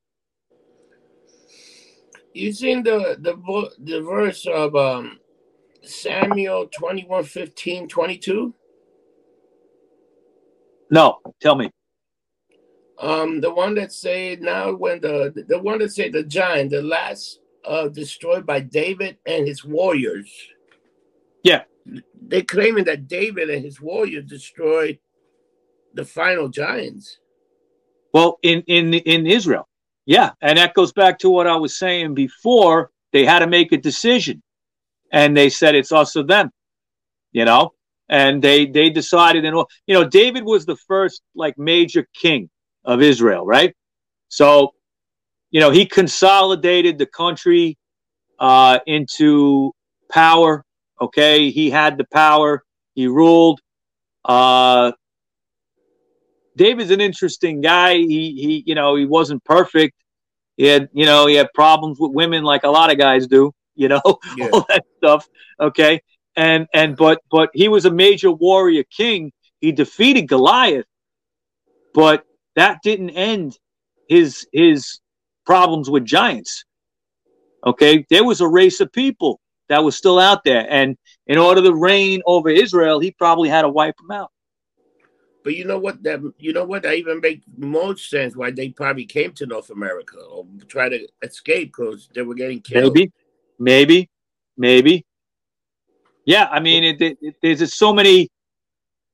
You 2.38 2.52
seen 2.52 2.84
the 2.84 3.16
the 3.18 3.34
the 3.80 4.00
verse 4.00 4.46
of 4.46 4.76
um, 4.76 5.18
Samuel 5.82 6.68
21, 6.68 7.24
15, 7.24 7.88
22? 7.88 8.54
No, 10.90 11.18
tell 11.40 11.56
me. 11.56 11.70
Um, 13.00 13.40
the 13.40 13.52
one 13.52 13.74
that 13.74 13.92
say 13.92 14.36
now 14.40 14.72
when 14.72 15.00
the 15.00 15.44
the 15.48 15.58
one 15.58 15.78
that 15.80 15.90
say 15.90 16.10
the 16.10 16.22
giant, 16.22 16.70
the 16.70 16.82
last 16.82 17.40
uh 17.64 17.88
destroyed 17.88 18.46
by 18.46 18.60
David 18.60 19.18
and 19.26 19.46
his 19.46 19.64
warriors. 19.64 20.30
Yeah. 21.42 21.62
They're 22.22 22.42
claiming 22.42 22.84
that 22.84 23.08
David 23.08 23.50
and 23.50 23.64
his 23.64 23.80
warriors 23.80 24.26
destroyed 24.26 24.98
the 25.94 26.04
final 26.04 26.48
giants. 26.48 27.18
Well, 28.14 28.38
in 28.42 28.62
in 28.68 28.94
in 28.94 29.26
Israel, 29.26 29.67
yeah, 30.08 30.30
and 30.40 30.56
that 30.56 30.72
goes 30.72 30.90
back 30.90 31.18
to 31.18 31.28
what 31.28 31.46
I 31.46 31.56
was 31.56 31.76
saying 31.76 32.14
before. 32.14 32.90
They 33.12 33.26
had 33.26 33.40
to 33.40 33.46
make 33.46 33.72
a 33.72 33.76
decision, 33.76 34.42
and 35.12 35.36
they 35.36 35.50
said 35.50 35.74
it's 35.74 35.92
us 35.92 36.16
or 36.16 36.22
them, 36.22 36.50
you 37.30 37.44
know. 37.44 37.74
And 38.08 38.40
they 38.40 38.64
they 38.64 38.88
decided, 38.88 39.44
and 39.44 39.54
you 39.86 39.92
know, 39.94 40.08
David 40.08 40.44
was 40.44 40.64
the 40.64 40.76
first 40.76 41.20
like 41.34 41.58
major 41.58 42.06
king 42.14 42.48
of 42.86 43.02
Israel, 43.02 43.44
right? 43.44 43.76
So, 44.28 44.72
you 45.50 45.60
know, 45.60 45.70
he 45.70 45.84
consolidated 45.84 46.96
the 46.96 47.04
country 47.04 47.76
uh, 48.38 48.78
into 48.86 49.72
power. 50.10 50.64
Okay, 51.02 51.50
he 51.50 51.68
had 51.68 51.98
the 51.98 52.06
power. 52.10 52.64
He 52.94 53.08
ruled. 53.08 53.60
Uh, 54.24 54.92
David's 56.58 56.90
an 56.90 57.00
interesting 57.00 57.60
guy. 57.60 57.94
He 57.94 58.34
he 58.42 58.64
you 58.66 58.74
know 58.74 58.96
he 58.96 59.06
wasn't 59.06 59.42
perfect. 59.44 59.94
He 60.56 60.66
had 60.66 60.88
you 60.92 61.06
know 61.06 61.26
he 61.26 61.36
had 61.36 61.48
problems 61.54 61.98
with 61.98 62.12
women 62.12 62.42
like 62.42 62.64
a 62.64 62.68
lot 62.68 62.92
of 62.92 62.98
guys 62.98 63.26
do. 63.26 63.52
You 63.78 63.86
know 63.86 64.02
yeah. 64.36 64.48
all 64.52 64.66
that 64.68 64.84
stuff. 64.96 65.28
Okay, 65.60 66.00
and 66.34 66.66
and 66.74 66.96
but 66.96 67.20
but 67.30 67.50
he 67.54 67.68
was 67.68 67.84
a 67.84 67.92
major 67.92 68.28
warrior 68.28 68.82
king. 68.82 69.30
He 69.60 69.70
defeated 69.70 70.22
Goliath, 70.22 70.86
but 71.94 72.24
that 72.56 72.82
didn't 72.82 73.10
end 73.10 73.56
his 74.08 74.48
his 74.52 74.98
problems 75.46 75.88
with 75.88 76.04
giants. 76.04 76.64
Okay, 77.64 78.04
there 78.10 78.24
was 78.24 78.40
a 78.40 78.48
race 78.48 78.80
of 78.80 78.90
people 78.90 79.38
that 79.68 79.84
was 79.84 79.96
still 79.96 80.18
out 80.18 80.42
there, 80.42 80.66
and 80.68 80.96
in 81.28 81.38
order 81.38 81.62
to 81.62 81.72
reign 81.72 82.20
over 82.26 82.48
Israel, 82.50 82.98
he 82.98 83.12
probably 83.12 83.48
had 83.48 83.62
to 83.62 83.68
wipe 83.68 83.96
them 83.98 84.10
out. 84.10 84.32
But 85.48 85.56
you 85.56 85.64
know 85.64 85.78
what? 85.78 86.02
That 86.02 86.20
you 86.38 86.52
know 86.52 86.66
what? 86.66 86.82
That 86.82 86.96
even 86.96 87.22
make 87.22 87.40
most 87.56 88.10
sense 88.10 88.36
why 88.36 88.50
they 88.50 88.68
probably 88.68 89.06
came 89.06 89.32
to 89.32 89.46
North 89.46 89.70
America 89.70 90.18
or 90.20 90.44
try 90.66 90.90
to 90.90 91.08
escape 91.22 91.68
because 91.74 92.10
they 92.12 92.20
were 92.20 92.34
getting 92.34 92.60
killed. 92.60 92.92
Maybe, 92.92 93.12
maybe, 93.58 94.10
maybe. 94.58 95.06
Yeah, 96.26 96.48
I 96.50 96.60
mean, 96.60 96.84
it, 96.84 97.00
it, 97.00 97.18
it, 97.22 97.36
there's 97.40 97.72
so 97.72 97.94
many. 97.94 98.28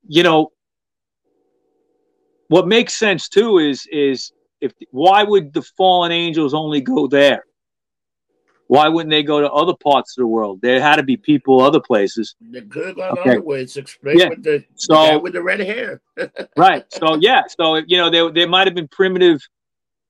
You 0.08 0.24
know, 0.24 0.50
what 2.48 2.66
makes 2.66 2.96
sense 2.96 3.28
too 3.28 3.58
is 3.58 3.86
is 3.92 4.32
if 4.60 4.72
why 4.90 5.22
would 5.22 5.52
the 5.52 5.62
fallen 5.62 6.10
angels 6.10 6.52
only 6.52 6.80
go 6.80 7.06
there? 7.06 7.44
Why 8.66 8.88
wouldn't 8.88 9.10
they 9.10 9.22
go 9.22 9.40
to 9.40 9.50
other 9.52 9.74
parts 9.74 10.16
of 10.16 10.22
the 10.22 10.26
world? 10.26 10.60
There 10.62 10.80
had 10.80 10.96
to 10.96 11.02
be 11.02 11.16
people 11.16 11.60
other 11.60 11.80
places. 11.80 12.34
They 12.40 12.62
could 12.62 12.86
have 12.86 12.96
gone 12.96 13.18
okay. 13.18 13.30
other 13.32 13.42
ways. 13.42 13.76
Explain 13.76 14.18
yeah. 14.18 14.28
with 14.30 14.42
the, 14.42 14.64
so, 14.74 15.18
with 15.18 15.34
the 15.34 15.42
red 15.42 15.60
hair. 15.60 16.00
right. 16.56 16.84
So 16.90 17.16
yeah. 17.20 17.42
So 17.58 17.76
you 17.76 17.98
know, 17.98 18.08
there 18.08 18.30
there 18.30 18.48
might 18.48 18.66
have 18.66 18.74
been 18.74 18.88
primitive 18.88 19.40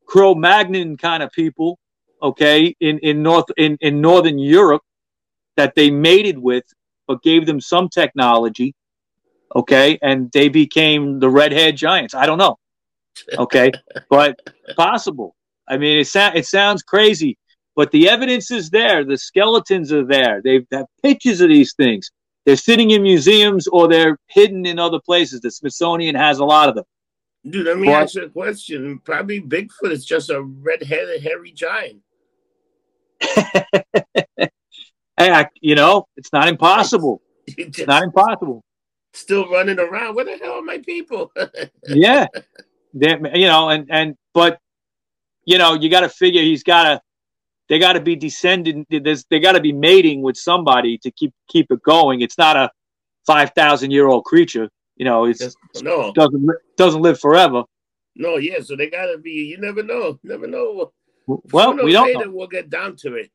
Cro-Magnon 0.06 0.96
kind 0.96 1.22
of 1.22 1.32
people, 1.32 1.78
okay, 2.22 2.74
in 2.80 2.98
in 3.00 3.22
North 3.22 3.46
in 3.56 3.76
in 3.80 4.00
Northern 4.00 4.38
Europe 4.38 4.82
that 5.56 5.74
they 5.74 5.90
mated 5.90 6.38
with, 6.38 6.64
but 7.06 7.22
gave 7.22 7.46
them 7.46 7.60
some 7.60 7.88
technology, 7.88 8.74
okay, 9.54 9.98
and 10.02 10.30
they 10.32 10.48
became 10.48 11.18
the 11.18 11.28
redhead 11.28 11.76
giants. 11.76 12.14
I 12.14 12.26
don't 12.26 12.38
know, 12.38 12.58
okay, 13.38 13.72
but 14.10 14.38
possible. 14.76 15.34
I 15.66 15.78
mean, 15.78 16.00
it, 16.00 16.06
sa- 16.06 16.32
it 16.34 16.46
sounds 16.46 16.82
crazy, 16.82 17.38
but 17.76 17.90
the 17.90 18.08
evidence 18.08 18.50
is 18.50 18.70
there. 18.70 19.04
The 19.04 19.18
skeletons 19.18 19.92
are 19.92 20.04
there. 20.04 20.40
They 20.42 20.64
have 20.72 20.86
pictures 21.02 21.40
of 21.40 21.48
these 21.48 21.74
things. 21.74 22.10
They're 22.44 22.56
sitting 22.56 22.90
in 22.90 23.02
museums 23.02 23.66
or 23.68 23.88
they're 23.88 24.18
hidden 24.28 24.66
in 24.66 24.78
other 24.78 25.00
places. 25.00 25.40
The 25.40 25.50
Smithsonian 25.50 26.14
has 26.14 26.38
a 26.38 26.44
lot 26.44 26.68
of 26.68 26.74
them. 26.74 26.84
Dude, 27.48 27.66
let 27.66 27.78
me 27.78 27.88
but, 27.88 28.02
ask 28.02 28.14
you 28.14 28.24
a 28.24 28.28
question. 28.28 29.00
Probably 29.04 29.40
Bigfoot 29.40 29.90
is 29.90 30.04
just 30.04 30.30
a 30.30 30.42
red-headed 30.42 31.22
hairy 31.22 31.52
giant. 31.52 32.00
hey, 33.20 34.48
I, 35.18 35.48
you 35.60 35.74
know, 35.74 36.06
it's 36.16 36.32
not 36.32 36.48
impossible. 36.48 37.20
It's 37.46 37.86
not 37.86 38.02
impossible. 38.02 38.64
Still 39.12 39.46
running 39.50 39.78
around. 39.78 40.14
Where 40.14 40.24
the 40.24 40.38
hell 40.42 40.54
are 40.54 40.62
my 40.62 40.78
people? 40.78 41.30
yeah, 41.86 42.26
they, 42.94 43.18
you 43.34 43.46
know, 43.46 43.68
and 43.68 43.86
and 43.90 44.16
but 44.32 44.58
you 45.44 45.58
know, 45.58 45.74
you 45.74 45.90
got 45.90 46.00
to 46.00 46.08
figure 46.08 46.40
he's 46.40 46.62
got 46.62 46.84
to 46.84 47.00
they 47.68 47.78
got 47.78 47.94
to 47.94 48.00
be 48.00 48.16
descending. 48.16 48.86
There's, 48.90 49.24
they 49.30 49.40
got 49.40 49.52
to 49.52 49.60
be 49.60 49.72
mating 49.72 50.22
with 50.22 50.36
somebody 50.36 50.98
to 50.98 51.10
keep 51.10 51.32
keep 51.48 51.70
it 51.70 51.82
going. 51.82 52.20
It's 52.20 52.38
not 52.38 52.56
a 52.56 52.70
five 53.26 53.52
thousand 53.54 53.90
year 53.90 54.06
old 54.06 54.24
creature. 54.24 54.68
You 54.96 55.04
know, 55.04 55.24
it's 55.24 55.56
no 55.82 56.12
doesn't 56.12 56.48
doesn't 56.76 57.02
live 57.02 57.18
forever. 57.18 57.64
No, 58.16 58.36
yeah. 58.36 58.60
So 58.60 58.76
they 58.76 58.90
got 58.90 59.06
to 59.06 59.18
be. 59.18 59.30
You 59.30 59.58
never 59.58 59.82
know. 59.82 60.18
Never 60.22 60.46
know. 60.46 60.92
Well, 61.26 61.74
we 61.82 61.92
don't. 61.92 62.12
Know. 62.12 62.30
We'll 62.30 62.46
get 62.46 62.70
down 62.70 62.96
to 62.96 63.14
it. 63.14 63.30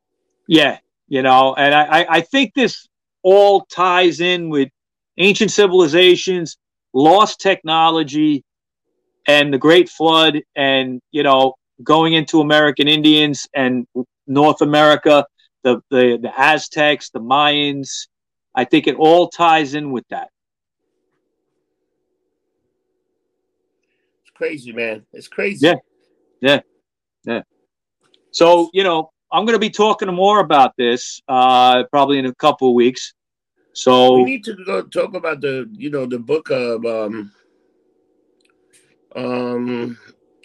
Yeah, 0.47 0.77
you 1.07 1.21
know, 1.21 1.55
and 1.55 1.73
I 1.73 2.05
I 2.09 2.21
think 2.21 2.53
this 2.53 2.87
all 3.23 3.61
ties 3.65 4.21
in 4.21 4.49
with 4.49 4.69
ancient 5.17 5.51
civilizations, 5.51 6.57
lost 6.93 7.41
technology, 7.41 8.43
and 9.27 9.53
the 9.53 9.57
Great 9.57 9.89
Flood, 9.89 10.41
and 10.55 11.01
you 11.11 11.23
know, 11.23 11.55
going 11.83 12.13
into 12.13 12.41
American 12.41 12.87
Indians 12.87 13.47
and 13.53 13.87
North 14.27 14.61
America, 14.61 15.25
the, 15.63 15.81
the, 15.89 16.19
the 16.21 16.31
Aztecs, 16.37 17.09
the 17.09 17.19
Mayans. 17.19 18.07
I 18.55 18.65
think 18.65 18.87
it 18.87 18.95
all 18.95 19.29
ties 19.29 19.73
in 19.73 19.91
with 19.91 20.05
that. 20.09 20.29
It's 24.21 24.31
crazy, 24.31 24.71
man. 24.71 25.05
It's 25.13 25.27
crazy. 25.27 25.67
Yeah. 25.67 25.75
Yeah. 26.41 26.59
Yeah. 27.25 27.41
So, 28.31 28.69
you 28.73 28.83
know, 28.83 29.11
I'm 29.31 29.45
going 29.45 29.55
to 29.55 29.59
be 29.59 29.69
talking 29.69 30.13
more 30.13 30.39
about 30.39 30.75
this 30.77 31.21
uh, 31.27 31.83
probably 31.91 32.19
in 32.19 32.25
a 32.25 32.35
couple 32.35 32.69
of 32.69 32.75
weeks. 32.75 33.13
So 33.73 34.15
we 34.15 34.23
need 34.25 34.43
to 34.45 34.55
go 34.65 34.81
talk 34.81 35.13
about 35.13 35.41
the, 35.41 35.69
you 35.71 35.89
know, 35.89 36.05
the 36.05 36.19
book 36.19 36.49
of 36.49 36.85
um, 36.85 37.31
um, 39.15 39.97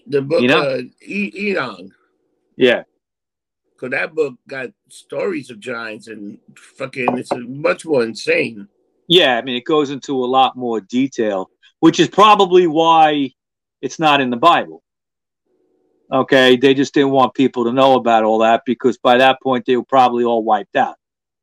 the 0.06 0.22
book 0.22 0.50
uh, 0.50 0.78
e- 1.02 1.50
Enoch. 1.50 1.90
Yeah 2.56 2.84
because 3.74 3.90
that 3.90 4.14
book 4.14 4.34
got 4.48 4.70
stories 4.88 5.50
of 5.50 5.60
giants 5.60 6.06
and 6.06 6.38
fucking 6.56 7.18
it's 7.18 7.32
much 7.34 7.84
more 7.84 8.04
insane. 8.04 8.68
Yeah, 9.08 9.36
I 9.36 9.42
mean, 9.42 9.56
it 9.56 9.64
goes 9.64 9.90
into 9.90 10.24
a 10.24 10.26
lot 10.26 10.56
more 10.56 10.80
detail, 10.80 11.50
which 11.80 12.00
is 12.00 12.08
probably 12.08 12.66
why 12.66 13.30
it's 13.82 13.98
not 13.98 14.20
in 14.20 14.30
the 14.30 14.36
Bible. 14.36 14.82
Okay, 16.10 16.56
they 16.56 16.74
just 16.74 16.94
didn't 16.94 17.10
want 17.10 17.34
people 17.34 17.64
to 17.64 17.72
know 17.72 17.96
about 17.96 18.24
all 18.24 18.38
that 18.38 18.62
because 18.64 18.98
by 18.98 19.18
that 19.18 19.42
point 19.42 19.64
they 19.66 19.76
were 19.76 19.84
probably 19.84 20.24
all 20.24 20.42
wiped 20.42 20.76
out. 20.76 20.96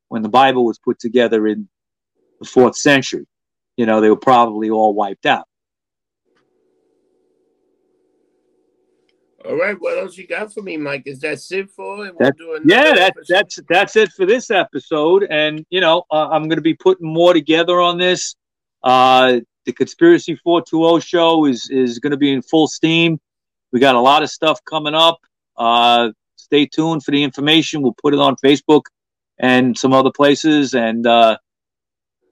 When 0.08 0.22
the 0.22 0.28
Bible 0.28 0.64
was 0.64 0.78
put 0.78 0.98
together 0.98 1.46
in 1.46 1.68
the 2.40 2.46
fourth 2.46 2.76
century, 2.76 3.26
you 3.76 3.86
know, 3.86 4.00
they 4.00 4.10
were 4.10 4.16
probably 4.16 4.70
all 4.70 4.94
wiped 4.94 5.26
out. 5.26 5.46
All 9.44 9.56
right, 9.56 9.76
what 9.78 9.98
else 9.98 10.16
you 10.16 10.26
got 10.26 10.52
for 10.52 10.62
me, 10.62 10.76
Mike? 10.76 11.02
Is 11.06 11.18
that 11.20 11.40
it 11.50 11.70
for? 11.70 12.06
And 12.06 12.16
that, 12.18 12.34
we'll 12.38 12.60
yeah, 12.64 12.94
that, 12.94 13.14
that's 13.28 13.58
that's 13.68 13.96
it 13.96 14.12
for 14.12 14.24
this 14.24 14.50
episode. 14.50 15.26
And 15.28 15.66
you 15.70 15.80
know, 15.80 16.04
uh, 16.10 16.28
I'm 16.28 16.44
going 16.44 16.58
to 16.58 16.62
be 16.62 16.74
putting 16.74 17.12
more 17.12 17.32
together 17.32 17.80
on 17.80 17.98
this. 17.98 18.36
Uh, 18.84 19.40
the 19.64 19.72
Conspiracy 19.72 20.36
420 20.36 21.00
show 21.00 21.46
is 21.46 21.68
is 21.70 21.98
going 21.98 22.12
to 22.12 22.16
be 22.16 22.32
in 22.32 22.42
full 22.42 22.68
steam. 22.68 23.18
We 23.72 23.80
got 23.80 23.94
a 23.94 24.00
lot 24.00 24.22
of 24.22 24.30
stuff 24.30 24.60
coming 24.64 24.94
up. 24.94 25.18
Uh, 25.56 26.10
stay 26.36 26.66
tuned 26.66 27.02
for 27.02 27.10
the 27.10 27.22
information. 27.22 27.82
We'll 27.82 27.96
put 28.00 28.14
it 28.14 28.20
on 28.20 28.36
Facebook 28.36 28.82
and 29.38 29.76
some 29.76 29.92
other 29.92 30.12
places. 30.12 30.74
And 30.74 31.06
uh, 31.06 31.38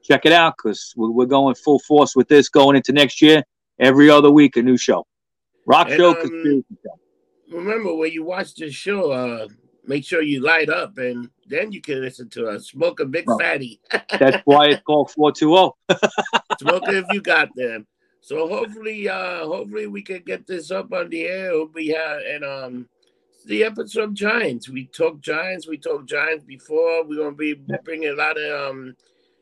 check 0.04 0.26
it 0.26 0.32
out 0.32 0.54
because 0.56 0.92
we're, 0.96 1.10
we're 1.10 1.26
going 1.26 1.54
full 1.54 1.80
force 1.80 2.14
with 2.14 2.28
this 2.28 2.48
going 2.48 2.76
into 2.76 2.92
next 2.92 3.20
year. 3.20 3.42
Every 3.78 4.10
other 4.10 4.30
week, 4.30 4.56
a 4.56 4.62
new 4.62 4.76
show. 4.76 5.06
Rock 5.70 5.88
And, 5.88 5.96
show, 5.98 6.20
um. 6.20 6.64
Remember 7.48 7.94
when 7.94 8.10
you 8.10 8.24
watch 8.24 8.56
this 8.56 8.74
show, 8.74 9.12
uh, 9.12 9.46
make 9.84 10.04
sure 10.04 10.20
you 10.20 10.40
light 10.40 10.68
up, 10.68 10.98
and 10.98 11.30
then 11.46 11.70
you 11.70 11.80
can 11.80 12.00
listen 12.00 12.28
to 12.30 12.48
us. 12.48 12.70
Smoke 12.70 12.98
a 12.98 13.04
big 13.04 13.24
fatty. 13.38 13.80
That's 14.18 14.42
why 14.46 14.66
it's 14.66 14.82
called 14.82 15.12
420. 15.12 15.72
Smoke 16.58 16.88
it 16.88 16.96
if 16.96 17.04
you 17.12 17.20
got 17.20 17.54
them. 17.54 17.86
So 18.20 18.48
hopefully, 18.48 19.08
uh, 19.08 19.46
hopefully 19.46 19.86
we 19.86 20.02
can 20.02 20.22
get 20.26 20.44
this 20.44 20.72
up 20.72 20.92
on 20.92 21.08
the 21.08 21.22
air. 21.22 21.52
It'll 21.52 21.68
be 21.68 21.94
uh, 21.94 22.18
and 22.28 22.44
um, 22.44 22.88
the 23.46 23.62
episode 23.62 24.02
of 24.02 24.14
Giants. 24.14 24.68
We 24.68 24.86
talked 24.86 25.20
Giants. 25.20 25.68
We 25.68 25.78
talked 25.78 26.06
Giants 26.06 26.44
before. 26.44 27.06
We're 27.06 27.22
gonna 27.22 27.36
be 27.36 27.54
bringing 27.84 28.08
a 28.08 28.14
lot 28.14 28.36
of 28.40 28.70
um, 28.70 28.96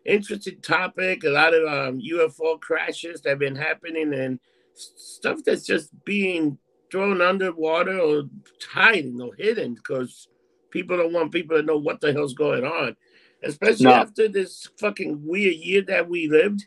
interesting 0.05 0.61
topic. 0.61 1.25
A 1.25 1.31
lot 1.31 1.55
of 1.55 1.67
um, 1.67 2.03
UFO 2.03 2.61
crashes 2.61 3.23
that 3.23 3.31
have 3.31 3.39
been 3.39 3.57
happening 3.57 4.13
and 4.13 4.39
stuff 4.79 5.41
that's 5.45 5.67
just 5.67 5.91
being 6.05 6.59
thrown 6.91 7.21
underwater 7.21 7.99
or 7.99 8.25
hiding 8.71 9.21
or 9.21 9.35
hidden 9.35 9.75
because 9.75 10.29
people 10.71 10.97
don't 10.97 11.13
want 11.13 11.33
people 11.33 11.57
to 11.57 11.63
know 11.63 11.77
what 11.77 12.01
the 12.01 12.13
hell's 12.13 12.35
going 12.35 12.65
on. 12.65 12.97
Especially 13.43 13.87
No. 13.87 13.93
after 13.93 14.29
this 14.29 14.69
fucking 14.81 15.21
weird 15.25 15.55
year 15.55 15.83
that 15.83 16.09
we 16.09 16.29
lived. 16.29 16.67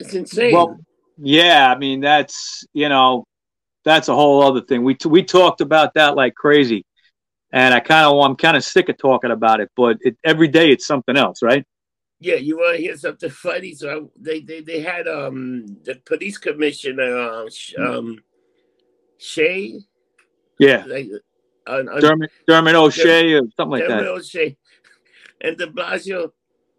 It's 0.00 0.14
insane. 0.14 0.54
Well, 0.54 0.78
yeah, 1.18 1.70
I 1.70 1.78
mean 1.78 2.00
that's 2.00 2.64
you 2.72 2.88
know 2.88 3.24
that's 3.84 4.08
a 4.08 4.14
whole 4.14 4.42
other 4.42 4.60
thing. 4.60 4.82
We 4.82 4.96
we 5.06 5.22
talked 5.22 5.60
about 5.60 5.94
that 5.94 6.16
like 6.16 6.34
crazy, 6.34 6.84
and 7.52 7.74
I 7.74 7.80
kind 7.80 8.06
of 8.06 8.18
I'm 8.24 8.36
kind 8.36 8.56
of 8.56 8.64
sick 8.64 8.88
of 8.88 8.98
talking 8.98 9.30
about 9.30 9.60
it. 9.60 9.70
But 9.76 9.98
it, 10.00 10.16
every 10.24 10.48
day 10.48 10.70
it's 10.70 10.86
something 10.86 11.16
else, 11.16 11.42
right? 11.42 11.64
Yeah, 12.20 12.36
you 12.36 12.58
want 12.58 12.76
to 12.76 12.82
hear 12.82 12.96
something 12.96 13.30
funny? 13.30 13.74
So 13.74 13.90
I, 13.90 14.00
they, 14.20 14.40
they 14.40 14.60
they 14.60 14.80
had 14.80 15.08
um 15.08 15.66
the 15.84 15.96
police 16.04 16.38
commissioner 16.38 17.16
uh, 17.16 17.50
Sh- 17.50 17.74
um 17.78 18.22
Shay 19.18 19.80
Yeah, 20.58 20.84
like 20.86 21.08
on, 21.66 21.88
on 21.88 22.00
Dermot 22.00 22.30
Dermot 22.46 22.74
O'Shea 22.74 23.34
or 23.34 23.42
something 23.56 23.70
like 23.70 23.86
Dermot 23.86 24.06
that. 24.06 24.12
O'Shea 24.12 24.56
and 25.40 25.56
De 25.56 25.66
Blasio. 25.66 26.32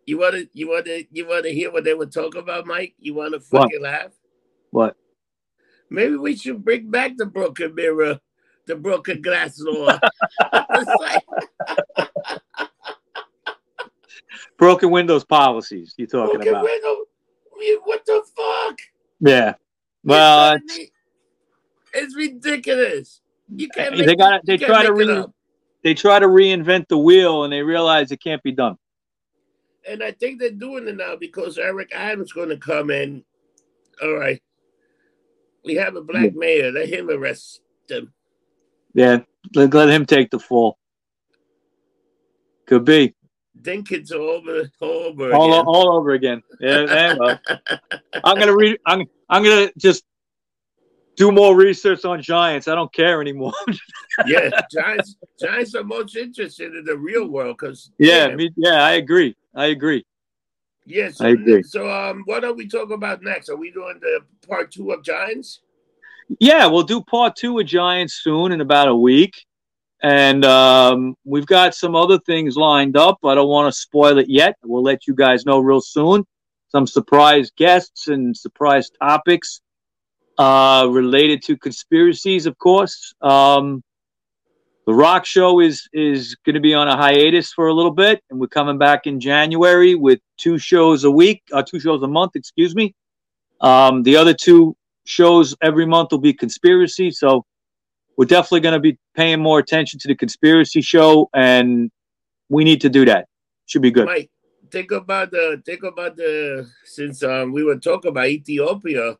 You 0.06 0.20
want 0.20 0.36
to 0.36 0.48
you 0.54 0.70
want 0.70 0.86
to 0.86 1.06
you 1.12 1.28
want 1.28 1.46
to 1.46 1.54
hear 1.54 1.72
what 1.72 1.84
they 1.84 1.94
were 1.94 2.06
talking 2.08 2.42
about, 2.42 2.66
Mike? 2.66 2.96
You 3.00 3.14
want 3.14 3.34
to 3.34 3.40
What? 3.50 3.64
fucking 3.64 3.82
laugh? 3.82 4.12
What? 4.72 4.96
Maybe 5.90 6.16
we 6.16 6.36
should 6.36 6.64
bring 6.64 6.90
back 6.90 7.18
the 7.18 7.26
broken 7.26 7.76
mirror, 7.76 8.20
the 8.66 8.76
broken 8.76 9.22
glass 9.22 9.60
law. 9.60 10.00
It's 10.74 10.90
like, 11.00 11.24
Broken 14.58 14.92
windows 14.92 15.24
policies. 15.24 15.94
You 15.98 16.08
talking 16.08 16.36
broken 16.36 16.50
about? 16.50 16.64
window. 16.64 16.96
What 17.86 18.06
the 18.06 18.24
fuck? 18.36 18.78
Yeah. 19.20 19.54
Well, 20.04 20.56
It's, 20.56 20.80
it's 21.94 22.16
ridiculous. 22.16 23.22
You 23.56 23.70
can't. 23.70 23.96
They 23.98 24.16
gotta- 24.16 24.42
they 24.46 24.58
try 24.58 24.84
to 24.84 24.94
re- 24.94 25.26
they 25.84 25.94
try 25.94 26.20
to 26.20 26.28
reinvent 26.28 26.88
the 26.88 26.98
wheel 26.98 27.44
and 27.44 27.52
they 27.54 27.62
realize 27.62 28.12
it 28.12 28.22
can't 28.24 28.42
be 28.44 28.52
done. 28.52 28.78
and 29.88 30.04
I 30.04 30.12
think 30.12 30.40
they're 30.40 30.52
doing 30.52 30.88
it 30.88 30.96
now 30.98 31.16
because 31.16 31.58
Eric 31.58 31.92
Adams 31.94 32.32
going 32.34 32.50
to 32.50 32.58
come 32.58 32.90
in. 32.92 33.24
All 34.02 34.14
right, 34.16 34.42
we 35.66 35.76
have 35.76 35.96
a 35.96 36.02
black 36.02 36.34
mayor. 36.34 36.72
Let 36.72 36.90
him 36.90 37.10
arrest 37.10 37.62
them. 37.88 38.14
Yeah, 38.94 39.20
let, 39.56 39.74
let 39.74 39.90
him 39.90 40.06
take 40.06 40.32
the 40.32 40.40
fall. 40.40 40.78
Could 42.68 42.86
be 42.86 43.14
Dinkins 43.62 44.12
all 44.12 44.30
over, 44.30 44.70
all 44.80 44.90
over 44.90 45.34
all, 45.34 45.54
again. 45.54 45.66
all 45.66 45.92
over 45.98 46.12
again. 46.12 46.42
Yeah, 46.60 46.86
yeah, 46.86 47.16
well, 47.20 47.40
I'm 48.24 48.40
gonna 48.40 48.56
read. 48.56 48.80
I'm 48.86 49.06
I'm 49.30 49.44
gonna 49.44 49.72
just 49.78 50.04
do 51.16 51.32
more 51.32 51.56
research 51.56 52.06
on 52.06 52.22
Giants. 52.22 52.68
I 52.68 52.76
don't 52.76 52.92
care 52.94 53.22
anymore. 53.22 53.54
yeah, 54.28 54.50
Giants. 54.72 55.16
Giants 55.40 55.76
are 55.76 55.84
most 55.84 56.16
interested 56.16 56.76
in 56.76 56.86
the 56.86 56.98
real 56.98 57.28
world 57.28 57.58
because 57.60 57.92
yeah, 57.98 58.34
me, 58.36 58.50
yeah, 58.56 58.84
I 58.84 58.94
agree. 58.94 59.36
I 59.54 59.68
agree. 59.68 60.06
yeah. 60.86 61.12
So, 61.12 61.26
I 61.26 61.30
agree. 61.30 61.64
so 61.64 61.90
um, 61.90 62.24
what 62.26 62.44
are 62.44 62.54
we 62.54 62.68
talking 62.68 62.96
about 62.96 63.22
next? 63.22 63.50
Are 63.50 63.58
we 63.58 63.72
doing 63.72 64.00
the 64.02 64.22
part 64.48 64.72
two 64.72 64.92
of 64.92 65.04
Giants? 65.04 65.62
Yeah, 66.40 66.66
we'll 66.68 66.84
do 66.84 67.02
part 67.02 67.36
two 67.36 67.60
of 67.60 67.66
Giants 67.66 68.22
soon 68.24 68.52
in 68.52 68.62
about 68.62 68.88
a 68.88 68.96
week. 68.96 69.46
And 70.04 70.44
um, 70.46 71.16
we've 71.26 71.46
got 71.46 71.76
some 71.76 71.96
other 71.96 72.18
things 72.20 72.56
lined 72.56 72.98
up. 72.98 73.20
I 73.24 73.36
don't 73.36 73.48
want 73.48 73.72
to 73.72 73.80
spoil 73.80 74.18
it 74.18 74.30
yet. 74.30 74.56
We'll 74.64 74.84
let 74.84 75.06
you 75.06 75.14
guys 75.14 75.46
know 75.46 75.60
real 75.60 75.82
soon. 75.82 76.26
Some 76.70 76.88
surprise 76.88 77.52
guests 77.56 78.08
and 78.08 78.36
surprise 78.36 78.90
topics 78.90 79.62
uh, 80.38 80.88
related 80.90 81.44
to 81.44 81.58
conspiracies, 81.58 82.46
of 82.46 82.58
course. 82.58 83.14
Um, 83.22 83.84
the 84.88 84.94
Rock 84.94 85.26
Show 85.26 85.60
is 85.60 85.88
is 85.94 86.36
going 86.46 86.56
to 86.56 86.60
be 86.60 86.74
on 86.74 86.88
a 86.88 86.98
hiatus 86.98 87.54
for 87.54 87.68
a 87.68 87.74
little 87.74 87.92
bit, 87.92 88.24
and 88.30 88.40
we're 88.40 88.48
coming 88.48 88.80
back 88.80 89.06
in 89.06 89.20
January 89.20 89.94
with 89.94 90.20
two 90.38 90.58
shows 90.58 91.04
a 91.04 91.12
week, 91.12 91.44
uh, 91.54 91.62
two 91.62 91.80
shows 91.80 92.02
a 92.02 92.08
month, 92.08 92.36
excuse 92.36 92.76
me. 92.76 92.96
Um, 93.60 94.02
the 94.02 94.16
other 94.16 94.34
two 94.34 94.76
shows 95.06 95.56
every 95.62 95.86
month 95.86 96.12
will 96.12 96.20
be 96.20 96.34
conspiracy. 96.34 97.12
So 97.12 97.46
we're 98.18 98.26
definitely 98.26 98.60
going 98.62 98.74
to 98.74 98.80
be 98.80 98.98
paying 99.16 99.42
more 99.42 99.60
attention 99.60 100.00
to 100.00 100.08
the 100.08 100.16
conspiracy 100.16 100.82
show, 100.82 101.30
and 101.34 101.90
we 102.50 102.64
need 102.64 102.82
to 102.82 102.90
do 102.90 103.06
that. 103.06 103.28
Should 103.66 103.82
be 103.82 103.92
good. 103.92 104.06
Mike, 104.06 104.30
think 104.70 104.92
about 104.92 105.32
the 105.32 105.62
think 105.66 105.84
about 105.84 106.16
the 106.16 106.70
since 106.84 107.24
um 107.24 107.52
we 107.52 107.64
were 107.64 107.78
talking 107.78 108.10
about 108.10 108.28
Ethiopia, 108.28 109.18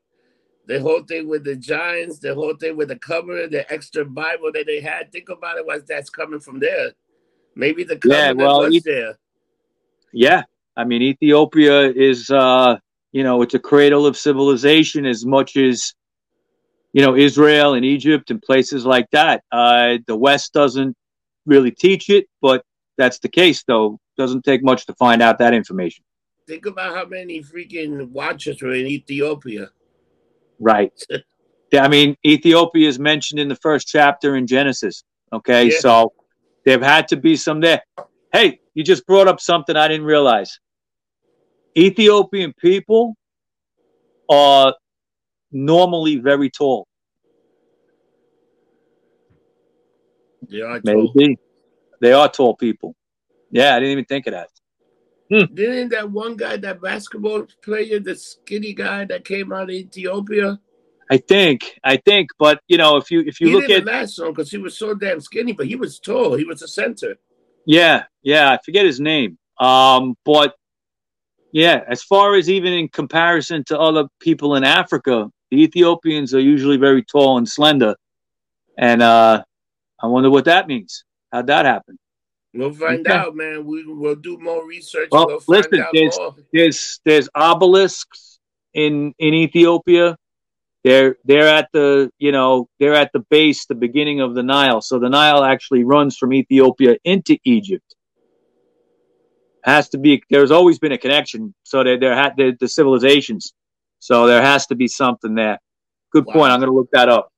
the 0.68 0.80
whole 0.82 1.04
thing 1.04 1.28
with 1.28 1.44
the 1.44 1.56
giants, 1.56 2.20
the 2.20 2.36
whole 2.36 2.56
thing 2.56 2.76
with 2.78 2.90
the 2.90 2.98
cover, 2.98 3.48
the 3.48 3.72
extra 3.72 4.04
Bible 4.06 4.52
that 4.54 4.66
they 4.66 4.82
had. 4.82 5.12
Think 5.12 5.30
about 5.30 5.58
it 5.58 5.66
was 5.66 5.84
that's 5.86 6.10
coming 6.10 6.40
from 6.40 6.60
there. 6.60 6.92
Maybe 7.56 7.84
the 7.84 7.98
cover 7.98 8.14
Yeah, 8.14 8.32
well, 8.34 8.60
was 8.62 8.76
Eth- 8.76 8.84
there. 8.84 9.18
Yeah, 10.14 10.44
I 10.76 10.84
mean 10.84 11.02
Ethiopia 11.02 11.90
is, 11.90 12.30
uh, 12.30 12.78
you 13.12 13.24
know, 13.24 13.42
it's 13.42 13.54
a 13.54 13.60
cradle 13.60 14.06
of 14.06 14.18
civilization 14.18 15.06
as 15.06 15.26
much 15.26 15.56
as, 15.58 15.94
you 16.94 17.02
know, 17.02 17.16
Israel 17.16 17.74
and 17.74 17.86
Egypt 17.86 18.32
and 18.32 18.42
places 18.42 18.86
like 18.86 19.08
that. 19.12 19.44
Uh, 19.52 19.98
the 20.08 20.16
West 20.16 20.54
doesn't 20.54 20.96
really 21.46 21.72
teach 21.72 22.10
it, 22.10 22.28
but 22.42 22.64
that's 22.98 23.20
the 23.20 23.30
case, 23.30 23.64
though. 23.64 24.00
Doesn't 24.18 24.44
take 24.44 24.64
much 24.64 24.86
to 24.88 24.94
find 24.96 25.22
out 25.22 25.40
that 25.40 25.54
information. 25.54 26.04
Think 26.48 26.66
about 26.66 26.96
how 26.96 27.06
many 27.06 27.42
freaking 27.42 28.10
Watchers 28.10 28.62
were 28.62 28.74
in 28.74 28.88
Ethiopia. 28.88 29.70
Right. 30.60 30.92
I 31.74 31.88
mean, 31.88 32.18
Ethiopia 32.26 32.88
is 32.90 33.00
mentioned 33.00 33.40
in 33.40 33.48
the 33.48 33.56
first 33.56 33.88
chapter 33.88 34.36
in 34.36 34.46
Genesis. 34.48 35.04
Okay, 35.32 35.72
Yeah. 35.72 35.80
so 35.80 36.14
there 36.66 36.74
have 36.74 36.82
had 36.82 37.08
to 37.10 37.16
be 37.16 37.38
some 37.38 37.62
there. 37.62 37.82
Hey, 38.34 38.60
you 38.74 38.84
just 38.84 39.06
brought 39.08 39.28
up 39.30 39.40
something 39.40 39.76
I 39.78 39.88
didn't 39.88 40.06
realize. 40.06 40.60
Ethiopian 41.78 42.54
people 42.60 43.16
are 44.30 44.76
normally 45.52 46.18
very 46.18 46.50
tall. 46.50 46.88
They 50.50 50.62
are 50.62 50.80
tall. 50.80 51.12
Maybe 51.16 51.38
they 52.02 52.14
are 52.14 52.30
tall 52.30 52.56
people. 52.56 52.96
Yeah, 53.52 53.76
I 53.76 53.80
didn't 53.80 53.92
even 53.92 54.06
think 54.06 54.28
of 54.28 54.34
that. 54.34 54.50
Didn't 55.54 55.90
that 55.90 56.12
one 56.12 56.36
guy, 56.36 56.58
that 56.58 56.82
basketball 56.82 57.48
player, 57.64 58.00
the 58.00 58.16
skinny 58.16 58.74
guy 58.74 59.06
that 59.06 59.24
came 59.24 59.54
out 59.54 59.64
of 59.64 59.70
Ethiopia? 59.70 60.60
I 61.10 61.18
think, 61.18 61.80
I 61.84 61.98
think, 61.98 62.30
but 62.38 62.62
you 62.68 62.78
know, 62.78 62.98
if 62.98 63.12
you 63.12 63.22
if 63.22 63.40
you 63.40 63.48
he 63.48 63.54
look 63.54 63.68
didn't 63.68 63.88
at 63.88 63.94
last 63.94 64.20
long 64.20 64.32
because 64.32 64.52
he 64.52 64.58
was 64.58 64.78
so 64.78 64.94
damn 64.94 65.22
skinny, 65.22 65.54
but 65.54 65.68
he 65.68 65.76
was 65.76 66.00
tall. 66.00 66.36
He 66.36 66.44
was 66.44 66.62
a 66.62 66.68
center. 66.68 67.18
Yeah, 67.66 68.04
yeah, 68.24 68.52
I 68.52 68.60
forget 68.64 68.86
his 68.86 69.00
name. 69.00 69.38
Um, 69.58 70.16
but 70.26 70.56
yeah, 71.52 71.82
as 71.88 72.04
far 72.04 72.36
as 72.36 72.50
even 72.50 72.74
in 72.74 72.90
comparison 72.90 73.64
to 73.66 73.80
other 73.80 74.08
people 74.20 74.56
in 74.56 74.64
Africa, 74.64 75.30
the 75.52 75.62
Ethiopians 75.64 76.34
are 76.34 76.40
usually 76.40 76.78
very 76.78 77.04
tall 77.04 77.38
and 77.38 77.48
slender. 77.48 77.96
And 78.78 79.02
uh, 79.02 79.44
I 80.02 80.08
wonder 80.08 80.30
what 80.30 80.46
that 80.46 80.68
means. 80.68 81.04
How'd 81.32 81.48
that 81.48 81.66
happen? 81.66 81.98
We'll 82.54 82.74
find 82.74 83.06
Okay. 83.08 83.14
out, 83.18 83.36
man. 83.36 83.66
We 83.66 83.86
will 83.86 84.16
do 84.16 84.38
more 84.38 84.66
research. 84.68 85.10
Well, 85.12 85.28
we'll 85.28 85.40
find 85.42 85.66
listen, 85.66 85.80
out 85.82 85.90
there's- 85.94 86.18
more. 86.18 86.36
There's 86.52 87.00
there's 87.06 87.30
obelisks 87.36 88.40
in 88.74 89.14
in 89.20 89.34
Ethiopia. 89.34 90.18
They're 90.84 91.16
they're 91.24 91.48
at 91.48 91.70
the 91.74 92.12
you 92.18 92.32
know 92.32 92.68
they're 92.80 92.96
at 92.96 93.12
the 93.14 93.20
base, 93.30 93.66
the 93.68 93.76
beginning 93.76 94.20
of 94.20 94.34
the 94.36 94.44
Nile. 94.44 94.82
So 94.82 95.00
the 95.00 95.10
Nile 95.10 95.44
actually 95.44 95.84
runs 95.84 96.18
from 96.18 96.34
Ethiopia 96.34 96.98
into 97.04 97.38
Egypt. 97.46 97.96
Has 99.64 99.90
to 99.90 99.98
be. 100.00 100.24
There's 100.30 100.52
always 100.52 100.80
been 100.80 100.92
a 100.92 100.98
connection. 100.98 101.54
So 101.64 101.84
there 101.84 102.00
there 102.00 102.16
had 102.16 102.36
the, 102.36 102.58
the 102.60 102.68
civilizations. 102.68 103.54
So 104.02 104.26
there 104.28 104.42
has 104.42 104.68
to 104.68 104.76
be 104.76 104.88
something 104.88 105.36
there. 105.36 105.60
Good 106.12 106.26
Wow. 106.26 106.34
point. 106.34 106.52
I'm 106.52 106.60
going 106.60 106.72
to 106.72 106.76
look 106.76 106.90
that 106.92 107.08
up. 107.08 107.32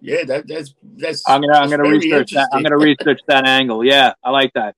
Yeah, 0.00 0.24
that, 0.24 0.46
that's 0.46 0.74
that's. 0.82 1.22
I'm 1.28 1.40
gonna 1.40 1.54
I'm 1.58 1.68
going 1.68 1.80
to 1.80 1.88
research 1.88 2.32
that. 2.32 2.48
I'm 2.52 2.62
going 2.62 2.72
to 2.72 2.78
research 2.78 3.20
that 3.26 3.46
angle. 3.46 3.84
Yeah, 3.84 4.12
I 4.22 4.30
like 4.30 4.52
that. 4.54 4.74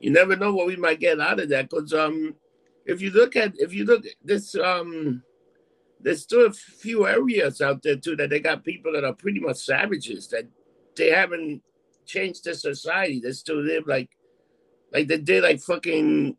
you 0.00 0.10
never 0.10 0.36
know 0.36 0.52
what 0.54 0.66
we 0.66 0.76
might 0.76 1.00
get 1.00 1.18
out 1.18 1.40
of 1.40 1.48
that. 1.48 1.70
Because 1.70 1.92
um, 1.94 2.34
if 2.84 3.00
you 3.00 3.10
look 3.10 3.36
at 3.36 3.54
if 3.56 3.72
you 3.72 3.84
look 3.84 4.04
at 4.04 4.12
this 4.22 4.54
um, 4.54 5.22
there's 5.98 6.22
still 6.22 6.46
a 6.46 6.52
few 6.52 7.06
areas 7.06 7.62
out 7.62 7.82
there 7.82 7.96
too 7.96 8.14
that 8.16 8.28
they 8.28 8.38
got 8.38 8.64
people 8.64 8.92
that 8.92 9.04
are 9.04 9.14
pretty 9.14 9.40
much 9.40 9.56
savages 9.56 10.28
that 10.28 10.44
they 10.94 11.10
haven't 11.10 11.62
changed 12.04 12.44
their 12.44 12.54
society. 12.54 13.18
They 13.18 13.32
still 13.32 13.62
live 13.62 13.86
like 13.86 14.10
like 14.92 15.08
they 15.08 15.18
did 15.18 15.42
like 15.42 15.60
fucking 15.60 16.36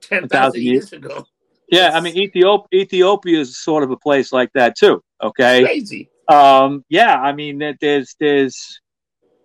ten 0.00 0.28
thousand 0.28 0.62
years 0.62 0.92
ago. 0.92 1.24
Yeah, 1.70 1.90
I 1.94 2.00
mean 2.00 2.16
Ethiopia 2.16 2.66
Ethiopia 2.74 3.40
is 3.40 3.58
sort 3.58 3.82
of 3.82 3.90
a 3.90 3.96
place 3.96 4.32
like 4.32 4.50
that 4.54 4.76
too. 4.76 5.02
Okay, 5.22 5.64
crazy. 5.64 6.10
Um, 6.28 6.84
yeah, 6.88 7.18
I 7.20 7.32
mean 7.32 7.76
there's 7.80 8.14
there's 8.20 8.80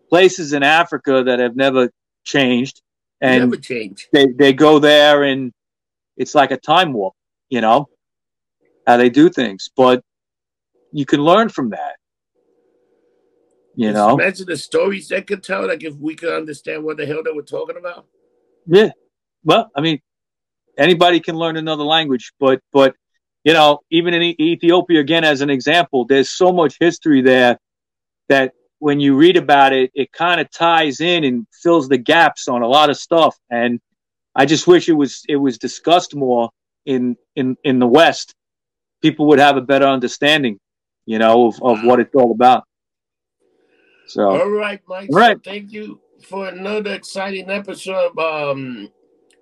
places 0.09 0.53
in 0.53 0.63
Africa 0.63 1.23
that 1.25 1.39
have 1.39 1.55
never 1.55 1.89
changed, 2.23 2.81
and 3.21 3.49
never 3.49 3.57
changed. 3.57 4.07
They 4.11 4.27
they 4.27 4.53
go 4.53 4.79
there 4.79 5.23
and 5.23 5.51
it's 6.17 6.35
like 6.35 6.51
a 6.51 6.57
time 6.57 6.93
warp, 6.93 7.13
you 7.49 7.61
know, 7.61 7.89
how 8.85 8.97
they 8.97 9.09
do 9.09 9.29
things. 9.29 9.69
But 9.75 10.03
you 10.91 11.05
can 11.05 11.21
learn 11.21 11.49
from 11.49 11.69
that. 11.69 11.95
You 13.75 13.91
Just 13.91 13.95
know, 13.95 14.13
imagine 14.15 14.45
the 14.47 14.57
stories 14.57 15.07
they 15.07 15.21
could 15.21 15.41
tell. 15.43 15.67
Like 15.67 15.83
if 15.83 15.95
we 15.95 16.15
could 16.15 16.33
understand 16.33 16.83
what 16.83 16.97
the 16.97 17.05
hell 17.05 17.23
they 17.23 17.31
were 17.31 17.43
talking 17.43 17.77
about. 17.77 18.05
Yeah. 18.65 18.89
Well, 19.43 19.71
I 19.73 19.79
mean, 19.81 20.01
anybody 20.79 21.19
can 21.19 21.35
learn 21.35 21.57
another 21.57 21.83
language, 21.83 22.31
but 22.39 22.61
but 22.71 22.95
you 23.43 23.53
know, 23.53 23.79
even 23.89 24.13
in 24.13 24.21
Ethiopia, 24.41 24.99
again 24.99 25.23
as 25.23 25.41
an 25.41 25.49
example, 25.49 26.05
there's 26.05 26.29
so 26.29 26.51
much 26.51 26.77
history 26.79 27.21
there 27.21 27.57
that 28.27 28.53
when 28.79 28.99
you 28.99 29.15
read 29.15 29.37
about 29.37 29.73
it, 29.73 29.91
it 29.93 30.11
kind 30.11 30.39
of 30.39 30.49
ties 30.49 31.01
in 31.01 31.23
and 31.23 31.45
fills 31.61 31.89
the 31.89 31.97
gaps 31.97 32.47
on 32.47 32.61
a 32.61 32.67
lot 32.67 32.89
of 32.89 32.97
stuff. 32.97 33.37
And 33.49 33.79
I 34.33 34.45
just 34.45 34.67
wish 34.67 34.87
it 34.89 34.93
was 34.93 35.23
it 35.27 35.35
was 35.35 35.57
discussed 35.57 36.15
more 36.15 36.49
in 36.85 37.17
in 37.35 37.57
in 37.63 37.79
the 37.79 37.87
West. 37.87 38.33
People 39.01 39.27
would 39.27 39.39
have 39.39 39.57
a 39.57 39.61
better 39.61 39.85
understanding, 39.85 40.59
you 41.05 41.19
know, 41.19 41.47
of, 41.47 41.61
of 41.61 41.83
what 41.83 41.99
it's 41.99 42.13
all 42.15 42.31
about. 42.31 42.63
So, 44.07 44.27
all 44.27 44.49
right, 44.49 44.81
Mike. 44.87 45.09
All 45.11 45.19
right. 45.19 45.37
So 45.37 45.51
thank 45.51 45.71
you 45.71 46.01
for 46.23 46.47
another 46.47 46.93
exciting 46.93 47.49
episode 47.49 48.11
of 48.17 48.17
um, 48.17 48.89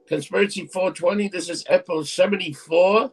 Conspiracy 0.07 0.65
420. 0.67 1.27
This 1.27 1.49
is 1.49 1.65
episode 1.67 2.07
74 2.07 3.11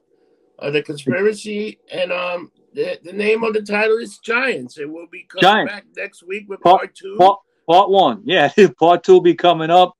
of 0.61 0.73
the 0.73 0.83
conspiracy. 0.83 1.79
And 1.91 2.13
um, 2.13 2.53
the, 2.73 2.99
the 3.03 3.13
name 3.13 3.43
of 3.43 3.53
the 3.53 3.63
title 3.63 3.99
is 3.99 4.19
Giants. 4.19 4.79
And 4.79 4.93
we'll 4.93 5.09
be 5.09 5.27
coming 5.29 5.43
Giant. 5.43 5.69
back 5.69 5.85
next 5.97 6.23
week 6.23 6.49
with 6.49 6.61
part, 6.61 6.79
part 6.79 6.95
two. 6.95 7.17
Part, 7.19 7.41
part 7.69 7.91
one. 7.91 8.23
Yeah, 8.27 8.51
part 8.79 9.03
two 9.03 9.15
will 9.15 9.21
be 9.21 9.35
coming 9.35 9.71
up. 9.71 9.95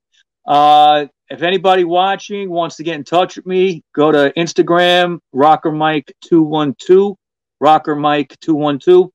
Uh, 0.47 1.07
if 1.31 1.43
anybody 1.43 1.85
watching 1.85 2.51
wants 2.51 2.77
to 2.77 2.85
get 2.85 2.97
in 2.97 3.05
touch 3.05 3.37
with 3.37 3.47
me, 3.47 3.83
go 3.95 4.13
to 4.13 4.33
Instagram, 4.37 5.19
Rocker 5.33 5.73
Mike 5.73 6.13
212, 6.25 7.17
Rocker 7.61 7.97
Mike 7.97 8.37
212. 8.41 9.11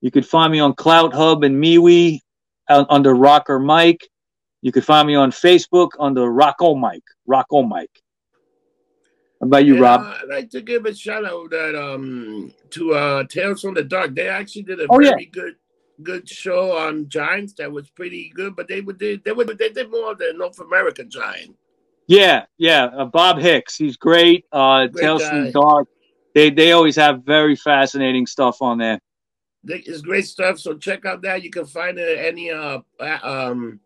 You 0.00 0.10
could 0.10 0.26
find 0.26 0.52
me 0.52 0.58
on 0.58 0.74
CloutHub 0.74 1.46
and 1.46 1.62
MeWe 1.62 2.18
uh, 2.68 2.84
under 2.90 3.14
Rocker 3.14 3.58
Mike. 3.58 4.08
You 4.62 4.70
could 4.70 4.84
find 4.84 5.06
me 5.06 5.16
on 5.16 5.32
Facebook 5.32 5.90
under 5.98 6.30
Rocco 6.30 6.74
Mike. 6.74 7.04
Rocco 7.26 7.62
Mike. 7.62 8.02
How 9.40 9.46
about 9.48 9.64
you, 9.66 9.74
and, 9.74 9.82
Rob? 9.82 10.00
I'd 10.02 10.28
like 10.28 10.50
to 10.50 10.60
give 10.60 10.86
a 10.86 10.94
shout 10.94 11.24
out 11.24 11.50
that 11.50 11.74
um 11.74 12.52
to 12.70 12.94
uh 12.94 13.24
Tales 13.24 13.60
from 13.60 13.74
the 13.74 13.82
Dark. 13.82 14.14
They 14.14 14.28
actually 14.28 14.62
did 14.62 14.80
a 14.80 14.86
oh, 14.88 14.98
very 14.98 15.24
yeah. 15.24 15.30
good 15.32 15.54
good 16.04 16.28
show 16.28 16.76
on 16.76 17.08
Giants 17.08 17.54
that 17.54 17.70
was 17.70 17.90
pretty 17.90 18.32
good, 18.34 18.54
but 18.54 18.68
they 18.68 18.80
would 18.80 18.98
did 18.98 19.24
they 19.24 19.32
would 19.32 19.58
they 19.58 19.70
did 19.70 19.90
more 19.90 20.12
of 20.12 20.18
the 20.18 20.32
North 20.36 20.60
American 20.60 21.10
Giant. 21.10 21.56
Yeah, 22.06 22.44
yeah. 22.56 22.84
Uh, 22.84 23.04
Bob 23.06 23.38
Hicks, 23.38 23.76
he's 23.76 23.96
great. 23.96 24.44
Uh 24.52 24.86
great 24.86 25.02
Tales 25.02 25.22
guy. 25.22 25.30
from 25.30 25.44
the 25.46 25.52
Dark. 25.52 25.88
They 26.36 26.50
they 26.50 26.70
always 26.70 26.94
have 26.94 27.24
very 27.24 27.56
fascinating 27.56 28.26
stuff 28.26 28.62
on 28.62 28.78
there. 28.78 29.00
It's 29.64 30.02
great 30.02 30.26
stuff. 30.26 30.60
So 30.60 30.78
check 30.78 31.04
out 31.04 31.22
that. 31.22 31.42
You 31.42 31.50
can 31.50 31.66
find 31.66 31.98
it 31.98 32.18
any 32.18 32.52
uh 32.52 32.78
um 33.00 33.80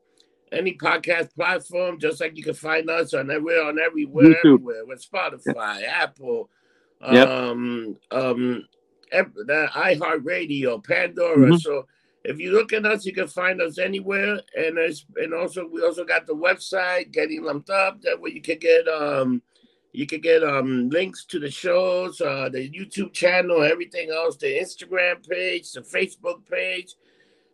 any 0.53 0.75
podcast 0.75 1.35
platform, 1.35 1.99
just 1.99 2.21
like 2.21 2.37
you 2.37 2.43
can 2.43 2.55
find 2.55 2.89
us 2.89 3.15
on 3.15 3.31
everywhere 3.31 3.65
on 3.65 3.79
everywhere, 3.79 4.27
YouTube. 4.27 4.55
everywhere 4.55 4.87
with 4.87 5.05
Spotify, 5.05 5.81
yep. 5.81 5.91
Apple, 5.91 6.51
yep. 7.11 7.29
um 7.29 7.97
um 8.11 8.67
the 9.11 9.69
iHeartRadio, 9.75 10.83
Pandora. 10.85 11.37
Mm-hmm. 11.37 11.57
So 11.57 11.87
if 12.25 12.39
you 12.41 12.53
look 12.53 12.73
at 12.73 12.85
us, 12.85 13.07
you 13.07 13.13
can 13.13 13.29
find 13.29 13.61
us 13.61 13.79
anywhere. 13.79 14.41
And 14.57 14.77
there's 14.77 15.07
and 15.17 15.33
also 15.33 15.69
we 15.69 15.83
also 15.83 16.05
got 16.05 16.27
the 16.27 16.35
website, 16.35 17.13
getting 17.13 17.45
lumped 17.45 17.71
up, 17.71 18.03
that 18.03 18.21
way 18.21 18.31
you 18.31 18.43
can 18.43 18.59
get 18.59 18.89
um 18.89 19.43
you 19.97 20.07
can 20.07 20.21
get 20.21 20.45
um, 20.45 20.91
links 20.91 21.25
to 21.25 21.39
the 21.39 21.51
shows, 21.51 22.21
uh, 22.21 22.51
the 22.53 22.69
YouTube 22.69 23.15
channel, 23.15 23.63
everything 23.63 24.11
else, 24.11 24.37
the 24.37 24.47
Instagram 24.47 25.27
page, 25.27 25.73
the 25.73 25.81
Facebook 25.81 26.47
page. 26.51 26.95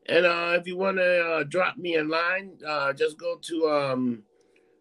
And 0.07 0.27
uh, 0.27 0.57
if 0.59 0.67
you 0.67 0.77
want 0.77 0.97
to 0.97 1.25
uh, 1.25 1.45
drop 1.45 1.77
me 1.77 1.97
a 1.97 2.05
line, 2.05 2.53
uh, 2.67 2.93
just 2.93 3.19
go 3.19 3.37
to 3.43 3.69
um, 3.69 4.23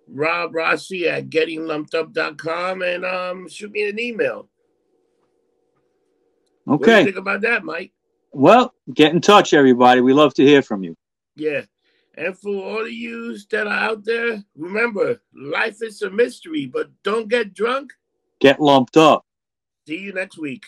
Rob 0.08 0.56
Rossi 0.56 1.08
at 1.08 1.30
gettinglumpedup.com 1.30 2.82
and 2.82 3.06
um, 3.06 3.48
shoot 3.48 3.72
me 3.72 3.88
an 3.88 4.00
email. 4.00 4.48
Okay. 6.68 6.78
What 6.78 6.86
do 6.86 6.92
you 6.92 7.06
think 7.06 7.18
about 7.18 7.42
that, 7.42 7.64
Mike? 7.64 7.92
Well, 8.32 8.74
get 8.94 9.14
in 9.14 9.22
touch, 9.22 9.54
everybody. 9.54 10.02
We 10.02 10.14
love 10.14 10.34
to 10.36 10.46
hear 10.46 10.62
from 10.62 10.84
you. 10.84 10.96
Yeah. 11.36 11.62
And 12.16 12.38
for 12.38 12.50
all 12.50 12.82
of 12.82 12.92
you 12.92 13.38
that 13.52 13.68
are 13.68 13.90
out 13.92 14.04
there, 14.06 14.44
remember, 14.56 15.22
life 15.34 15.78
is 15.82 16.02
a 16.02 16.10
mystery, 16.10 16.66
but 16.66 16.90
don't 17.04 17.30
get 17.30 17.54
drunk. 17.54 17.94
Get 18.40 18.60
lumped 18.60 18.98
up. 18.98 19.26
See 19.88 19.98
you 19.98 20.14
next 20.14 20.38
week. 20.38 20.66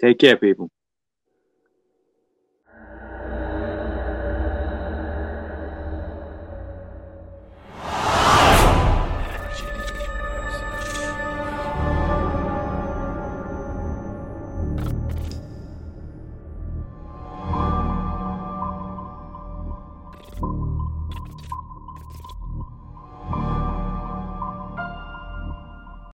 Take 0.00 0.18
care, 0.18 0.36
people. 0.36 0.70